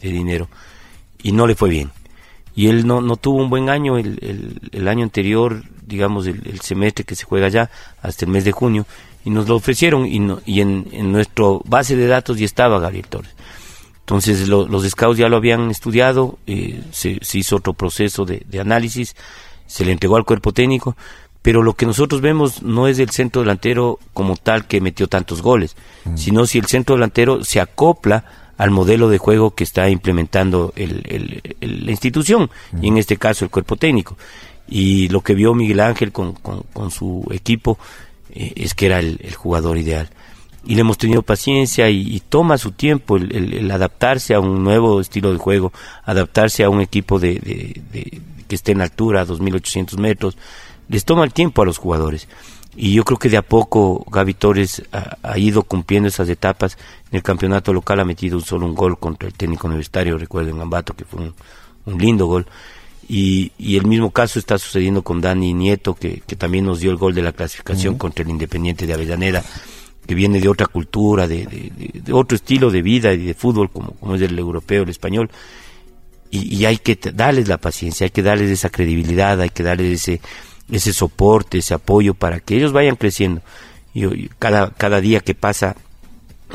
dinero. 0.00 0.48
Y 1.22 1.32
no 1.32 1.46
le 1.46 1.54
fue 1.54 1.68
bien. 1.68 1.90
Y 2.54 2.68
él 2.68 2.86
no, 2.86 3.00
no 3.00 3.16
tuvo 3.16 3.42
un 3.42 3.50
buen 3.50 3.70
año 3.70 3.96
el, 3.98 4.60
el, 4.72 4.88
año 4.88 5.04
anterior, 5.04 5.62
digamos, 5.86 6.26
el, 6.26 6.60
semestre 6.60 7.04
que 7.04 7.14
se 7.14 7.24
juega 7.24 7.48
ya, 7.48 7.70
hasta 8.02 8.24
el 8.24 8.30
mes 8.30 8.44
de 8.44 8.52
junio 8.52 8.86
y 9.24 9.30
nos 9.30 9.48
lo 9.48 9.56
ofrecieron 9.56 10.06
y, 10.06 10.20
y 10.46 10.60
en, 10.60 10.88
en 10.90 11.12
nuestra 11.12 11.44
base 11.64 11.96
de 11.96 12.06
datos 12.08 12.38
ya 12.38 12.44
estaba 12.44 12.80
Gabriel 12.80 13.06
Torres. 13.06 13.34
Entonces 14.02 14.48
los 14.48 14.88
scouts 14.90 15.16
ya 15.16 15.28
lo 15.28 15.36
habían 15.36 15.70
estudiado, 15.70 16.38
eh, 16.46 16.82
se, 16.90 17.20
hizo 17.32 17.56
otro 17.56 17.72
proceso 17.72 18.24
de, 18.24 18.44
análisis, 18.60 19.14
se 19.66 19.84
le 19.84 19.92
entregó 19.92 20.16
al 20.16 20.24
cuerpo 20.24 20.52
técnico, 20.52 20.96
pero 21.42 21.62
lo 21.62 21.74
que 21.74 21.86
nosotros 21.86 22.20
vemos 22.20 22.62
no 22.62 22.88
es 22.88 22.98
el 22.98 23.10
centro 23.10 23.42
delantero 23.42 23.98
como 24.14 24.36
tal 24.36 24.66
que 24.66 24.80
metió 24.80 25.08
tantos 25.08 25.42
goles, 25.42 25.76
mm. 26.04 26.16
sino 26.16 26.46
si 26.46 26.58
el 26.58 26.66
centro 26.66 26.94
delantero 26.94 27.44
se 27.44 27.60
acopla 27.60 28.24
al 28.56 28.70
modelo 28.70 29.08
de 29.08 29.18
juego 29.18 29.54
que 29.54 29.64
está 29.64 29.90
implementando 29.90 30.72
el, 30.76 31.42
la 31.60 31.90
institución, 31.90 32.50
y 32.80 32.88
en 32.88 32.94
mm. 32.94 32.98
este 32.98 33.16
caso 33.16 33.44
el 33.44 33.50
cuerpo 33.50 33.76
técnico. 33.76 34.16
Y 34.68 35.08
lo 35.08 35.20
que 35.20 35.34
vio 35.34 35.54
Miguel 35.54 35.80
Ángel 35.80 36.12
con, 36.12 36.34
con 36.34 36.90
su 36.90 37.26
equipo 37.32 37.78
eh, 38.34 38.52
es 38.56 38.74
que 38.74 38.86
era 38.86 38.98
el, 38.98 39.18
jugador 39.34 39.76
ideal. 39.76 40.08
y 40.64 40.74
le 40.74 40.80
hemos 40.80 40.96
tenido 40.96 41.22
paciencia 41.22 41.90
y, 41.90 42.20
toma 42.20 42.56
su 42.56 42.72
tiempo 42.72 43.16
el, 43.16 43.70
adaptarse 43.70 44.34
a 44.34 44.40
un 44.40 44.64
nuevo 44.64 45.00
estilo 45.00 45.32
de 45.32 45.38
juego, 45.38 45.72
adaptarse 46.04 46.64
a 46.64 46.70
un 46.70 46.80
equipo 46.80 47.18
de, 47.18 47.82
que 48.48 48.54
esté 48.54 48.72
en 48.72 48.80
altura, 48.80 49.22
a 49.22 49.26
2.800 49.26 49.98
metros, 49.98 50.38
les 50.92 51.06
toma 51.06 51.24
el 51.24 51.32
tiempo 51.32 51.62
a 51.62 51.64
los 51.64 51.78
jugadores. 51.78 52.28
Y 52.76 52.92
yo 52.92 53.04
creo 53.04 53.18
que 53.18 53.30
de 53.30 53.38
a 53.38 53.42
poco 53.42 54.04
Gaby 54.10 54.34
Torres 54.34 54.82
ha, 54.92 55.38
ido 55.38 55.62
cumpliendo 55.62 56.08
esas 56.08 56.28
etapas. 56.28 56.76
En 57.10 57.16
el 57.16 57.22
campeonato 57.22 57.72
local 57.72 58.00
ha 58.00 58.04
metido 58.04 58.40
solo 58.40 58.66
un 58.66 58.74
gol 58.74 58.98
contra 58.98 59.26
el 59.26 59.34
técnico 59.34 59.66
universitario, 59.66 60.18
recuerdo 60.18 60.50
en 60.50 60.60
Ambato, 60.60 60.94
que 60.94 61.06
fue 61.06 61.32
un, 61.86 61.98
lindo 61.98 62.26
gol. 62.26 62.46
Y, 63.08 63.52
el 63.58 63.86
mismo 63.86 64.10
caso 64.10 64.38
está 64.38 64.58
sucediendo 64.58 65.02
con 65.02 65.20
Dani 65.20 65.54
Nieto, 65.54 65.94
que, 65.94 66.22
también 66.36 66.66
nos 66.66 66.80
dio 66.80 66.90
el 66.90 66.98
gol 66.98 67.14
de 67.14 67.22
la 67.22 67.32
clasificación 67.32 67.96
contra 67.96 68.22
el 68.22 68.30
Independiente 68.30 68.86
de 68.86 68.94
Avellaneda 68.94 69.42
que 70.06 70.16
viene 70.16 70.40
de 70.40 70.48
otra 70.48 70.66
cultura, 70.66 71.28
de, 71.28 72.02
otro 72.10 72.34
estilo 72.34 72.72
de 72.72 72.82
vida 72.82 73.12
y 73.12 73.18
de 73.18 73.34
fútbol, 73.34 73.70
como, 73.70 73.92
como 73.92 74.16
es 74.16 74.22
el 74.22 74.36
europeo, 74.36 74.82
el 74.82 74.88
español. 74.88 75.30
Y, 76.30 76.64
hay 76.64 76.78
que 76.78 76.98
darles 77.12 77.46
la 77.46 77.58
paciencia, 77.58 78.06
hay 78.06 78.10
que 78.10 78.22
darles 78.22 78.50
esa 78.50 78.70
credibilidad, 78.70 79.38
hay 79.40 79.50
que 79.50 79.62
darles 79.62 80.00
ese, 80.00 80.20
ese 80.72 80.92
soporte, 80.92 81.58
ese 81.58 81.74
apoyo 81.74 82.14
para 82.14 82.40
que 82.40 82.56
ellos 82.56 82.72
vayan 82.72 82.96
creciendo. 82.96 83.42
Y, 83.94 84.28
cada, 84.38 84.70
cada 84.70 85.00
día 85.00 85.20
que 85.20 85.34
pasa 85.34 85.76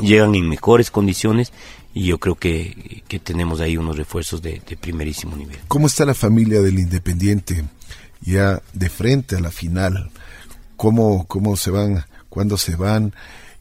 llegan 0.00 0.34
en 0.34 0.48
mejores 0.48 0.90
condiciones 0.90 1.52
y 1.94 2.04
yo 2.04 2.18
creo 2.18 2.34
que, 2.34 3.02
tenemos 3.24 3.60
ahí 3.60 3.76
unos 3.76 3.96
refuerzos 3.96 4.42
de, 4.42 4.60
de, 4.68 4.76
primerísimo 4.76 5.36
nivel. 5.36 5.58
¿Cómo 5.68 5.86
está 5.86 6.04
la 6.04 6.14
familia 6.14 6.60
del 6.60 6.78
Independiente 6.78 7.64
ya 8.20 8.60
de 8.74 8.90
frente 8.90 9.36
a 9.36 9.40
la 9.40 9.50
final? 9.50 10.10
¿Cómo, 10.76 11.26
cómo 11.26 11.56
se 11.56 11.70
van 11.70 12.04
cuándo 12.28 12.56
se 12.56 12.76
van. 12.76 13.14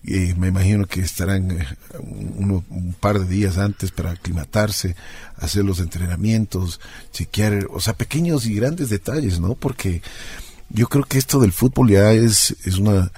Eh, 0.04 0.36
me 0.38 0.48
imagino 0.48 0.86
que 0.86 1.02
estarán 1.02 1.52
eh, 1.52 1.66
un 2.00 2.96
par 3.00 3.20
de 3.20 3.26
días 3.26 3.58
antes 3.58 3.92
para 3.92 4.12
aclimatarse, 4.12 4.96
hacer 5.38 5.66
los 5.66 5.80
entrenamientos, 5.80 6.80
chequear, 7.12 7.68
o 7.72 7.80
sea, 7.80 7.94
pequeños 7.94 8.46
y 8.46 8.54
grandes 8.54 8.90
detalles, 8.90 9.40
¿no? 9.40 9.56
Porque 9.56 10.02
yo 10.70 10.88
creo 10.88 11.04
que 11.04 11.18
esto 11.18 11.40
del 11.40 11.52
fútbol 11.52 11.90
ya 11.90 12.12
es, 12.14 12.56
es 12.66 12.78
una, 12.78 13.12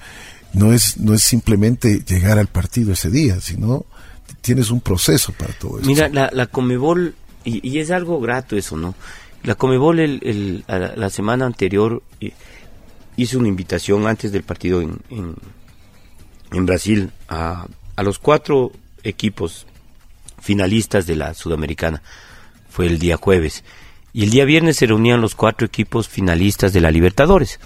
no 0.52 0.72
es, 0.72 0.98
no 0.98 1.14
es 1.14 1.22
simplemente 1.22 2.02
llegar 2.06 2.38
al 2.38 2.46
partido 2.46 2.92
ese 2.92 3.10
día, 3.10 3.40
sino 3.40 3.86
tienes 4.40 4.70
un 4.70 4.80
proceso 4.80 5.32
para 5.32 5.52
todo 5.54 5.78
eso. 5.78 5.86
Mira, 5.86 6.08
la, 6.08 6.30
la 6.32 6.46
Comebol, 6.46 7.14
y, 7.44 7.78
es 7.78 7.90
algo 7.90 8.20
grato 8.20 8.56
eso, 8.56 8.76
¿no? 8.76 8.94
La 9.42 9.54
Comebol 9.54 10.00
el, 10.00 10.20
el, 10.22 10.64
la 10.68 11.10
semana 11.10 11.46
anterior 11.46 12.02
hice 13.16 13.36
una 13.36 13.48
invitación 13.48 14.06
antes 14.06 14.32
del 14.32 14.42
partido 14.42 14.82
en, 14.82 14.98
en, 16.52 16.66
Brasil 16.66 17.10
a, 17.28 17.66
a, 17.96 18.02
los 18.02 18.18
cuatro 18.18 18.72
equipos 19.02 19.66
finalistas 20.40 21.06
de 21.06 21.16
la 21.16 21.32
Sudamericana. 21.34 22.02
Fue 22.68 22.86
el 22.86 22.98
día 22.98 23.16
jueves. 23.16 23.64
Y 24.12 24.24
el 24.24 24.30
día 24.30 24.44
viernes 24.44 24.76
se 24.76 24.86
reunían 24.86 25.20
los 25.20 25.34
cuatro 25.34 25.66
equipos 25.66 26.08
finalistas 26.08 26.72
de 26.72 26.80
la 26.80 26.90
Libertadores 26.90 27.60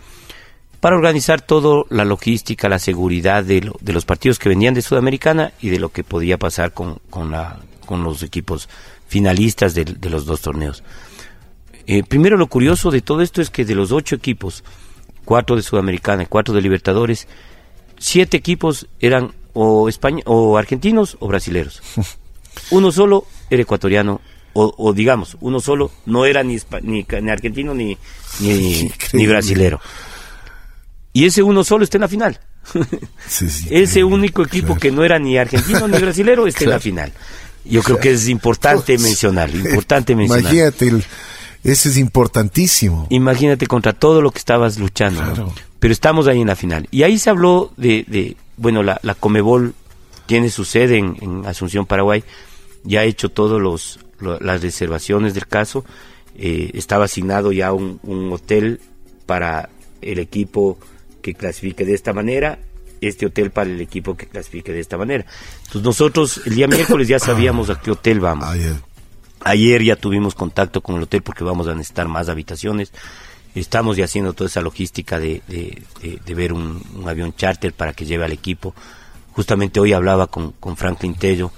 para 0.81 0.97
organizar 0.97 1.41
toda 1.41 1.85
la 1.89 2.05
logística, 2.05 2.69
la 2.69 2.79
seguridad 2.79 3.43
de, 3.43 3.73
de, 3.81 3.93
los 3.95 4.05
partidos 4.05 4.39
que 4.39 4.51
venían 4.51 4.75
de 4.75 4.83
Sudamericana 4.83 5.53
y 5.63 5.71
de 5.71 5.79
lo 5.79 5.89
que 5.89 6.05
podía 6.05 6.37
pasar 6.37 6.75
con, 6.75 6.99
con, 7.09 7.31
la, 7.31 7.59
con 7.87 8.05
los 8.05 8.23
equipos 8.23 8.69
finalistas 9.09 9.75
de, 9.75 9.87
de 9.87 10.11
los 10.11 10.27
dos 10.27 10.43
torneos. 10.43 10.83
Eh, 11.87 12.03
primero 12.03 12.37
lo 12.37 12.49
curioso 12.49 12.91
de 12.91 13.01
todo 13.01 13.23
esto 13.23 13.43
es 13.43 13.51
que 13.51 13.65
de 13.65 13.75
los 13.75 13.93
ocho 13.93 14.15
equipos, 14.15 14.65
cuatro 15.25 15.57
de 15.57 15.63
Sudamericana 15.63 16.25
y 16.25 16.27
cuatro 16.27 16.55
de 16.55 16.61
Libertadores, 16.61 17.29
siete 17.99 18.37
equipos 18.37 18.87
eran 19.01 19.33
o, 19.55 19.89
España, 19.89 20.23
o 20.27 20.57
argentinos 20.59 21.17
o 21.21 21.29
brasileros. 21.29 21.83
Uno 22.71 22.93
solo 22.93 23.27
era 23.51 23.63
ecuatoriano, 23.63 24.21
o, 24.55 24.93
digamos, 24.93 25.37
uno 25.41 25.61
solo 25.61 25.91
no 26.07 26.25
era 26.25 26.43
ni, 26.43 26.59
ni, 26.83 27.05
argentino 27.31 27.75
ni, 27.75 27.99
ni, 28.41 29.27
brasilero. 29.27 29.81
Y 31.13 31.27
ese 31.27 31.43
uno 31.43 31.65
solo 31.65 31.85
está 31.85 31.99
en 31.99 32.03
la 32.03 32.09
final. 32.09 32.41
ese 33.71 34.05
único 34.05 34.43
equipo 34.43 34.77
que 34.77 34.91
no 34.91 35.05
era 35.05 35.19
ni 35.19 35.37
argentino 35.37 35.87
ni 35.87 35.99
brasilero 35.99 36.47
está 36.47 36.65
en 36.65 36.71
la 36.71 36.81
final. 36.81 37.13
Yo 37.65 37.83
creo 37.83 37.99
que 37.99 38.13
es 38.13 38.29
importante 38.29 38.97
mencionar, 38.99 39.51
importante 39.51 40.15
mencionar. 40.15 40.53
Imagínate 40.53 40.89
el 40.89 41.05
ese 41.65 41.89
es 41.89 41.97
importantísimo. 41.97 43.07
Imagínate 43.09 43.67
contra 43.67 43.95
todo 43.95 44.21
lo 44.21 44.31
que 44.31 44.39
estabas 44.39 44.79
luchando. 44.79 45.53
Pero 45.81 45.93
estamos 45.93 46.27
ahí 46.27 46.43
en 46.43 46.49
la 46.49 46.57
final. 46.57 46.87
Y 46.91 47.03
ahí 47.03 47.19
se 47.19 47.31
habló 47.31 47.73
de, 47.79 48.37
bueno, 48.59 48.83
la, 48.83 49.01
la, 49.03 49.15
Comebol 49.15 49.75
tiene 50.27 50.51
su 50.51 50.67
sede 50.67 50.99
en, 50.99 51.43
Asunción, 51.47 51.87
Paraguay. 51.87 52.23
Ya 52.85 53.01
ha 53.01 53.05
hecho 53.05 53.31
todas 53.31 53.61
los 53.61 53.99
las 54.25 54.63
reservaciones 54.63 55.35
del 55.35 55.47
caso. 55.47 55.85
Eh, 56.37 56.71
estaba 56.75 57.05
asignado 57.05 57.53
ya 57.53 57.73
un, 57.73 58.01
un 58.03 58.33
hotel 58.33 58.81
para 59.27 59.69
el 60.03 60.19
equipo 60.19 60.79
que 61.23 61.35
clasifique 61.35 61.85
de 61.85 61.95
esta 61.95 62.13
manera 62.13 62.59
este 63.09 63.27
hotel 63.27 63.51
para 63.51 63.71
el 63.71 63.81
equipo 63.81 64.17
que 64.17 64.27
clasifique 64.27 64.73
de 64.73 64.81
esta 64.81 64.97
manera. 64.97 65.25
Entonces 65.59 65.83
nosotros 65.83 66.41
el 66.45 66.55
día 66.55 66.67
miércoles 66.69 67.09
ya 67.09 67.19
sabíamos 67.19 67.71
a 67.71 67.81
qué 67.81 67.91
hotel 67.91 68.21
vamos. 68.21 68.49
Ayer 69.41 69.83
ya 69.83 69.97
tuvimos 69.97 70.35
contacto 70.35 70.81
con 70.81 70.97
el 70.97 71.03
hotel 71.03 71.23
porque 71.23 71.45
vamos 71.45 71.67
a 71.67 71.75
necesitar 71.75 72.09
más 72.09 72.29
habitaciones. 72.29 72.93
Estamos 73.55 73.97
ya 73.97 74.07
haciendo 74.07 74.33
toda 74.33 74.49
esa 74.49 74.63
logística 74.63 75.21
de, 75.21 75.43
de, 75.47 76.35
ver 76.35 76.53
un, 76.53 76.83
avión 77.07 77.35
charter 77.37 77.73
para 77.73 77.93
que 77.93 78.05
lleve 78.05 78.25
al 78.25 78.33
equipo. 78.33 78.75
Justamente 79.33 79.81
hoy 79.81 79.93
hablaba 79.93 80.27
con, 80.27 80.53
con 80.53 80.77
Franklin 80.77 81.15
Tello, 81.15 81.53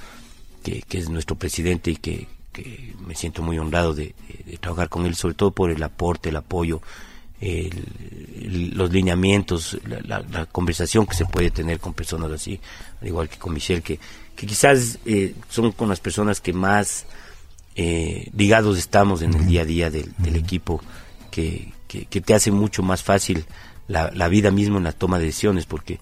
que, 0.63 0.83
es 0.91 1.09
nuestro 1.09 1.37
presidente 1.37 1.93
y 1.93 1.97
que, 1.97 2.27
me 3.07 3.15
siento 3.15 3.43
muy 3.43 3.59
honrado 3.59 3.95
de, 3.95 4.15
trabajar 4.61 4.89
con 4.89 5.07
él, 5.07 5.15
sobre 5.15 5.35
todo 5.35 5.51
por 5.51 5.71
el 5.71 5.83
aporte, 5.83 6.29
el 6.29 6.37
apoyo, 6.37 6.81
los 7.41 8.91
lineamientos, 8.91 9.79
la, 9.85 10.47
conversación 10.47 11.07
que 11.07 11.15
se 11.15 11.27
puede 11.27 11.51
tener 11.51 11.81
con 11.81 11.93
personas 11.95 12.31
así, 12.33 12.61
al 13.01 13.09
igual 13.09 13.29
que 13.29 13.39
con 13.39 13.53
Michelle, 13.53 13.83
que, 13.83 13.99
que 14.35 14.47
quizás 14.47 14.99
eh, 15.05 15.35
son 15.49 15.73
con 15.73 15.89
las 15.89 16.01
personas 16.01 16.41
que 16.41 16.53
más 16.53 17.07
eh, 17.75 18.31
ligados 18.37 18.79
estamos 18.79 19.23
en 19.23 19.35
el 19.35 19.47
día 19.47 19.63
a 19.63 19.65
día 19.67 19.91
del, 19.91 20.15
equipo, 20.35 20.81
que, 21.31 21.73
que, 21.89 22.21
te 22.21 22.35
hace 22.35 22.51
mucho 22.51 22.83
más 22.83 23.03
fácil 23.03 23.45
la, 23.89 24.11
la, 24.13 24.29
vida 24.29 24.51
misma 24.51 24.79
en 24.79 24.85
la 24.85 24.93
toma 24.93 25.19
de 25.19 25.27
decisiones, 25.27 25.67
porque 25.67 26.01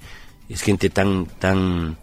es 0.48 0.62
gente 0.62 0.90
tan, 0.90 1.26
tan, 1.26 1.96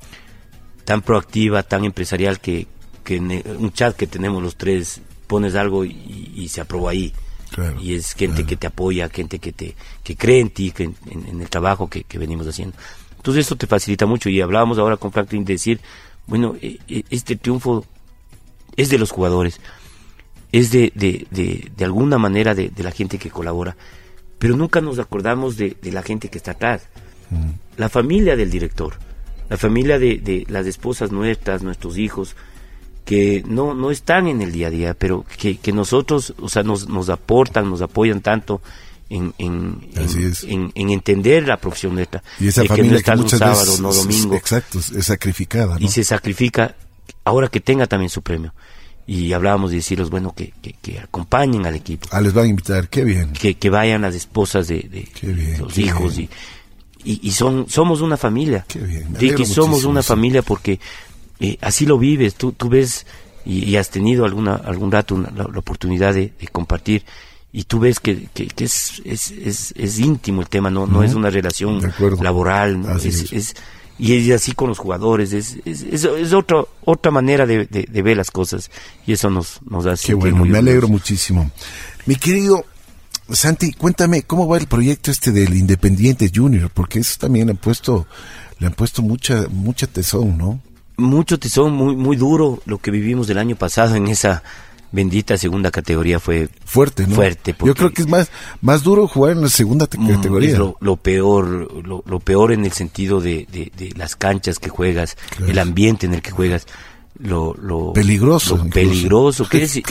tan 0.83 1.01
proactiva, 1.01 1.63
tan 1.63 1.85
empresarial, 1.85 2.39
que, 2.39 2.67
que 3.11 3.17
en 3.17 3.43
un 3.57 3.73
chat 3.73 3.95
que 3.95 4.07
tenemos 4.07 4.41
los 4.41 4.55
tres, 4.55 5.01
pones 5.27 5.55
algo 5.55 5.83
y, 5.83 6.47
se 6.49 6.61
aprobó 6.61 6.87
ahí. 6.87 7.13
y 7.81 7.95
es 7.95 8.13
gente 8.13 8.45
que 8.45 8.55
te 8.55 8.67
apoya, 8.67 9.09
gente 9.09 9.39
que 9.39 9.51
te 9.51 9.75
que 10.03 10.15
cree 10.15 10.39
en 10.39 10.49
ti, 10.49 10.71
que 10.71 10.83
en, 10.83 11.41
el 11.41 11.49
trabajo 11.49 11.89
que, 11.89 12.03
que, 12.03 12.17
venimos 12.17 12.47
haciendo. 12.47 12.77
Entonces 13.17 13.41
esto 13.41 13.57
te 13.57 13.67
facilita 13.67 14.05
mucho 14.05 14.29
y 14.29 14.39
hablábamos 14.39 14.77
ahora 14.77 14.95
con 14.95 15.11
Franklin 15.11 15.43
de 15.43 15.53
decir, 15.53 15.81
bueno, 16.25 16.55
e, 16.61 16.79
e, 16.87 17.03
este 17.09 17.35
triunfo 17.35 17.85
es 18.77 18.89
de 18.89 18.97
los 18.97 19.11
jugadores, 19.11 19.59
es 20.53 20.71
de, 20.71 20.93
de, 20.95 21.27
de, 21.75 21.85
alguna 21.85 22.17
manera 22.17 22.55
de, 22.55 22.71
la 22.77 22.91
gente 22.91 23.17
que 23.17 23.29
colabora, 23.29 23.75
pero 24.39 24.55
nunca 24.55 24.79
nos 24.79 24.99
acordamos 24.99 25.57
de, 25.57 25.75
la 25.83 26.01
gente 26.01 26.29
que 26.29 26.37
está 26.37 26.51
atrás, 26.51 26.87
mm. 27.29 27.49
la 27.77 27.89
familia 27.89 28.37
del 28.37 28.49
director, 28.49 28.95
la 29.49 29.57
familia 29.57 29.99
de, 29.99 30.45
las 30.47 30.65
esposas 30.65 31.11
nuestras, 31.11 31.61
nuestros 31.61 31.97
hijos, 31.97 32.35
que 33.05 33.43
no, 33.47 33.73
no 33.73 33.91
están 33.91 34.27
en 34.27 34.41
el 34.41 34.51
día 34.51 34.67
a 34.67 34.69
día, 34.69 34.93
pero 34.93 35.25
que, 35.37 35.57
que 35.57 35.71
nosotros, 35.71 36.33
o 36.39 36.49
sea, 36.49 36.63
nos, 36.63 36.87
nos 36.87 37.09
aportan, 37.09 37.69
nos 37.69 37.81
apoyan 37.81 38.21
tanto 38.21 38.61
en, 39.09 39.33
en, 39.37 40.71
en, 40.73 40.89
entender 40.89 41.47
la 41.47 41.57
profesión 41.57 41.95
nuestra. 41.95 42.23
Y 42.39 42.47
esa 42.47 42.63
familia 42.63 43.01
que 43.01 43.15
no 43.15 43.25
está 43.25 43.37
un 43.37 43.39
sábado, 43.39 43.77
no 43.79 43.93
domingo. 43.93 44.35
exacto, 44.35 44.79
es 44.79 45.05
sacrificada. 45.05 45.77
Y 45.79 45.89
se 45.89 46.03
sacrifica 46.03 46.75
ahora 47.25 47.49
que 47.49 47.59
tenga 47.59 47.87
también 47.87 48.09
su 48.09 48.21
premio. 48.21 48.53
Y 49.07 49.33
hablábamos 49.33 49.71
de 49.71 49.77
decirles, 49.77 50.09
bueno, 50.09 50.33
que, 50.33 50.53
que, 50.81 50.99
acompañen 50.99 51.65
al 51.65 51.75
equipo. 51.75 52.07
Ah, 52.11 52.21
les 52.21 52.33
van 52.33 52.45
a 52.45 52.47
invitar, 52.47 52.87
qué 52.87 53.03
bien. 53.03 53.33
Que, 53.33 53.55
que 53.55 53.69
vayan 53.69 54.03
las 54.03 54.15
esposas 54.15 54.67
de, 54.67 54.79
de 55.21 55.57
los 55.57 55.77
hijos. 55.77 56.17
Y, 56.17 56.29
y, 57.03 57.31
son, 57.31 57.67
somos 57.67 57.99
una 57.99 58.15
familia. 58.15 58.63
Qué 58.67 58.79
bien. 58.79 59.13
que 59.35 59.45
somos 59.45 59.83
una 59.83 60.03
familia 60.03 60.41
porque 60.43 60.79
eh, 61.41 61.57
así 61.61 61.85
lo 61.85 61.97
vives. 61.97 62.35
Tú, 62.35 62.51
tú 62.53 62.69
ves 62.69 63.05
y, 63.45 63.75
has 63.75 63.89
tenido 63.89 64.25
alguna, 64.25 64.55
algún 64.55 64.91
rato 64.91 65.17
la, 65.17 65.45
oportunidad 65.57 66.13
de, 66.13 66.31
compartir 66.51 67.03
y 67.51 67.63
tú 67.63 67.79
ves 67.79 67.99
que, 67.99 68.27
que, 68.33 68.47
es, 68.63 69.01
es, 69.03 69.31
es, 69.31 69.73
es, 69.75 69.99
íntimo 69.99 70.41
el 70.41 70.47
tema, 70.47 70.69
no, 70.69 70.85
no 70.85 71.03
es 71.03 71.15
una 71.15 71.29
relación 71.29 71.81
laboral, 72.21 72.85
es, 73.03 73.33
es, 73.33 73.55
y 73.97 74.13
es 74.13 74.33
así 74.33 74.53
con 74.53 74.69
los 74.69 74.79
jugadores, 74.79 75.33
es, 75.33 75.57
es, 75.65 75.83
es, 75.83 76.33
otra, 76.33 76.63
otra 76.85 77.11
manera 77.11 77.45
de, 77.45 77.65
de, 77.65 78.01
ver 78.01 78.15
las 78.15 78.31
cosas 78.31 78.71
y 79.05 79.13
eso 79.13 79.29
nos, 79.29 79.59
nos 79.67 79.85
hace... 79.85 80.07
Qué 80.07 80.13
bueno, 80.13 80.45
me 80.45 80.59
alegro 80.59 80.87
muchísimo. 80.87 81.51
Mi 82.05 82.15
querido 82.15 82.63
Santi, 83.31 83.73
cuéntame, 83.73 84.23
¿cómo 84.23 84.47
va 84.47 84.57
el 84.57 84.67
proyecto 84.67 85.11
este 85.11 85.31
del 85.31 85.55
Independiente 85.55 86.31
Junior? 86.33 86.69
Porque 86.73 86.99
eso 86.99 87.17
también 87.19 87.47
le 87.47 87.51
han 87.51 87.57
puesto, 87.57 88.07
le 88.59 88.67
han 88.67 88.73
puesto 88.73 89.01
mucha, 89.01 89.47
mucha 89.49 89.87
tesón, 89.87 90.37
¿no? 90.37 90.61
Mucho 91.01 91.39
tesón, 91.39 91.73
muy, 91.73 91.95
muy 91.95 92.15
duro 92.15 92.61
lo 92.65 92.77
que 92.77 92.91
vivimos 92.91 93.29
el 93.29 93.37
año 93.37 93.55
pasado 93.55 93.95
en 93.95 94.07
esa 94.07 94.43
bendita 94.91 95.37
segunda 95.37 95.71
categoría 95.71 96.19
fue 96.19 96.49
fuerte, 96.65 97.07
¿no? 97.07 97.15
Fuerte. 97.15 97.55
Yo 97.63 97.73
creo 97.75 97.91
que 97.91 98.01
es 98.01 98.07
más, 98.07 98.29
más 98.61 98.83
duro 98.83 99.07
jugar 99.07 99.33
en 99.33 99.41
la 99.41 99.49
segunda 99.49 99.85
mm, 99.85 100.07
categoría. 100.09 100.57
lo, 100.57 100.97
peor, 100.97 101.85
lo, 101.85 102.19
peor 102.19 102.51
en 102.51 102.65
el 102.65 102.71
sentido 102.71 103.21
de, 103.21 103.47
de, 103.49 103.93
las 103.95 104.15
canchas 104.15 104.59
que 104.59 104.69
juegas, 104.69 105.17
el 105.47 105.57
ambiente 105.59 106.05
en 106.05 106.13
el 106.13 106.21
que 106.21 106.31
juegas 106.31 106.67
lo, 107.19 107.53
lo 107.55 107.93
peligroso, 107.93 108.65
peligroso 108.73 109.47
que 109.47 109.63
es 109.63 109.75
y, 109.77 109.83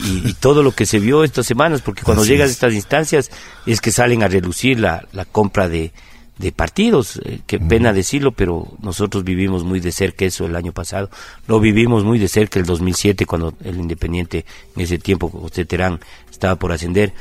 y, 0.00 0.34
todo 0.34 0.62
lo 0.62 0.72
que 0.72 0.86
se 0.86 0.98
vio 0.98 1.24
estas 1.24 1.46
semanas, 1.46 1.82
porque 1.82 2.02
cuando 2.02 2.24
llegas 2.24 2.48
a 2.48 2.52
estas 2.52 2.72
instancias 2.74 3.30
es 3.66 3.80
que 3.80 3.90
salen 3.90 4.22
a 4.22 4.28
relucir 4.28 4.78
la, 4.78 5.06
la 5.12 5.24
compra 5.24 5.68
de, 5.68 5.92
de 6.38 6.52
partidos, 6.52 7.20
eh, 7.24 7.40
qué 7.46 7.58
pena 7.60 7.92
decirlo, 7.92 8.32
pero 8.32 8.68
nosotros 8.80 9.22
vivimos 9.24 9.64
muy 9.64 9.80
de 9.80 9.92
cerca 9.92 10.24
eso 10.24 10.46
el 10.46 10.56
año 10.56 10.72
pasado, 10.72 11.10
lo 11.46 11.60
vivimos 11.60 12.04
muy 12.04 12.18
de 12.18 12.28
cerca 12.28 12.58
el 12.58 12.66
2007 12.66 13.26
cuando 13.26 13.54
el 13.64 13.76
Independiente 13.76 14.44
en 14.74 14.82
ese 14.82 14.98
tiempo, 14.98 15.28
José 15.28 15.64
Terán 15.64 16.00
estaba 16.30 16.56
por 16.56 16.72
ascender, 16.72 17.12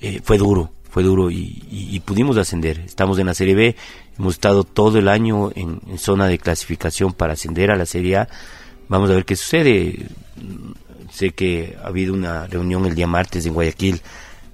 eh, 0.00 0.20
fue 0.22 0.38
duro, 0.38 0.70
fue 0.90 1.02
duro 1.02 1.30
y, 1.30 2.00
pudimos 2.04 2.36
ascender, 2.36 2.80
estamos 2.80 3.18
en 3.18 3.26
la 3.26 3.34
Serie 3.34 3.54
B, 3.54 3.76
hemos 4.18 4.34
estado 4.34 4.64
todo 4.64 4.98
el 4.98 5.08
año 5.08 5.50
en, 5.54 5.80
en 5.88 5.98
zona 5.98 6.26
de 6.26 6.38
clasificación 6.38 7.12
para 7.12 7.34
ascender 7.34 7.70
a 7.70 7.76
la 7.76 7.86
Serie 7.86 8.16
A, 8.16 8.28
Vamos 8.90 9.08
a 9.08 9.14
ver 9.14 9.24
qué 9.24 9.36
sucede. 9.36 10.08
Sé 11.12 11.30
que 11.30 11.78
ha 11.80 11.86
habido 11.86 12.12
una 12.12 12.48
reunión 12.48 12.86
el 12.86 12.96
día 12.96 13.06
martes 13.06 13.46
en 13.46 13.54
Guayaquil, 13.54 14.02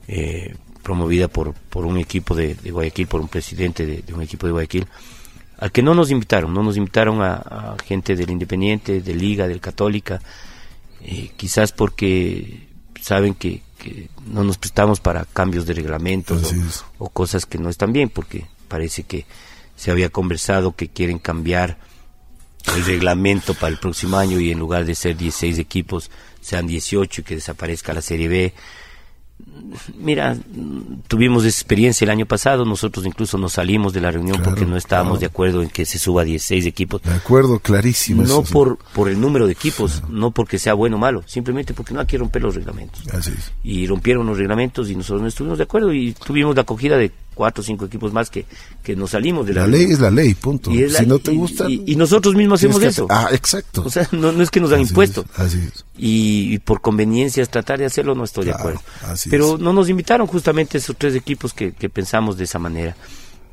eh, 0.09 0.55
promovida 0.87 1.27
por, 1.27 1.53
por 1.53 1.85
un 1.85 1.99
equipo 1.99 2.37
de, 2.37 2.55
Guayaquil, 2.55 3.09
por 3.09 3.21
un 3.21 3.27
presidente 3.27 3.85
de, 3.85 4.15
un 4.15 4.23
equipo 4.23 4.47
de 4.47 4.53
Guayaquil, 4.53 4.87
al 5.59 5.73
que 5.73 5.83
no 5.83 5.97
nos 5.97 6.13
invitaron, 6.13 6.55
no 6.55 6.63
nos 6.63 6.77
invitaron 6.77 7.23
a, 7.23 7.75
gente 7.85 8.15
del 8.15 8.31
Independiente, 8.31 9.01
de 9.01 9.15
Liga, 9.15 9.49
del 9.49 9.61
Católica, 9.61 10.21
eh, 11.03 11.33
quizás 11.37 11.73
porque 11.73 12.69
saben 13.01 13.35
que, 13.35 13.63
no 14.27 14.45
nos 14.45 14.59
prestamos 14.59 15.01
para 15.01 15.25
cambios 15.25 15.67
de 15.67 15.75
reglamentos 15.75 16.53
o, 16.99 17.05
o, 17.05 17.09
cosas 17.09 17.47
que 17.47 17.59
no 17.59 17.69
están 17.69 17.93
bien, 17.93 18.09
porque 18.09 18.47
parece 18.69 19.03
que 19.03 19.27
se 19.77 19.91
había 19.91 20.09
conversado 20.09 20.75
que 20.75 20.89
quieren 20.89 21.19
cambiar 21.19 21.79
el 22.75 22.85
reglamento 22.85 23.55
para 23.55 23.69
el 23.69 23.79
próximo 23.79 24.19
año 24.19 24.41
y 24.41 24.51
en 24.51 24.59
lugar 24.59 24.85
de 24.85 24.95
ser 24.95 25.17
16 25.17 25.59
equipos 25.59 26.11
sean 26.41 26.67
18 26.67 27.21
y 27.21 27.25
que 27.25 27.35
desaparezca 27.37 27.93
la 27.93 28.03
Serie 28.03 28.29
B. 28.29 28.55
Mira, 29.99 30.37
tuvimos 31.09 31.45
experiencia 31.45 32.05
el 32.05 32.11
año 32.11 32.27
pasado, 32.27 32.65
nosotros 32.65 33.05
incluso 33.05 33.37
nos 33.37 33.55
salimos 33.55 33.93
de 33.93 34.01
la 34.01 34.11
reunión 34.11 34.41
porque 34.43 34.65
no 34.65 34.77
estábamos 34.77 35.21
de 35.21 35.27
acuerdo 35.27 35.63
en 35.63 35.69
que 35.69 35.85
se 35.85 35.99
suba 35.99 36.25
16 36.25 36.65
equipos. 36.67 37.03
De 37.03 37.13
acuerdo, 37.13 37.59
clarísimo. 37.59 38.23
No 38.23 38.43
por, 38.43 38.79
por 38.95 39.09
el 39.09 39.21
número 39.21 39.47
de 39.47 39.53
equipos, 39.53 40.03
no 40.09 40.31
porque 40.31 40.59
sea 40.59 40.75
bueno 40.75 40.97
o 40.97 40.99
malo, 40.99 41.23
simplemente 41.27 41.75
porque 41.75 41.93
no 41.93 42.01
hay 42.01 42.07
que 42.07 42.19
romper 42.19 42.43
los 42.43 42.55
reglamentos. 42.55 43.03
Y 43.63 43.87
rompieron 43.87 44.27
los 44.27 44.39
reglamentos 44.39 44.89
y 44.91 44.97
nosotros 44.97 45.23
no 45.23 45.29
estuvimos 45.29 45.59
de 45.59 45.65
acuerdo 45.65 45.93
y 45.93 46.13
tuvimos 46.13 46.55
la 46.55 46.63
acogida 46.63 46.97
de 46.97 47.13
cuatro 47.37 47.61
o 47.61 47.65
cinco 47.65 47.85
equipos 47.85 48.15
más 48.15 48.31
que, 48.31 48.47
que 48.83 48.97
nos 48.97 49.11
salimos 49.11 49.47
de 49.47 49.53
la... 49.53 49.61
La 49.61 49.67
ley 49.67 49.85
es 49.93 50.01
la 50.01 50.11
ley, 50.11 50.33
punto. 50.35 50.71
si 50.73 51.07
no 51.07 51.19
te 51.19 51.33
gusta... 51.33 51.67
Y, 51.69 51.95
nosotros 51.95 52.35
mismos 52.35 52.61
hacemos 52.61 52.83
eso. 52.83 53.07
Ah, 53.11 53.29
exacto. 53.31 53.83
O 53.85 53.91
sea, 53.91 54.09
no, 54.13 54.31
es 54.43 54.51
que 54.51 54.59
nos 54.59 54.73
han 54.73 54.81
impuesto. 54.81 55.27
así 55.37 55.59
es. 55.59 55.85
Y, 55.99 56.59
por 56.61 56.81
conveniencias 56.81 57.51
tratar 57.51 57.79
de 57.79 57.85
hacerlo 57.85 58.15
no 58.15 58.25
estoy 58.25 58.47
de 58.47 58.53
acuerdo. 58.53 58.81
Pero 59.29 59.59
no 59.59 59.75
nos 59.75 59.91
invitaron 59.91 60.27
justamente 60.27 60.79
esos 60.79 60.97
tres 60.97 61.15
equipos 61.15 61.53
que, 61.53 61.73
pensamos 61.91 62.39
de 62.39 62.45
esa 62.45 62.59
manera. 62.59 62.97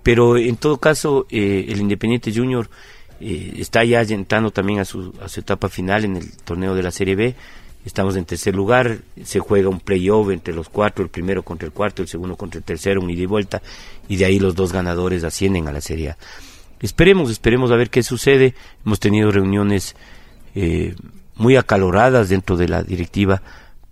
Pero 0.02 0.38
en 0.38 0.56
todo 0.56 0.78
caso, 0.78 1.28
eh, 1.30 1.66
el 1.68 1.82
Independiente 1.82 2.34
Junior 2.34 2.70
eh, 3.20 3.54
está 3.58 3.84
ya 3.84 4.02
entrando 4.02 4.52
también 4.52 4.80
a 4.80 4.86
su, 4.86 5.14
a 5.22 5.28
su 5.28 5.42
etapa 5.42 5.68
final 5.68 6.06
en 6.06 6.18
el 6.18 6.32
torneo 6.38 6.74
de 6.74 6.84
la 6.84 6.92
Serie 6.92 7.16
B 7.16 7.36
Estamos 7.86 8.16
en 8.16 8.26
tercer 8.26 8.56
lugar, 8.56 9.00
se 9.24 9.40
juega 9.40 9.68
un 9.68 9.80
playoff 9.80 10.30
entre 10.32 10.54
los 10.54 10.70
cuatro, 10.70 11.04
el 11.04 11.10
primero 11.10 11.44
contra 11.44 11.66
el 11.66 11.74
cuarto, 11.74 12.02
el 12.02 12.08
segundo 12.08 12.38
contra 12.38 12.60
el 12.60 12.64
tercero, 12.64 13.02
un 13.02 13.10
ida 13.10 13.24
y 13.24 13.26
vuelta, 13.26 13.62
y 14.08 14.16
de 14.16 14.26
ahí 14.26 14.40
los 14.40 14.56
dos 14.56 14.72
ganadores 14.72 15.24
ascienden 15.24 15.68
a 15.68 15.74
la 15.74 15.82
Serie 15.82 16.12
A. 16.12 16.18
Esperemos, 16.80 17.30
esperemos 17.30 17.72
a 17.72 17.76
ver 17.76 17.90
qué 17.90 18.04
sucede. 18.04 18.56
Hemos 18.86 19.00
tenido 19.00 19.32
reuniones 19.32 19.96
eh, 20.56 20.96
muy 21.36 21.56
acaloradas 21.56 22.30
dentro 22.30 22.58
de 22.58 22.68
la 22.68 22.84
directiva 22.84 23.42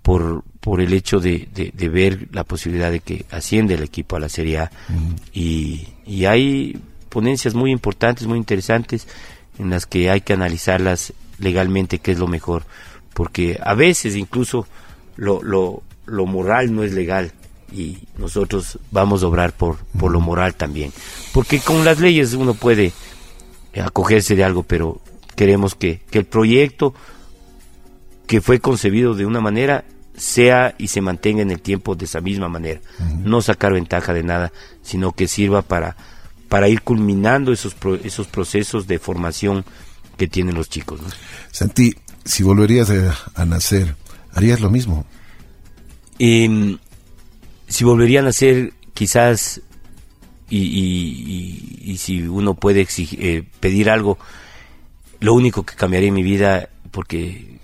por, 0.02 0.44
por 0.60 0.82
el 0.82 0.94
hecho 0.94 1.20
de, 1.20 1.48
de, 1.54 1.90
ver 1.90 2.28
la 2.32 2.44
posibilidad 2.44 2.92
de 2.92 3.00
que 3.00 3.26
asciende 3.32 3.76
el 3.76 3.84
equipo 3.84 4.16
a 4.16 4.20
la 4.20 4.30
Serie 4.30 4.60
A. 4.60 4.72
y, 5.34 5.88
y 6.06 6.26
hay 6.26 6.80
ponencias 7.10 7.56
muy 7.56 7.72
importantes, 7.72 8.26
muy 8.26 8.38
interesantes, 8.38 9.08
en 9.60 9.70
las 9.70 9.86
que 9.86 10.10
hay 10.10 10.22
que 10.22 10.34
analizarlas 10.34 11.14
legalmente 11.40 12.00
qué 12.00 12.12
es 12.12 12.20
lo 12.20 12.28
mejor 12.28 12.64
porque 13.14 13.60
a 13.62 13.74
veces 13.74 14.16
incluso 14.16 14.68
lo, 15.16 15.42
lo, 15.44 15.84
lo 16.06 16.26
moral 16.26 16.74
no 16.74 16.84
es 16.84 16.94
legal 16.94 17.32
y 17.72 18.00
nosotros 18.18 18.80
vamos 18.92 19.24
a 19.24 19.28
obrar 19.28 19.54
por, 19.54 19.78
por 19.98 20.12
lo 20.12 20.20
moral 20.20 20.56
también. 20.56 20.92
Porque 21.34 21.60
con 21.60 21.86
las 21.86 22.00
leyes 22.00 22.34
uno 22.34 22.54
puede 22.54 22.92
acogerse 23.82 24.36
de 24.36 24.44
algo, 24.44 24.64
pero 24.64 25.02
queremos 25.36 25.76
que, 25.76 26.02
que 26.10 26.20
el 26.20 26.26
proyecto 26.26 26.94
que 28.28 28.42
fue 28.42 28.60
concebido 28.60 29.14
de 29.14 29.26
una 29.26 29.42
manera 29.42 29.86
sea 30.16 30.76
y 30.78 30.88
se 30.88 31.02
mantenga 31.02 31.42
en 31.42 31.52
el 31.52 31.62
tiempo 31.62 31.96
de 31.96 32.06
esa 32.06 32.22
misma 32.22 32.48
manera. 32.50 32.82
No 33.24 33.42
sacar 33.42 33.74
ventaja 33.74 34.14
de 34.14 34.24
nada, 34.24 34.52
sino 34.82 35.14
que 35.14 35.28
sirva 35.28 35.62
para, 35.62 35.96
para 36.50 36.68
ir 36.68 36.82
culminando 36.82 37.52
esos, 37.52 37.76
esos 38.04 38.28
procesos 38.28 38.88
de 38.88 39.00
formación 39.00 39.66
que 40.18 40.28
tienen 40.28 40.56
los 40.56 40.70
chicos. 40.70 41.00
Santi, 41.52 41.96
si 42.26 42.44
volverías 42.44 42.92
a, 43.36 43.46
nacer, 43.46 43.96
¿harías 44.34 44.60
lo 44.60 44.70
mismo? 44.70 45.06
Em, 46.20 46.78
si 47.68 47.84
volvería 47.84 48.20
a 48.20 48.24
nacer, 48.24 48.74
quizás, 48.94 49.62
y, 50.50 51.96
si 51.98 52.22
uno 52.24 52.54
puede 52.56 52.88
eh, 52.98 53.44
pedir 53.60 53.90
algo, 53.90 54.18
lo 55.20 55.34
único 55.34 55.64
que 55.64 55.76
cambiaría 55.76 56.10
en 56.10 56.16
mi 56.16 56.24
vida, 56.24 56.70
porque 56.92 57.60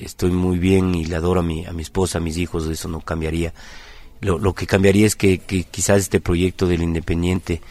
estoy 0.00 0.30
muy 0.30 0.58
bien 0.58 0.94
y 0.94 1.04
le 1.04 1.16
adoro 1.16 1.40
a 1.40 1.42
mi, 1.42 1.64
a 1.64 1.72
mi 1.72 1.82
esposa, 1.82 2.18
a 2.18 2.20
mis 2.20 2.36
hijos, 2.36 2.66
eso 2.66 2.88
no 2.88 3.00
cambiaría. 3.00 3.54
Lo, 4.20 4.54
que 4.54 4.66
cambiaría 4.66 5.06
es 5.06 5.16
que, 5.16 5.38
quizás 5.38 6.00
este 6.00 6.20
proyecto 6.20 6.66
del 6.66 6.82
Independiente 6.82 7.62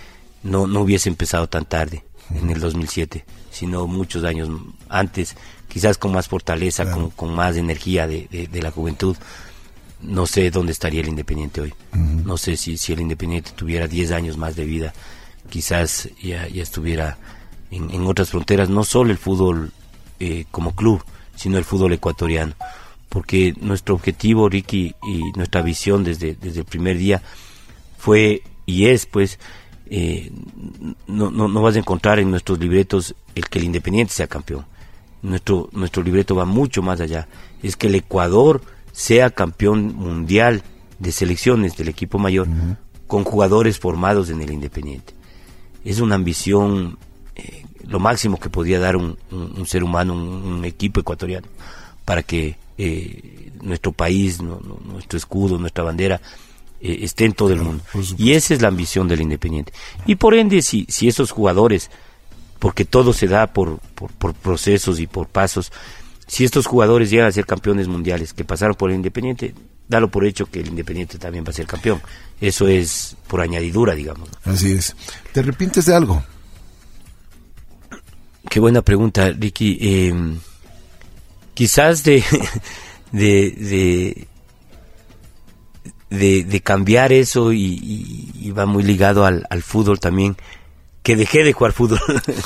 no, 0.41 0.65
no 0.65 0.81
hubiese 0.81 1.09
empezado 1.09 1.47
tan 1.47 1.65
tarde, 1.65 2.03
en 2.33 2.49
el 2.49 2.59
2007, 2.59 3.25
sino 3.51 3.85
muchos 3.85 4.23
años 4.23 4.49
antes 4.87 5.35
quizás 5.69 5.97
con 5.97 6.11
más 6.11 6.27
fortaleza, 6.27 6.85
con, 7.15 7.33
más 7.33 7.55
energía 7.55 8.07
de, 8.07 8.49
la 8.61 8.71
juventud. 8.71 9.15
No 10.01 10.25
sé 10.25 10.49
dónde 10.51 10.71
estaría 10.71 11.01
el 11.01 11.07
Independiente 11.07 11.61
hoy. 11.61 11.73
No 11.93 12.37
sé 12.37 12.57
si, 12.57 12.77
si 12.77 12.91
el 12.91 13.01
Independiente 13.01 13.51
tuviera 13.55 13.87
10 13.87 14.11
años 14.11 14.37
más 14.37 14.55
de 14.55 14.65
vida, 14.65 14.93
quizás 15.49 16.09
ya, 16.21 16.47
ya 16.47 16.63
estuviera 16.63 17.17
en, 17.71 18.05
otras 18.05 18.29
fronteras, 18.29 18.69
no 18.69 18.83
solo 18.83 19.11
el 19.11 19.17
fútbol 19.17 19.71
eh, 20.19 20.45
como 20.51 20.75
club, 20.75 21.03
sino 21.35 21.57
el 21.57 21.63
fútbol 21.63 21.93
ecuatoriano. 21.93 22.53
Porque 23.07 23.53
nuestro 23.59 23.95
objetivo, 23.95 24.49
Ricky, 24.49 24.95
y 25.03 25.31
nuestra 25.35 25.61
visión 25.61 26.03
desde, 26.03 26.35
desde 26.35 26.59
el 26.59 26.65
primer 26.65 26.97
día 26.97 27.21
fue 27.97 28.43
y 28.65 28.87
es, 28.87 29.05
pues, 29.05 29.39
eh, 29.89 30.31
no, 31.07 31.31
no, 31.31 31.47
no 31.47 31.61
vas 31.61 31.75
a 31.75 31.79
encontrar 31.79 32.19
en 32.19 32.29
nuestros 32.29 32.59
libretos 32.59 33.15
el 33.35 33.49
que 33.49 33.59
el 33.59 33.65
Independiente 33.65 34.13
sea 34.13 34.27
campeón 34.27 34.65
nuestro, 35.21 35.69
nuestro 35.71 36.03
libreto 36.03 36.35
va 36.35 36.45
mucho 36.45 36.81
más 36.81 37.01
allá. 37.01 37.27
Es 37.61 37.75
que 37.75 37.87
el 37.87 37.95
Ecuador 37.95 38.61
sea 38.91 39.29
campeón 39.29 39.95
mundial 39.95 40.63
de 40.99 41.11
selecciones 41.11 41.77
del 41.77 41.89
equipo 41.89 42.19
mayor 42.19 42.47
con 43.07 43.23
jugadores 43.23 43.79
formados 43.79 44.29
en 44.29 44.41
el 44.41 44.51
Independiente. 44.51 45.13
Es 45.83 45.99
una 45.99 46.15
ambición, 46.15 46.97
eh, 47.35 47.65
lo 47.87 47.99
máximo 47.99 48.39
que 48.39 48.49
podía 48.49 48.79
dar 48.79 48.95
un, 48.97 49.17
ser 49.65 49.83
humano, 49.83 50.13
un, 50.13 50.63
equipo 50.65 50.99
ecuatoriano, 50.99 51.47
para 52.05 52.21
que 52.21 52.57
eh, 52.77 53.51
nuestro 53.61 53.91
país, 53.93 54.41
nuestro 54.41 55.17
escudo, 55.17 55.57
nuestra 55.57 55.83
bandera, 55.83 56.21
eh, 56.81 56.99
esté 57.01 57.25
en 57.25 57.33
todo 57.33 57.51
el 57.53 57.61
mundo. 57.61 57.83
Y 58.17 58.33
esa 58.33 58.53
es 58.53 58.61
la 58.61 58.67
ambición 58.67 59.07
del 59.07 59.21
Independiente. 59.21 59.73
Y 60.05 60.15
por 60.15 60.35
ende, 60.35 60.61
si, 60.61 60.85
si 60.89 61.07
esos 61.07 61.31
jugadores 61.31 61.89
porque 62.59 62.85
todo 62.85 63.13
se 63.13 63.27
da 63.27 63.47
por, 63.47 63.79
por, 63.79 64.33
procesos 64.33 64.99
y 64.99 65.07
por 65.07 65.27
pasos. 65.27 65.71
Si 66.27 66.43
estos 66.43 66.67
jugadores 66.67 67.09
llegan 67.09 67.27
a 67.27 67.31
ser 67.31 67.45
campeones 67.45 67.87
mundiales 67.87 68.33
que 68.33 68.43
pasaron 68.43 68.75
por 68.75 68.89
el 68.91 68.97
Independiente, 68.97 69.55
dalo 69.87 70.11
por 70.11 70.25
hecho 70.25 70.45
que 70.45 70.59
el 70.59 70.67
Independiente 70.67 71.17
también 71.17 71.43
va 71.45 71.49
a 71.49 71.53
ser 71.53 71.65
campeón. 71.65 72.01
Eso 72.39 72.67
es 72.67 73.15
por 73.27 73.41
añadidura, 73.41 73.95
digamos. 73.95 74.29
Así 74.43 74.73
es. 74.73 74.95
¿Te 75.31 75.39
arrepientes 75.39 75.85
de 75.85 75.95
algo? 75.95 76.23
Qué 78.49 78.59
buena 78.59 78.81
pregunta, 78.81 79.29
Ricky. 79.31 79.77
Eh, 79.81 80.13
quizás 81.53 82.03
de, 82.03 82.23
de, 83.11 84.27
de, 86.09 86.61
cambiar 86.61 87.11
eso 87.11 87.53
y, 87.53 88.51
va 88.57 88.65
muy 88.65 88.83
ligado 88.83 89.25
al, 89.25 89.63
fútbol 89.63 89.99
también, 89.99 90.35
que 91.03 91.15
dejé 91.15 91.43
de 91.43 91.53
jugar 91.53 91.73
fútbol. 91.73 91.99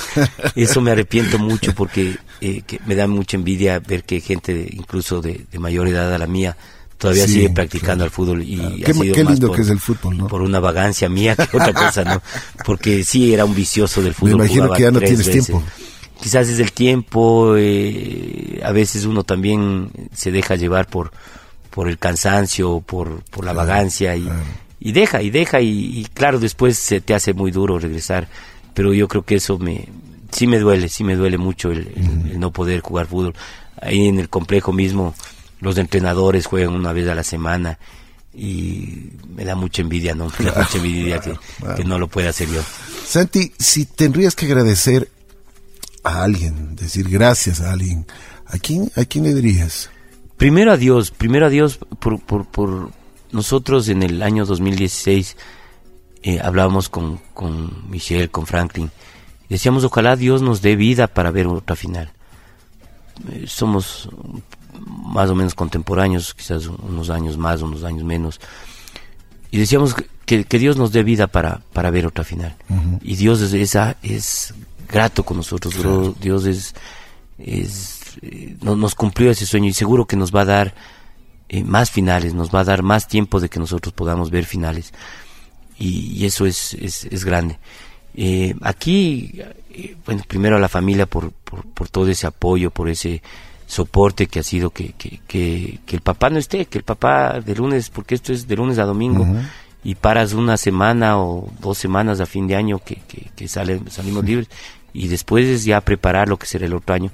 eso 0.56 0.82
me 0.82 0.91
arrepiento 0.91 1.39
mucho 1.39 1.74
porque 1.74 2.18
eh, 2.41 2.64
me 2.86 2.95
da 2.95 3.08
mucha 3.08 3.38
envidia 3.38 3.80
ver 3.80 4.04
que 4.04 4.22
gente 4.22 4.68
incluso 4.72 5.22
de, 5.22 5.45
mayor 5.60 5.88
edad 5.88 6.14
a 6.14 6.18
la 6.18 6.28
mía 6.28 6.56
todavía 6.97 7.28
sigue 7.28 7.49
practicando 7.49 8.06
el 8.06 8.12
fútbol 8.12 8.43
y 8.43 8.82
qué, 8.82 9.24
lindo 9.24 9.51
que 9.51 9.62
es 9.62 9.70
el 9.70 9.80
fútbol, 9.80 10.18
¿no? 10.18 10.28
Por 10.28 10.41
una 10.41 10.62
vagancia 10.62 11.10
mía 11.10 11.36
que 11.36 11.58
otra 11.58 11.74
cosa, 11.86 12.04
¿no? 12.06 12.22
Porque 12.66 13.04
sí 13.04 13.34
era 13.34 13.43
un 13.43 13.54
vicioso 13.54 14.01
del 14.01 14.14
fútbol. 14.14 14.38
Me 14.38 14.45
imagino 14.45 14.72
que 14.72 14.84
ya 14.84 14.91
no 14.91 14.99
tienes 14.99 15.30
tiempo. 15.30 15.62
Quizás 16.22 16.47
es 16.47 16.60
el 16.60 16.72
tiempo, 16.72 17.56
eh, 17.58 18.62
a 18.64 18.72
veces 18.72 19.04
uno 19.04 19.26
también 19.26 19.91
se 20.14 20.32
deja 20.32 20.56
llevar 20.56 20.88
por 20.88 21.12
por 21.74 21.89
el 21.89 21.97
cansancio, 21.97 22.82
por, 22.82 23.24
por 23.24 23.45
la 23.45 23.54
vagancia 23.54 24.16
y, 24.16 24.30
y 24.86 24.91
deja, 24.91 25.21
y 25.21 25.29
deja, 25.29 25.61
y, 25.61 26.05
claro, 26.13 26.39
después 26.39 26.77
se 26.77 26.99
te 26.99 27.13
hace 27.13 27.34
muy 27.34 27.51
duro 27.51 27.79
regresar, 27.79 28.27
pero 28.73 28.93
yo 28.93 29.07
creo 29.07 29.23
que 29.23 29.36
eso 29.36 29.57
me, 29.57 29.88
sí 30.29 30.45
me 30.45 30.59
duele, 30.59 30.89
sí 30.89 31.05
me 31.05 31.15
duele 31.15 31.38
mucho 31.38 31.71
el, 31.71 31.89
no 32.38 32.51
poder 32.51 32.81
jugar 32.81 33.07
fútbol. 33.07 33.34
Ahí 33.81 34.09
en 34.09 34.19
el 34.19 34.27
complejo 34.27 34.73
mismo, 34.73 35.15
los 35.61 35.77
entrenadores 35.77 36.47
juegan 36.47 36.73
una 36.73 36.91
vez 36.91 37.07
a 37.07 37.15
la 37.15 37.23
semana 37.23 37.79
y 38.34 39.11
me 39.34 39.45
da 39.45 39.55
mucha 39.55 39.81
envidia, 39.81 40.15
¿no? 40.15 40.27
Me 40.39 40.51
da 40.51 40.63
mucha 40.63 40.77
envidia 40.77 41.21
que, 41.21 41.34
que, 41.77 41.86
no 41.86 41.97
lo 41.97 42.09
pueda 42.09 42.31
hacer 42.31 42.49
yo. 42.49 42.61
Santi, 43.07 43.53
si 43.57 43.86
tendrías 43.86 44.36
que 44.36 44.47
agradecer 44.47 45.09
a 46.03 46.23
alguien, 46.23 46.75
decir 46.75 47.07
gracias 47.07 47.61
a 47.61 47.71
alguien, 47.71 48.05
¿a 48.47 48.57
quién, 48.57 48.91
a 48.97 49.05
quién 49.05 49.23
le 49.23 49.34
dirías? 49.34 49.91
Primero 50.36 50.73
a 50.73 50.77
Dios, 50.77 51.11
primero 51.11 51.45
a 51.45 51.49
Dios 51.49 51.79
por, 52.01 52.19
por, 52.19 52.45
por 52.47 52.91
nosotros 53.34 53.89
en 53.89 54.03
el 54.03 54.21
año 54.21 54.45
2016 54.45 55.36
eh, 56.23 56.39
hablábamos 56.41 56.89
con, 56.89 57.19
con 57.34 57.89
Michelle, 57.89 58.29
con 58.29 58.45
Franklin, 58.45 58.91
decíamos 59.49 59.84
ojalá 59.84 60.15
Dios 60.15 60.41
nos 60.41 60.61
dé 60.61 60.75
vida 60.75 61.07
para 61.07 61.31
ver 61.31 61.47
otra 61.47 61.75
final. 61.75 62.11
Eh, 63.31 63.45
somos 63.47 64.09
más 64.88 65.29
o 65.29 65.36
menos 65.36 65.55
contemporáneos, 65.55 66.34
quizás 66.34 66.67
unos 66.67 67.09
años 67.09 67.38
más, 67.38 67.61
unos 67.61 67.84
años 67.84 68.03
menos. 68.03 68.39
Y 69.51 69.57
decíamos 69.57 69.95
que, 70.25 70.45
que 70.45 70.59
Dios 70.59 70.77
nos 70.77 70.91
dé 70.91 71.03
vida 71.03 71.27
para, 71.27 71.61
para 71.73 71.91
ver 71.91 72.07
otra 72.07 72.23
final. 72.23 72.55
Y 73.01 73.15
Dios 73.15 73.41
es, 73.41 73.53
esa, 73.53 73.97
es 74.01 74.53
grato 74.88 75.23
con 75.23 75.38
nosotros, 75.38 75.75
Dios 76.19 76.45
es, 76.45 76.73
es 77.38 78.03
eh, 78.21 78.55
nos 78.61 78.95
cumplió 78.95 79.31
ese 79.31 79.45
sueño 79.45 79.67
y 79.67 79.73
seguro 79.73 80.05
que 80.05 80.15
nos 80.15 80.34
va 80.34 80.41
a 80.41 80.45
dar 80.45 80.75
eh, 81.54 81.64
más 81.64 81.91
finales, 81.91 82.34
nos 82.34 82.49
va 82.49 82.62
a 82.62 82.64
dar 82.64 82.82
más 82.82 83.08
tiempo 83.08 83.39
de 83.39 83.47
que 83.47 83.60
nosotros 83.60 83.93
podamos 83.93 84.32
ver 84.32 84.43
finales. 84.43 84.91
Y, 85.78 86.26
eso 86.26 86.47
es, 86.47 86.74
es, 86.74 87.24
grande. 87.26 87.60
Eh, 88.16 88.56
aquí, 88.62 89.39
bueno, 90.04 90.24
primero 90.28 90.56
a 90.56 90.60
la 90.60 90.68
familia 90.68 91.06
por, 91.06 91.32
por, 91.32 91.89
todo 91.89 92.08
ese 92.08 92.26
apoyo, 92.26 92.72
por 92.72 92.89
ese 92.89 93.22
soporte 93.68 94.26
que 94.26 94.39
ha 94.39 94.43
sido 94.43 94.72
que, 94.72 94.93
que, 94.97 95.20
que, 95.28 95.95
el 95.95 96.01
papá 96.01 96.32
no 96.32 96.39
esté, 96.39 96.66
que 96.66 96.80
el 96.80 96.84
papá 96.84 97.39
de 97.39 97.54
lunes, 97.54 97.91
porque 97.91 98.16
esto 98.16 98.34
es 98.34 98.47
de 98.47 98.56
lunes 98.56 98.80
a 98.80 98.86
domingo, 98.86 99.24
y 99.84 99.93
paras 99.93 100.34
una 100.34 100.58
semana 100.58 101.20
o 101.20 101.51
dos 101.62 101.78
semanas 101.78 102.20
a 102.20 102.26
fin 102.26 102.47
de 102.47 102.56
año 102.56 102.80
que, 102.80 102.99
que, 103.36 103.47
sale, 103.47 103.80
salimos 103.91 104.26
libres, 104.26 104.49
y 104.91 105.08
después 105.08 105.45
es 105.45 105.66
ya 105.66 105.82
preparar 105.82 106.30
lo 106.30 106.38
que 106.38 106.47
será 106.47 106.66
el 106.66 106.74
otro 106.74 106.95
año 106.95 107.12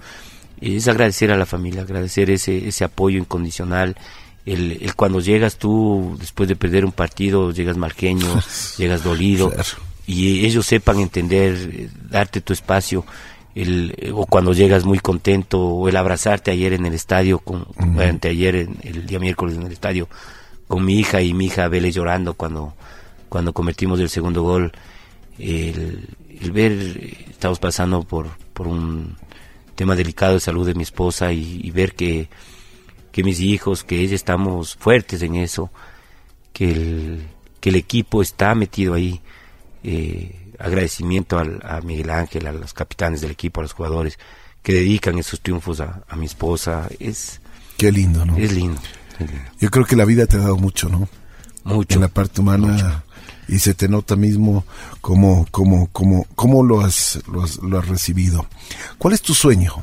es 0.62 0.88
agradecer 0.88 1.32
a 1.32 1.38
la 1.38 1.46
familia, 1.46 1.82
agradecer 1.82 2.30
ese, 2.30 2.68
ese 2.68 2.84
apoyo 2.84 3.18
incondicional. 3.18 3.96
El, 4.46 4.94
cuando 4.96 5.20
llegas 5.20 5.58
tú, 5.58 6.16
después 6.20 6.50
de 6.50 6.56
perder 6.56 6.86
un 6.86 6.92
partido, 6.92 7.52
llegas 7.52 7.78
malqueño, 7.78 8.42
llegas 8.78 9.04
dolido, 9.04 9.52
y 10.08 10.46
ellos 10.46 10.66
sepan 10.66 11.00
entender, 11.00 11.54
eh, 11.72 11.90
darte 12.10 12.42
tu 12.42 12.54
espacio, 12.54 13.06
el, 13.54 13.94
eh, 13.98 14.12
o 14.14 14.26
cuando 14.26 14.54
llegas 14.54 14.86
muy 14.86 15.00
contento, 15.00 15.60
o 15.60 15.88
el 15.88 15.96
abrazarte 15.98 16.52
ayer 16.52 16.74
en 16.74 16.86
el 16.86 16.94
estadio, 16.94 17.40
con, 17.40 17.68
ayer, 18.24 18.68
el 18.82 19.06
día 19.06 19.20
miércoles 19.20 19.56
en 19.56 19.64
el 19.64 19.72
estadio, 19.72 20.08
con 20.68 20.86
mi 20.86 21.00
hija 21.00 21.22
y 21.22 21.34
mi 21.34 21.48
hija 21.48 21.68
Vélez 21.68 21.96
llorando 21.96 22.34
cuando, 22.34 22.74
cuando 23.28 23.54
convertimos 23.54 24.00
el 24.00 24.10
segundo 24.10 24.44
gol, 24.44 24.72
el, 25.38 26.08
el 26.42 26.52
ver, 26.52 26.72
eh, 26.72 27.26
estamos 27.30 27.60
pasando 27.60 28.04
por, 28.04 28.30
por 28.54 28.68
un 28.68 29.16
tema 29.76 29.96
delicado 29.96 30.34
de 30.34 30.40
salud 30.40 30.68
de 30.68 30.74
mi 30.74 30.84
esposa 30.84 31.32
y, 31.32 31.72
ver 31.72 31.94
que, 31.94 32.28
que, 33.12 33.24
mis 33.24 33.40
hijos, 33.40 33.84
que 33.84 34.00
ella 34.00 34.16
estamos 34.16 34.76
fuertes 34.76 35.22
en 35.22 35.36
eso, 35.36 35.72
que 36.54 36.72
el, 36.72 37.28
que 37.60 37.70
el 37.70 37.76
equipo 37.76 38.22
está 38.22 38.56
metido 38.56 38.94
ahí. 38.94 39.22
Eh, 39.84 40.36
agradecimiento 40.60 41.40
a 41.40 41.80
Miguel 41.82 42.10
Ángel, 42.10 42.46
a 42.46 42.52
los 42.52 42.74
capitanes 42.74 43.22
del 43.22 43.32
equipo, 43.32 43.62
a 43.62 43.64
los 43.64 43.72
jugadores 43.72 44.20
que 44.62 44.74
dedican 44.74 45.18
esos 45.18 45.40
triunfos 45.42 45.80
a, 45.80 46.04
mi 46.16 46.26
esposa. 46.26 46.88
Es, 47.00 47.42
Qué 47.78 47.92
lindo, 47.92 48.26
¿no? 48.26 48.38
Es 48.38 48.52
lindo, 48.52 48.80
Yo 49.60 49.70
creo 49.70 49.86
que 49.86 49.96
la 49.96 50.06
vida 50.06 50.26
te 50.26 50.38
ha 50.38 50.42
dado 50.42 50.58
mucho, 50.58 50.90
¿no? 50.90 51.08
Mucho. 51.64 51.96
En 51.96 52.02
la 52.02 52.08
parte 52.08 52.42
humana 52.42 53.04
y 53.48 53.60
se 53.60 53.74
te 53.74 53.88
nota 53.88 54.16
mismo 54.16 54.66
cómo, 55.02 55.48
cómo, 55.52 55.90
cómo, 55.92 56.26
cómo 56.36 56.64
lo, 56.64 56.82
has, 56.82 57.20
lo, 57.28 57.44
has, 57.44 57.58
lo 57.58 57.80
has 57.80 57.88
recibido. 57.88 58.46
¿Cuál 58.98 59.14
es 59.14 59.22
tu 59.22 59.34
sueño? 59.34 59.74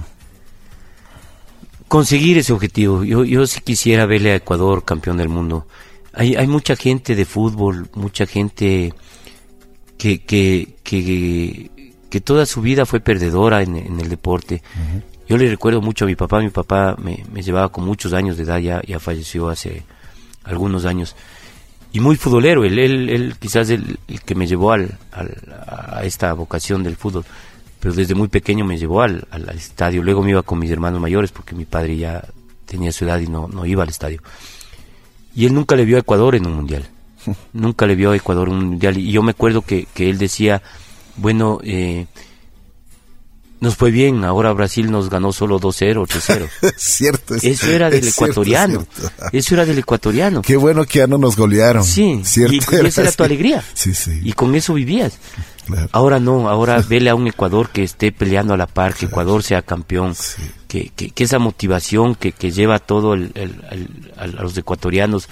Conseguir 1.88 2.38
ese 2.38 2.52
objetivo. 2.52 3.04
Yo, 3.04 3.24
yo 3.24 3.46
sí 3.46 3.60
quisiera 3.60 4.06
verle 4.06 4.32
a 4.32 4.36
Ecuador 4.36 4.84
campeón 4.84 5.16
del 5.18 5.28
mundo. 5.28 5.66
Hay, 6.12 6.34
hay 6.34 6.46
mucha 6.46 6.76
gente 6.76 7.14
de 7.14 7.24
fútbol, 7.24 7.88
mucha 7.94 8.26
gente 8.26 8.92
que, 9.98 10.24
que, 10.24 10.74
que, 10.82 11.70
que 12.10 12.20
toda 12.20 12.46
su 12.46 12.60
vida 12.60 12.86
fue 12.86 13.00
perdedora 13.00 13.62
en, 13.62 13.76
el 13.76 14.08
deporte. 14.08 14.62
Yo 15.28 15.36
le 15.36 15.48
recuerdo 15.48 15.80
mucho 15.80 16.04
a 16.04 16.08
mi 16.08 16.16
papá. 16.16 16.40
Mi 16.40 16.50
papá 16.50 16.96
me, 16.98 17.24
me 17.32 17.42
llevaba 17.42 17.70
con 17.70 17.84
muchos 17.84 18.12
años 18.12 18.36
de 18.36 18.44
edad, 18.44 18.58
ya, 18.58 18.82
ya 18.86 18.98
falleció 18.98 19.48
hace 19.48 19.84
algunos 20.44 20.84
años 20.84 21.14
y 21.92 22.00
muy 22.00 22.16
futbolero. 22.16 22.64
Él, 22.64 22.78
él, 22.78 23.34
quizás 23.38 23.70
el, 23.70 23.98
el, 24.06 24.20
que 24.20 24.34
me 24.34 24.46
llevó 24.46 24.72
al, 24.72 24.98
a 25.12 26.02
esta 26.04 26.32
vocación 26.34 26.82
del 26.82 26.94
fútbol. 26.94 27.24
Pero 27.80 27.94
desde 27.94 28.14
muy 28.14 28.28
pequeño 28.28 28.64
me 28.64 28.78
llevó 28.78 29.02
al, 29.02 29.26
al, 29.30 29.48
estadio. 29.50 30.02
Luego 30.02 30.22
me 30.22 30.30
iba 30.30 30.42
con 30.42 30.58
mis 30.58 30.70
hermanos 30.70 31.00
mayores 31.00 31.30
porque 31.30 31.54
mi 31.54 31.64
padre 31.64 31.96
ya 31.96 32.24
tenía 32.64 32.92
su 32.92 33.04
edad 33.04 33.18
y 33.20 33.26
no, 33.26 33.48
no 33.48 33.66
iba 33.66 33.82
al 33.82 33.88
estadio. 33.88 34.22
Y 35.34 35.46
él 35.46 35.54
nunca 35.54 35.76
le 35.76 35.84
vio 35.84 35.96
a 35.96 36.00
Ecuador 36.00 36.34
en 36.34 36.46
un 36.46 36.54
mundial. 36.54 36.88
nunca 37.52 37.86
le 37.86 37.94
vio 37.94 38.12
a 38.12 38.16
Ecuador 38.16 38.48
en 38.48 38.54
un 38.54 38.64
mundial. 38.64 38.96
Y 38.98 39.12
yo 39.12 39.22
me 39.22 39.32
acuerdo 39.32 39.62
que, 39.62 39.86
que 39.94 40.08
él 40.10 40.18
decía, 40.18 40.62
bueno, 41.16 41.60
eh, 41.62 42.06
nos 43.60 43.74
fue 43.76 43.90
bien, 43.90 44.24
ahora 44.24 44.52
Brasil 44.52 44.90
nos 44.90 45.08
ganó 45.08 45.32
solo 45.32 45.58
2-0, 45.58 46.06
3-0. 46.06 46.48
cierto. 46.76 47.34
eso 47.34 47.70
era 47.70 47.88
del 47.88 48.06
ecuatoriano. 48.06 48.86
Eso 49.32 49.54
era 49.54 49.64
del 49.64 49.78
ecuatoriano. 49.78 50.42
Qué 50.42 50.56
bueno 50.56 50.84
que 50.84 50.98
ya 51.00 51.06
no 51.06 51.16
nos 51.16 51.36
golearon. 51.36 51.82
Sí, 51.82 52.20
cierto, 52.24 52.54
y, 52.54 52.86
esa 52.86 53.02
era 53.02 53.12
tu 53.12 53.24
alegría. 53.24 53.64
Sí, 53.74 53.94
sí. 53.94 54.20
Y 54.22 54.32
con 54.34 54.54
eso 54.54 54.74
vivías. 54.74 55.18
Ahora 55.92 56.20
no, 56.20 56.48
ahora 56.48 56.82
vele 56.88 57.10
a 57.10 57.14
un 57.14 57.26
Ecuador 57.26 57.70
que 57.70 57.82
esté 57.82 58.12
peleando 58.12 58.54
a 58.54 58.56
la 58.56 58.66
par, 58.66 58.94
que 58.94 59.06
Ecuador 59.06 59.42
sea 59.42 59.62
campeón, 59.62 60.14
que, 60.68 60.90
que, 60.90 61.24
esa 61.24 61.38
motivación 61.38 62.14
que, 62.14 62.32
que 62.32 62.50
lleva 62.50 62.78
todo 62.78 63.14
el, 63.14 63.32
a 64.16 64.26
los 64.26 64.56
ecuatorianos, 64.56 65.28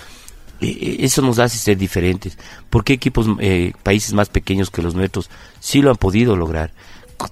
e, 0.60 0.66
e, 0.66 1.04
eso 1.04 1.22
nos 1.22 1.38
hace 1.38 1.58
ser 1.58 1.76
diferentes. 1.76 2.38
porque 2.70 2.94
equipos, 2.94 3.26
eh, 3.40 3.72
países 3.82 4.12
más 4.12 4.28
pequeños 4.28 4.70
que 4.70 4.82
los 4.82 4.94
nuestros, 4.94 5.30
sí 5.60 5.82
lo 5.82 5.90
han 5.90 5.96
podido 5.96 6.36
lograr? 6.36 6.72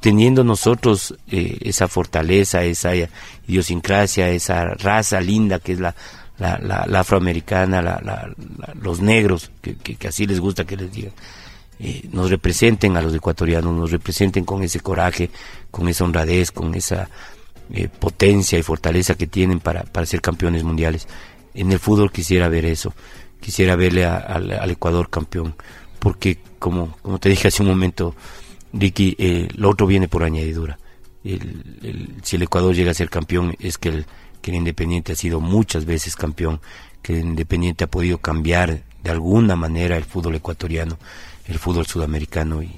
teniendo 0.01 0.45
nosotros 0.45 1.15
eh, 1.29 1.59
esa 1.63 1.89
fortaleza, 1.89 2.63
esa 2.63 2.93
idiosincrasia, 3.47 4.31
esa 4.31 4.75
raza 4.75 5.21
linda 5.21 5.59
que 5.59 5.73
es 5.73 5.81
la, 5.81 5.95
la, 6.39 7.01
afroamericana, 7.01 8.01
los 8.81 9.01
negros, 9.01 9.51
que, 9.61 10.09
así 10.09 10.27
les 10.27 10.41
gusta 10.41 10.65
que 10.65 10.77
les 10.77 10.93
digan, 10.93 11.13
eh, 11.79 12.09
nos 12.13 12.31
representen 12.31 12.97
a 12.97 13.03
los 13.03 13.15
ecuatorianos, 13.15 13.75
nos 13.75 13.91
representen 13.91 14.45
con 14.45 14.63
ese 14.63 14.81
coraje, 14.81 15.31
con 15.71 15.89
esa 15.89 16.05
honradez, 16.05 16.51
con 16.51 16.75
esa 16.75 17.09
eh, 17.73 17.89
potencia 17.89 18.59
y 18.59 18.63
fortaleza 18.63 19.15
que 19.15 19.27
tienen 19.27 19.61
para, 19.61 19.83
para 19.85 20.07
ser 20.07 20.21
campeones 20.21 20.65
mundiales. 20.65 21.09
En 21.55 21.73
el 21.73 21.79
fútbol 21.79 22.13
quisiera 22.13 22.49
ver 22.49 22.65
eso, 22.65 22.95
quisiera 23.41 23.77
verle 23.77 24.05
al 24.05 24.71
Ecuador 24.71 25.11
campeón, 25.11 25.55
porque 25.99 26.39
como, 26.59 26.97
como 27.03 27.19
te 27.19 27.29
dije 27.29 27.49
hace 27.49 27.63
un 27.63 27.69
momento, 27.69 28.15
Ricky, 28.73 29.17
eh, 29.19 29.49
lo 29.55 29.71
otro 29.71 29.87
viene 29.87 30.09
por 30.09 30.23
añadidura. 30.23 30.79
si 32.23 32.37
el 32.37 32.43
Ecuador 32.43 32.75
llega 32.75 32.93
a 32.93 32.95
ser 32.95 33.11
campeón, 33.11 33.55
es 33.59 33.77
que 33.77 33.89
el, 33.91 34.07
que 34.41 34.51
el 34.51 34.59
Independiente 34.59 35.13
ha 35.13 35.17
sido 35.17 35.41
muchas 35.41 35.85
veces 35.85 36.17
campeón, 36.17 36.61
que 37.03 37.15
el 37.15 37.27
Independiente 37.27 37.85
ha 37.85 37.87
podido 37.87 38.19
cambiar 38.19 38.83
de 39.03 39.11
alguna 39.11 39.57
manera 39.57 39.97
el 39.97 40.05
fútbol 40.05 40.37
ecuatoriano, 40.37 40.99
el 41.47 41.59
fútbol 41.59 41.87
sudamericano, 41.87 42.63
y, 42.63 42.71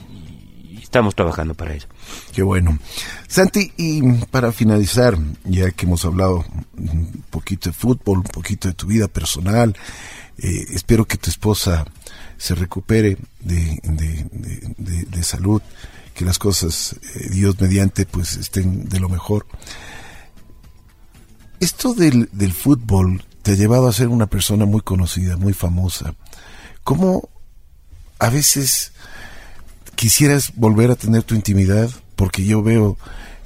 estamos 0.83 1.15
trabajando 1.15 1.55
para 1.55 1.75
eso. 1.75 1.89
Qué 2.33 2.43
bueno. 2.43 2.79
Santi, 3.27 3.73
y 3.77 4.03
para 4.27 4.53
finalizar, 4.53 5.19
ya 5.45 5.71
que 5.73 5.87
hemos 5.87 6.05
hablado 6.05 6.45
un 6.77 7.25
poquito 7.31 7.71
de 7.71 7.75
fútbol, 7.75 8.19
un 8.19 8.25
poquito 8.25 8.69
de 8.69 8.75
tu 8.75 8.87
vida 8.87 9.09
personal, 9.09 9.75
Eh, 10.39 10.67
espero 10.71 11.05
que 11.05 11.17
tu 11.17 11.31
esposa 11.31 11.85
se 12.37 12.55
recupere 12.55 13.17
de, 13.41 15.23
salud, 15.23 15.63
que 16.13 16.25
las 16.25 16.39
cosas, 16.39 16.97
eh, 17.15 17.29
Dios 17.31 17.61
mediante, 17.61 18.05
pues 18.05 18.37
estén 18.37 18.89
de 18.89 19.01
lo 19.01 19.09
mejor. 19.09 19.47
Esto 21.61 21.95
del, 21.95 22.29
del 22.33 22.53
fútbol 22.53 23.25
te 23.43 23.53
ha 23.53 23.55
llevado 23.55 23.89
a 23.89 23.93
ser 23.93 24.09
una 24.09 24.27
persona 24.27 24.67
muy 24.67 24.81
conocida, 24.81 25.37
muy 25.37 25.53
famosa. 25.53 26.15
¿Cómo 26.83 27.29
a 28.19 28.31
veces 28.31 28.93
quisieras 29.95 30.53
volver 30.55 30.91
a 30.91 30.97
tener 30.97 31.23
tu 31.23 31.35
intimidad? 31.35 31.91
Porque 32.17 32.45
yo 32.45 32.63
veo 32.63 32.97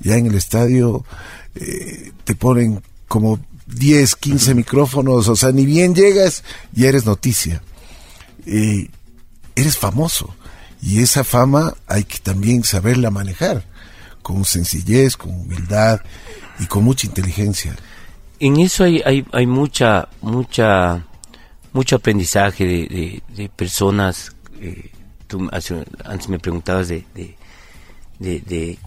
ya 0.01 0.17
en 0.17 0.27
el 0.27 0.35
estadio 0.35 1.05
eh, 1.55 2.13
te 2.25 2.35
ponen 2.35 2.83
como 3.09 3.41
10, 3.67 4.17
15 4.17 4.55
micrófonos, 4.55 5.29
o 5.29 5.37
sea, 5.37 5.53
ni 5.53 5.67
bien 5.67 5.95
llegas, 5.95 6.43
y 6.75 6.85
eres 6.85 7.05
noticia. 7.05 7.63
Eh, 8.47 8.89
eres 9.55 9.77
famoso. 9.77 10.35
Y 10.81 11.03
esa 11.03 11.25
fama 11.25 11.75
hay 11.87 12.05
que 12.05 12.19
también 12.19 12.65
saberla 12.65 13.11
manejar, 13.11 13.65
con 14.23 14.45
sencillez, 14.45 15.17
con 15.17 15.33
humildad 15.33 16.01
y 16.61 16.67
con 16.67 16.85
mucha 16.85 17.07
inteligencia. 17.07 17.77
En 18.41 18.59
eso 18.59 18.85
hay, 18.85 19.03
hay, 19.05 19.27
hay 19.33 19.47
mucha, 19.47 20.09
mucha, 20.23 21.05
mucho 21.73 21.97
aprendizaje 21.97 22.65
de, 22.65 23.23
de, 23.37 23.49
personas. 23.49 24.33
Eh, 24.61 24.91
tú 25.27 25.49
antes 25.53 26.29
me 26.29 26.39
preguntabas 26.39 26.89
de, 26.89 27.05
de, 27.15 27.37
de, 28.19 28.41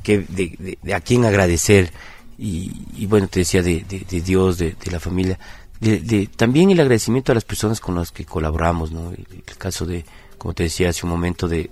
de, 0.03 0.77
de, 0.81 0.93
a 0.93 0.99
quién 0.99 1.25
agradecer 1.25 1.91
y, 2.37 3.05
bueno, 3.05 3.27
te 3.27 3.41
decía 3.41 3.61
de, 3.61 3.85
de, 3.87 4.21
Dios, 4.21 4.57
de, 4.57 4.75
la 4.89 4.99
familia, 4.99 5.37
de, 5.79 6.27
también 6.35 6.71
el 6.71 6.79
agradecimiento 6.79 7.31
a 7.31 7.35
las 7.35 7.45
personas 7.45 7.79
con 7.79 7.93
las 7.93 8.11
que 8.11 8.25
colaboramos, 8.25 8.91
¿no? 8.91 9.11
El, 9.11 9.43
caso 9.59 9.85
de, 9.85 10.03
como 10.39 10.55
te 10.55 10.63
decía 10.63 10.89
hace 10.89 11.05
un 11.05 11.11
momento, 11.11 11.47
de, 11.47 11.69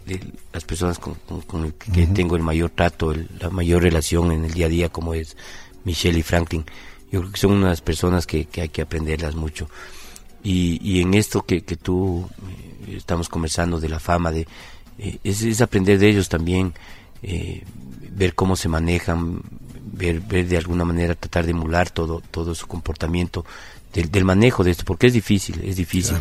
las 0.53 0.63
personas 0.63 0.99
con, 0.99 1.15
con, 1.47 1.71
que 1.71 2.05
tengo 2.07 2.35
el 2.35 2.43
mayor 2.43 2.69
trato, 2.69 3.15
la 3.39 3.49
mayor 3.49 3.81
relación 3.81 4.31
en 4.31 4.45
el 4.45 4.53
día 4.53 4.67
a 4.67 4.69
día, 4.69 4.89
como 4.89 5.15
es 5.15 5.35
Michelle 5.85 6.19
y 6.19 6.23
Franklin. 6.23 6.63
Yo 7.11 7.21
creo 7.21 7.31
que 7.31 7.39
son 7.39 7.51
unas 7.53 7.81
personas 7.81 8.27
que, 8.27 8.45
que 8.45 8.61
hay 8.61 8.69
que 8.69 8.83
aprenderlas 8.83 9.33
mucho. 9.33 9.67
Y, 10.43 10.79
y 10.83 11.01
en 11.01 11.15
esto 11.15 11.43
que, 11.43 11.63
que 11.63 11.75
tú 11.75 12.29
eh, 12.47 12.68
estamos 12.95 13.29
conversando 13.29 13.79
de 13.79 13.89
la 13.89 13.99
fama, 13.99 14.31
de 14.31 14.47
eh, 14.99 15.17
es, 15.23 15.41
es, 15.43 15.61
aprender 15.61 15.97
de 15.97 16.09
ellos 16.09 16.27
también, 16.27 16.73
eh, 17.23 17.63
ver 18.11 18.35
cómo 18.35 18.55
se 18.55 18.67
manejan, 18.67 19.41
ver, 19.93 20.19
ver 20.19 20.47
de 20.47 20.57
alguna 20.57 20.83
manera, 20.83 21.15
tratar 21.15 21.45
de 21.45 21.51
emular 21.51 21.89
todo, 21.89 22.21
todo 22.31 22.53
su 22.53 22.67
comportamiento 22.67 23.45
del, 23.93 24.11
del 24.11 24.25
manejo 24.25 24.63
de 24.63 24.71
esto, 24.71 24.83
porque 24.85 25.07
es 25.07 25.13
difícil, 25.13 25.61
es 25.63 25.77
difícil. 25.77 26.17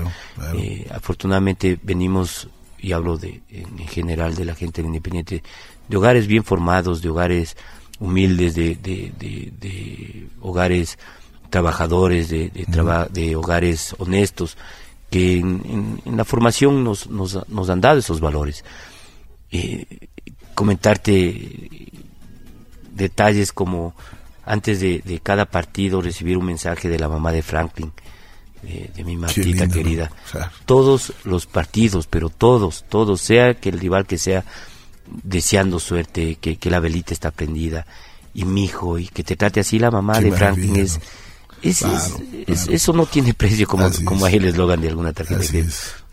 Eh, 0.55 0.87
afortunadamente 0.95 1.79
venimos, 1.83 2.49
y 2.79 2.93
hablo 2.93 3.19
de, 3.19 3.43
en 3.51 3.79
general 3.89 4.37
de 4.37 4.45
la 4.45 4.55
gente 4.55 4.81
independiente, 4.81 5.43
de 5.89 5.97
hogares 5.97 6.29
bien 6.29 6.45
formados, 6.45 7.03
de 7.03 7.09
hogares 7.09 7.57
humildes, 7.99 8.55
de, 8.55 8.77
de, 8.77 9.13
de, 9.19 10.29
hogares 10.41 10.99
trabajadores, 11.51 12.29
de, 12.29 12.51
de, 12.51 13.09
de 13.11 13.37
hogares 13.37 13.97
honestos, 13.99 14.57
que 15.11 15.39
en, 15.39 16.01
la 16.05 16.25
formación 16.25 16.85
nos, 16.85 17.09
nos, 17.09 17.49
nos, 17.49 17.71
han 17.71 17.81
dado 17.81 17.99
esos 17.99 18.21
valores. 18.21 18.65
Eh, 19.51 20.09
comentarte 20.55 21.91
detalles 22.93 23.53
como 23.53 23.95
antes 24.45 24.81
de, 24.81 25.21
cada 25.23 25.47
partido 25.47 26.01
recibir 26.01 26.37
un 26.37 26.47
mensaje 26.47 26.89
de 26.89 26.99
la 26.99 27.09
mamá 27.09 27.33
de 27.33 27.43
Franklin, 27.43 27.93
de, 28.63 29.05
mi 29.05 29.17
Martita 29.17 29.69
querida. 29.69 30.11
Todos 30.65 31.13
los 31.25 31.47
partidos, 31.47 32.07
pero 32.07 32.29
todos, 32.29 32.85
todos, 32.89 33.21
sea 33.21 33.55
que 33.55 33.69
el 33.69 33.79
rival 33.79 34.07
que 34.07 34.19
sea, 34.19 34.45
deseando 35.07 35.79
suerte, 35.79 36.37
que, 36.37 36.57
que 36.57 36.71
la 36.71 36.81
velita 36.81 37.13
está 37.13 37.31
prendida, 37.31 37.87
y 38.35 38.45
mi 38.45 38.65
hijo, 38.65 38.99
y 38.99 39.09
que 39.09 39.23
te 39.23 39.37
trate 39.37 39.61
así 39.61 39.79
la 39.79 39.91
mamá 39.91 40.21
de 40.21 40.33
Franklin 40.33 40.77
es... 40.77 41.01
Eso 41.63 42.93
no 42.93 43.07
tiene 43.07 43.35
precio 43.35 43.67
como, 43.67 43.89
como 44.05 44.25
ahí 44.25 44.37
el 44.37 44.47
eslogan 44.47 44.81
de 44.81 44.89
alguna 44.89 45.13
tarjeta 45.13 45.43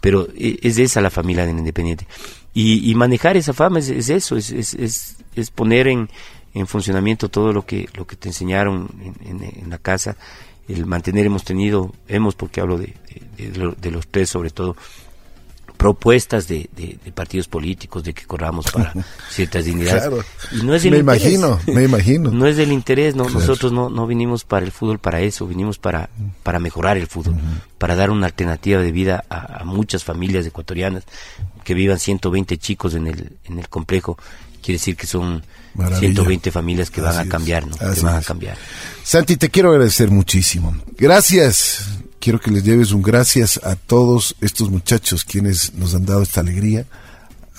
pero 0.06 0.28
e, 0.38 0.60
es 0.62 0.78
esa 0.78 1.02
la 1.02 1.10
familia 1.10 1.48
del 1.48 1.58
Independiente. 1.58 2.06
Y, 2.54 2.92
y 2.92 2.94
manejar 2.94 3.38
esa 3.38 3.54
fama 3.54 3.80
es, 3.80 3.90
es 3.90 4.10
eso, 4.10 4.38
es, 4.38 4.52
es, 4.52 5.18
es, 5.36 5.50
poner 5.50 5.88
en, 5.88 6.08
en 6.54 6.68
funcionamiento 6.68 7.28
todo 7.28 7.52
lo 7.52 7.66
que, 7.66 7.90
lo 7.96 8.06
que 8.06 8.16
te 8.16 8.30
enseñaron 8.30 8.88
en, 9.26 9.68
la 9.68 9.80
casa, 9.80 10.16
el 10.68 10.86
mantener, 10.86 11.26
hemos 11.26 11.44
tenido, 11.44 11.92
hemos, 12.08 12.36
porque 12.36 12.62
hablo 12.62 12.78
de, 12.78 12.94
de, 13.36 13.92
los 13.92 14.08
tres 14.08 14.30
sobre 14.30 14.52
todo, 14.52 14.78
propuestas 15.76 16.48
de, 16.48 16.70
de, 16.76 16.98
partidos 17.12 17.48
políticos 17.48 18.04
de 18.04 18.14
que 18.14 18.26
corramos 18.26 18.66
para 18.72 18.94
ciertas 19.30 19.66
dignidades. 19.66 20.26
Y 20.52 20.64
no 20.64 20.74
es 20.76 20.86
me 20.86 20.98
imagino, 20.98 21.60
me 21.68 21.84
imagino. 21.84 22.32
No 22.32 22.48
es 22.48 22.58
del 22.58 22.72
interés, 22.72 23.16
no, 23.16 23.30
nosotros 23.30 23.72
no, 23.72 23.90
no 23.90 24.08
vinimos 24.08 24.44
para 24.44 24.66
el 24.66 24.72
fútbol 24.72 25.00
para 25.00 25.22
eso, 25.22 25.48
vinimos 25.48 25.78
para, 25.78 26.10
para 26.44 26.60
mejorar 26.60 26.98
el 26.98 27.08
fútbol, 27.08 27.36
para 27.78 27.96
dar 27.96 28.10
una 28.10 28.26
alternativa 28.26 28.82
de 28.82 28.92
vida 28.92 29.24
a, 29.30 29.62
a, 29.62 29.64
muchas 29.64 30.04
familias 30.04 30.46
ecuatorianas 30.46 31.04
que 31.64 31.74
vivan 31.74 32.00
120 32.00 32.58
chicos 32.58 32.94
en 32.96 33.08
el, 33.08 33.34
en 33.46 33.60
el 33.60 33.70
complejo. 33.70 34.18
Quiere 34.62 34.80
decir 34.80 34.96
que 34.96 35.06
son 35.06 35.44
120 36.00 36.52
familias 36.52 36.90
que 36.90 37.02
van 37.02 37.18
a 37.18 37.30
cambiar, 37.30 37.68
¿no? 37.68 37.76
Que 37.76 38.02
van 38.02 38.16
a 38.16 38.22
cambiar. 38.22 38.58
Santi, 39.04 39.38
te 39.38 39.50
quiero 39.50 39.72
agradecer 39.72 40.10
muchísimo. 40.10 40.76
Gracias. 40.98 41.95
Quiero 42.26 42.40
que 42.40 42.50
les 42.50 42.64
lleves 42.64 42.92
un 42.92 43.04
gracias 43.04 43.60
a 43.64 43.76
todos 43.76 44.36
estos 44.42 44.72
muchachos 44.72 45.24
quienes 45.24 45.76
nos 45.76 45.94
han 45.94 46.08
dado 46.08 46.24
esta 46.24 46.42
alegría, 46.42 46.88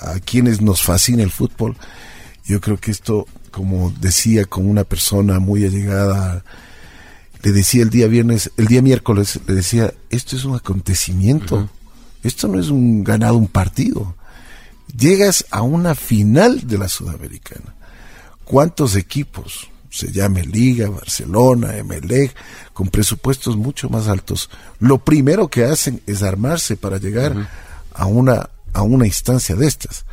a 0.00 0.18
quienes 0.18 0.60
nos 0.60 0.82
fascina 0.82 1.22
el 1.22 1.30
fútbol. 1.30 1.76
Yo 2.44 2.60
creo 2.60 2.76
que 2.76 2.90
esto, 2.90 3.28
como 3.52 3.92
decía 4.00 4.44
con 4.46 4.66
una 4.66 4.82
persona 4.82 5.38
muy 5.38 5.64
allegada, 5.64 6.42
le 7.44 7.52
decía 7.52 7.84
el 7.84 7.90
día 7.90 8.08
viernes, 8.08 8.50
el 8.56 8.66
día 8.66 8.82
miércoles, 8.82 9.38
le 9.46 9.54
decía, 9.54 9.94
esto 10.10 10.34
es 10.34 10.44
un 10.44 10.56
acontecimiento, 10.56 11.70
esto 12.24 12.48
no 12.48 12.58
es 12.58 12.68
un 12.68 13.04
ganado 13.04 13.36
un 13.36 13.46
partido. 13.46 14.16
Llegas 14.98 15.46
a 15.52 15.62
una 15.62 15.94
final 15.94 16.66
de 16.66 16.76
la 16.76 16.88
Sudamericana 16.88 17.76
cuántos 18.44 18.96
equipos, 18.96 19.68
se 19.90 20.12
llame 20.12 20.44
Liga, 20.44 20.88
Barcelona, 20.88 21.76
Emelec, 21.76 22.34
con 22.72 22.88
presupuestos 22.88 23.56
mucho 23.56 23.88
más 23.88 24.08
altos, 24.08 24.50
lo 24.80 24.98
primero 24.98 25.48
que 25.48 25.64
hacen 25.64 26.02
es 26.06 26.22
armarse 26.22 26.76
para 26.76 26.98
llegar 26.98 27.48
a, 27.94 28.06
una, 28.06 28.50
a 28.72 28.82
una 28.82 29.06
instancia 29.06 29.54
de 29.54 29.66
estas. 29.66 30.04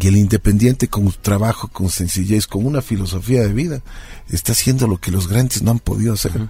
Y 0.00 0.06
el 0.06 0.16
independiente 0.16 0.88
con 0.88 1.12
trabajo, 1.20 1.68
con 1.68 1.90
sencillez, 1.90 2.46
con 2.46 2.64
una 2.64 2.82
filosofía 2.82 3.42
de 3.42 3.52
vida, 3.52 3.82
está 4.28 4.52
haciendo 4.52 4.86
lo 4.86 5.00
que 5.00 5.10
los 5.10 5.26
grandes 5.26 5.62
no 5.62 5.72
han 5.72 5.80
podido 5.80 6.14
hacer. 6.14 6.48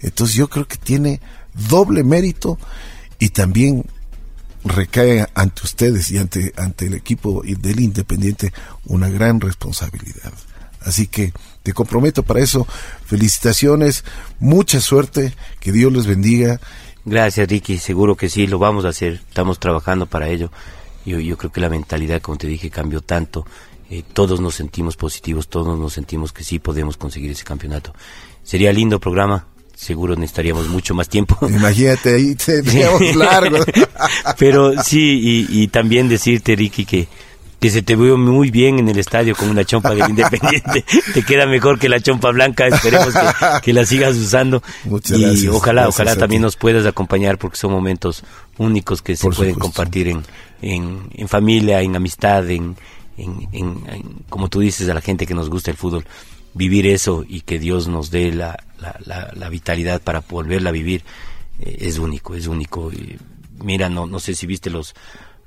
Entonces 0.00 0.36
yo 0.36 0.48
creo 0.48 0.68
que 0.68 0.76
tiene 0.76 1.20
doble 1.68 2.04
mérito 2.04 2.58
y 3.18 3.30
también 3.30 3.84
recae 4.64 5.26
ante 5.34 5.62
ustedes 5.64 6.10
y 6.10 6.18
ante, 6.18 6.52
ante 6.56 6.86
el 6.86 6.94
equipo 6.94 7.42
del 7.42 7.80
Independiente 7.80 8.52
una 8.84 9.08
gran 9.08 9.40
responsabilidad. 9.40 10.32
Así 10.86 11.08
que 11.08 11.32
te 11.62 11.72
comprometo 11.72 12.22
para 12.22 12.40
eso. 12.40 12.66
Felicitaciones, 13.04 14.04
mucha 14.38 14.80
suerte, 14.80 15.34
que 15.60 15.72
Dios 15.72 15.92
les 15.92 16.06
bendiga. 16.06 16.60
Gracias, 17.04 17.48
Ricky. 17.48 17.78
Seguro 17.78 18.16
que 18.16 18.30
sí, 18.30 18.46
lo 18.46 18.58
vamos 18.58 18.84
a 18.84 18.88
hacer. 18.88 19.20
Estamos 19.28 19.58
trabajando 19.58 20.06
para 20.06 20.28
ello. 20.28 20.50
Yo, 21.04 21.18
yo 21.20 21.36
creo 21.36 21.52
que 21.52 21.60
la 21.60 21.68
mentalidad, 21.68 22.22
como 22.22 22.38
te 22.38 22.46
dije, 22.46 22.70
cambió 22.70 23.00
tanto. 23.00 23.44
Eh, 23.90 24.02
todos 24.12 24.40
nos 24.40 24.54
sentimos 24.54 24.96
positivos, 24.96 25.48
todos 25.48 25.78
nos 25.78 25.92
sentimos 25.92 26.32
que 26.32 26.44
sí 26.44 26.58
podemos 26.60 26.96
conseguir 26.96 27.32
ese 27.32 27.44
campeonato. 27.44 27.92
Sería 28.42 28.72
lindo 28.72 29.00
programa 29.00 29.46
seguro 29.76 30.16
necesitaríamos 30.16 30.68
mucho 30.68 30.94
más 30.94 31.08
tiempo. 31.08 31.38
Imagínate, 31.48 32.14
ahí 32.14 32.34
teníamos 32.34 33.14
largo. 33.14 33.58
Pero 34.38 34.82
sí, 34.82 35.46
y, 35.50 35.62
y, 35.62 35.68
también 35.68 36.08
decirte, 36.08 36.56
Ricky, 36.56 36.86
que, 36.86 37.08
que 37.60 37.70
se 37.70 37.82
te 37.82 37.96
vio 37.96 38.18
muy 38.18 38.50
bien 38.50 38.78
en 38.78 38.88
el 38.88 38.98
estadio 38.98 39.34
con 39.34 39.48
una 39.48 39.64
chompa 39.64 39.94
del 39.94 40.10
Independiente. 40.10 40.84
te 41.14 41.22
queda 41.22 41.46
mejor 41.46 41.78
que 41.78 41.88
la 41.88 42.00
chompa 42.00 42.30
blanca, 42.30 42.66
esperemos 42.66 43.14
que, 43.62 43.72
la 43.72 43.84
sigas 43.84 44.16
usando. 44.16 44.62
Muchas 44.84 45.18
y 45.18 45.48
ojalá, 45.48 45.88
ojalá 45.88 46.16
también 46.16 46.42
nos 46.42 46.56
puedas 46.56 46.86
acompañar 46.86 47.38
porque 47.38 47.56
son 47.56 47.72
momentos 47.72 48.24
únicos 48.58 49.02
que 49.02 49.16
se 49.16 49.28
pueden 49.30 49.54
compartir 49.54 50.08
en, 50.08 50.22
en, 50.62 51.10
en, 51.14 51.28
familia, 51.28 51.80
en 51.80 51.96
amistad, 51.96 52.48
en, 52.50 52.76
en, 53.16 53.48
en, 53.52 54.24
como 54.28 54.48
tú 54.48 54.60
dices, 54.60 54.88
a 54.88 54.94
la 54.94 55.00
gente 55.00 55.26
que 55.26 55.34
nos 55.34 55.48
gusta 55.48 55.70
el 55.70 55.76
fútbol 55.76 56.04
vivir 56.56 56.86
eso 56.86 57.22
y 57.26 57.42
que 57.42 57.58
Dios 57.58 57.86
nos 57.86 58.10
dé 58.10 58.32
la, 58.32 58.56
la, 58.78 59.30
la, 59.34 59.48
vitalidad 59.50 60.00
para 60.00 60.20
volverla 60.20 60.70
a 60.70 60.72
vivir 60.72 61.02
eh, 61.60 61.76
es 61.80 61.98
único, 61.98 62.34
es 62.34 62.46
único. 62.46 62.90
Y 62.90 63.18
mira, 63.62 63.90
no, 63.90 64.06
no 64.06 64.18
sé 64.20 64.34
si 64.34 64.46
viste 64.46 64.70
los, 64.70 64.94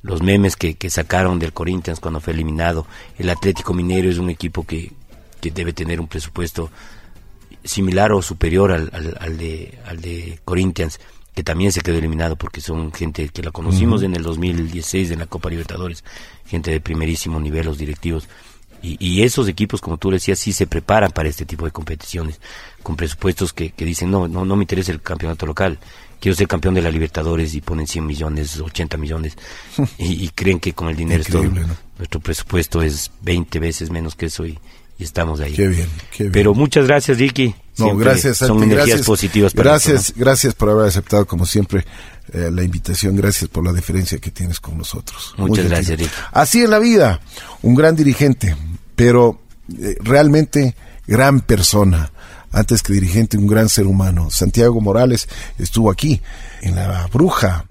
los 0.02 0.22
memes 0.22 0.56
que, 0.56 0.76
que, 0.76 0.89
sacaron 0.89 1.39
del 1.39 1.54
Corinthians 1.54 2.00
cuando 2.00 2.22
fue 2.22 2.34
eliminado. 2.34 2.86
El 3.18 3.30
Atlético 3.30 3.74
Minero 3.74 4.10
es 4.10 4.18
un 4.18 4.30
equipo 4.30 4.66
que, 4.66 4.91
que 5.41 5.52
debe 5.52 5.74
tener 5.74 6.00
un 6.00 6.08
presupuesto 6.08 6.72
similar 7.64 8.12
o 8.14 8.22
superior 8.22 8.72
al, 8.72 8.89
al, 9.20 9.38
de, 9.38 9.78
al 9.86 10.02
de 10.02 10.39
Corinthians 10.45 11.00
que 11.36 11.43
también 11.43 11.72
se 11.72 11.82
quedó 11.82 11.97
eliminado 11.97 12.36
porque 12.36 12.60
son 12.60 12.91
gente 12.91 13.30
que 13.30 13.43
la 13.43 13.52
conocimos 13.52 14.04
en 14.04 14.14
el 14.16 14.24
2016 14.24 15.12
en 15.12 15.20
la 15.20 15.26
Copa 15.26 15.50
Libertadores, 15.50 16.04
gente 16.45 16.72
de 16.72 16.82
primerísimo 16.82 17.39
nivel, 17.39 17.66
los 17.66 17.78
directivos. 17.78 18.28
Y, 18.82 19.24
esos 19.24 19.47
equipos, 19.50 19.82
como 19.82 19.97
tú 19.97 20.10
decías, 20.10 20.39
sí 20.39 20.54
se 20.54 20.66
preparan 20.66 21.12
para 21.12 21.28
este 21.28 21.45
tipo 21.45 21.66
de 21.66 21.72
competiciones, 21.72 22.39
con 22.82 22.95
presupuestos 22.95 23.52
que, 23.52 23.72
que 23.72 23.86
dicen, 23.86 24.10
no, 24.10 24.28
no, 24.28 24.45
no 24.45 24.56
me 24.56 24.64
interesa 24.64 24.91
el 24.91 25.02
campeonato 25.02 25.45
local, 25.45 25.80
quiero 26.20 26.36
ser 26.36 26.47
campeón 26.47 26.76
de 26.76 26.82
la 26.82 26.91
Libertadores 26.91 27.53
y 27.55 27.61
ponen 27.61 27.88
100 27.88 28.05
millones, 28.05 28.59
80 28.59 28.97
millones 28.97 29.38
y, 29.97 30.28
creen 30.30 30.59
que 30.59 30.74
con 30.74 30.89
el 30.89 30.95
dinero 30.95 31.22
es 31.22 31.28
todo. 31.28 31.45
Nuestro 31.97 32.20
presupuesto 32.20 32.82
es 32.82 33.11
20 33.22 33.59
veces 33.59 33.89
menos 33.89 34.15
que 34.15 34.28
eso 34.28 34.45
y, 34.45 34.59
estamos 34.99 35.39
ahí. 35.39 35.53
Qué 35.53 35.67
bien, 35.67 35.88
qué 36.11 36.24
bien. 36.24 36.32
Pero 36.34 36.53
muchas 36.53 36.86
gracias, 36.86 37.17
Ricky. 37.17 37.55
No, 37.78 37.95
gracias. 37.95 38.38
Son 38.38 38.61
energías 38.61 39.03
positivas. 39.03 39.53
Para 39.53 39.72
gracias, 39.72 40.13
gracias 40.13 40.53
por 40.53 40.70
haber 40.70 40.88
aceptado 40.88 41.26
como 41.26 41.45
siempre 41.45 41.86
eh, 42.34 42.49
la 42.51 42.63
invitación. 42.63 43.15
Gracias 43.15 43.49
por 43.49 43.63
la 43.63 43.72
deferencia 43.72 44.17
que 44.17 44.30
tienes 44.30 44.59
con 44.59 44.78
nosotros. 44.78 45.36
Muchas 45.38 45.70
gracias, 45.70 45.97
Ricky. 45.97 46.11
Así 46.34 46.63
en 46.63 46.72
la 46.72 46.80
vida, 46.80 47.22
un 47.61 47.76
gran 47.76 47.95
dirigente, 47.95 48.57
pero 48.97 49.39
eh, 49.82 49.95
realmente 50.01 50.76
gran 51.07 51.39
persona 51.39 52.11
antes 52.52 52.84
que 52.84 52.93
dirigente, 52.93 53.38
un 53.38 53.47
gran 53.47 53.70
ser 53.70 53.88
humano. 53.88 54.30
Santiago 54.30 54.82
Morales 54.82 55.28
estuvo 55.58 55.91
aquí, 55.91 56.22
en 56.62 56.76
La 56.76 57.08
Bruja, 57.08 57.66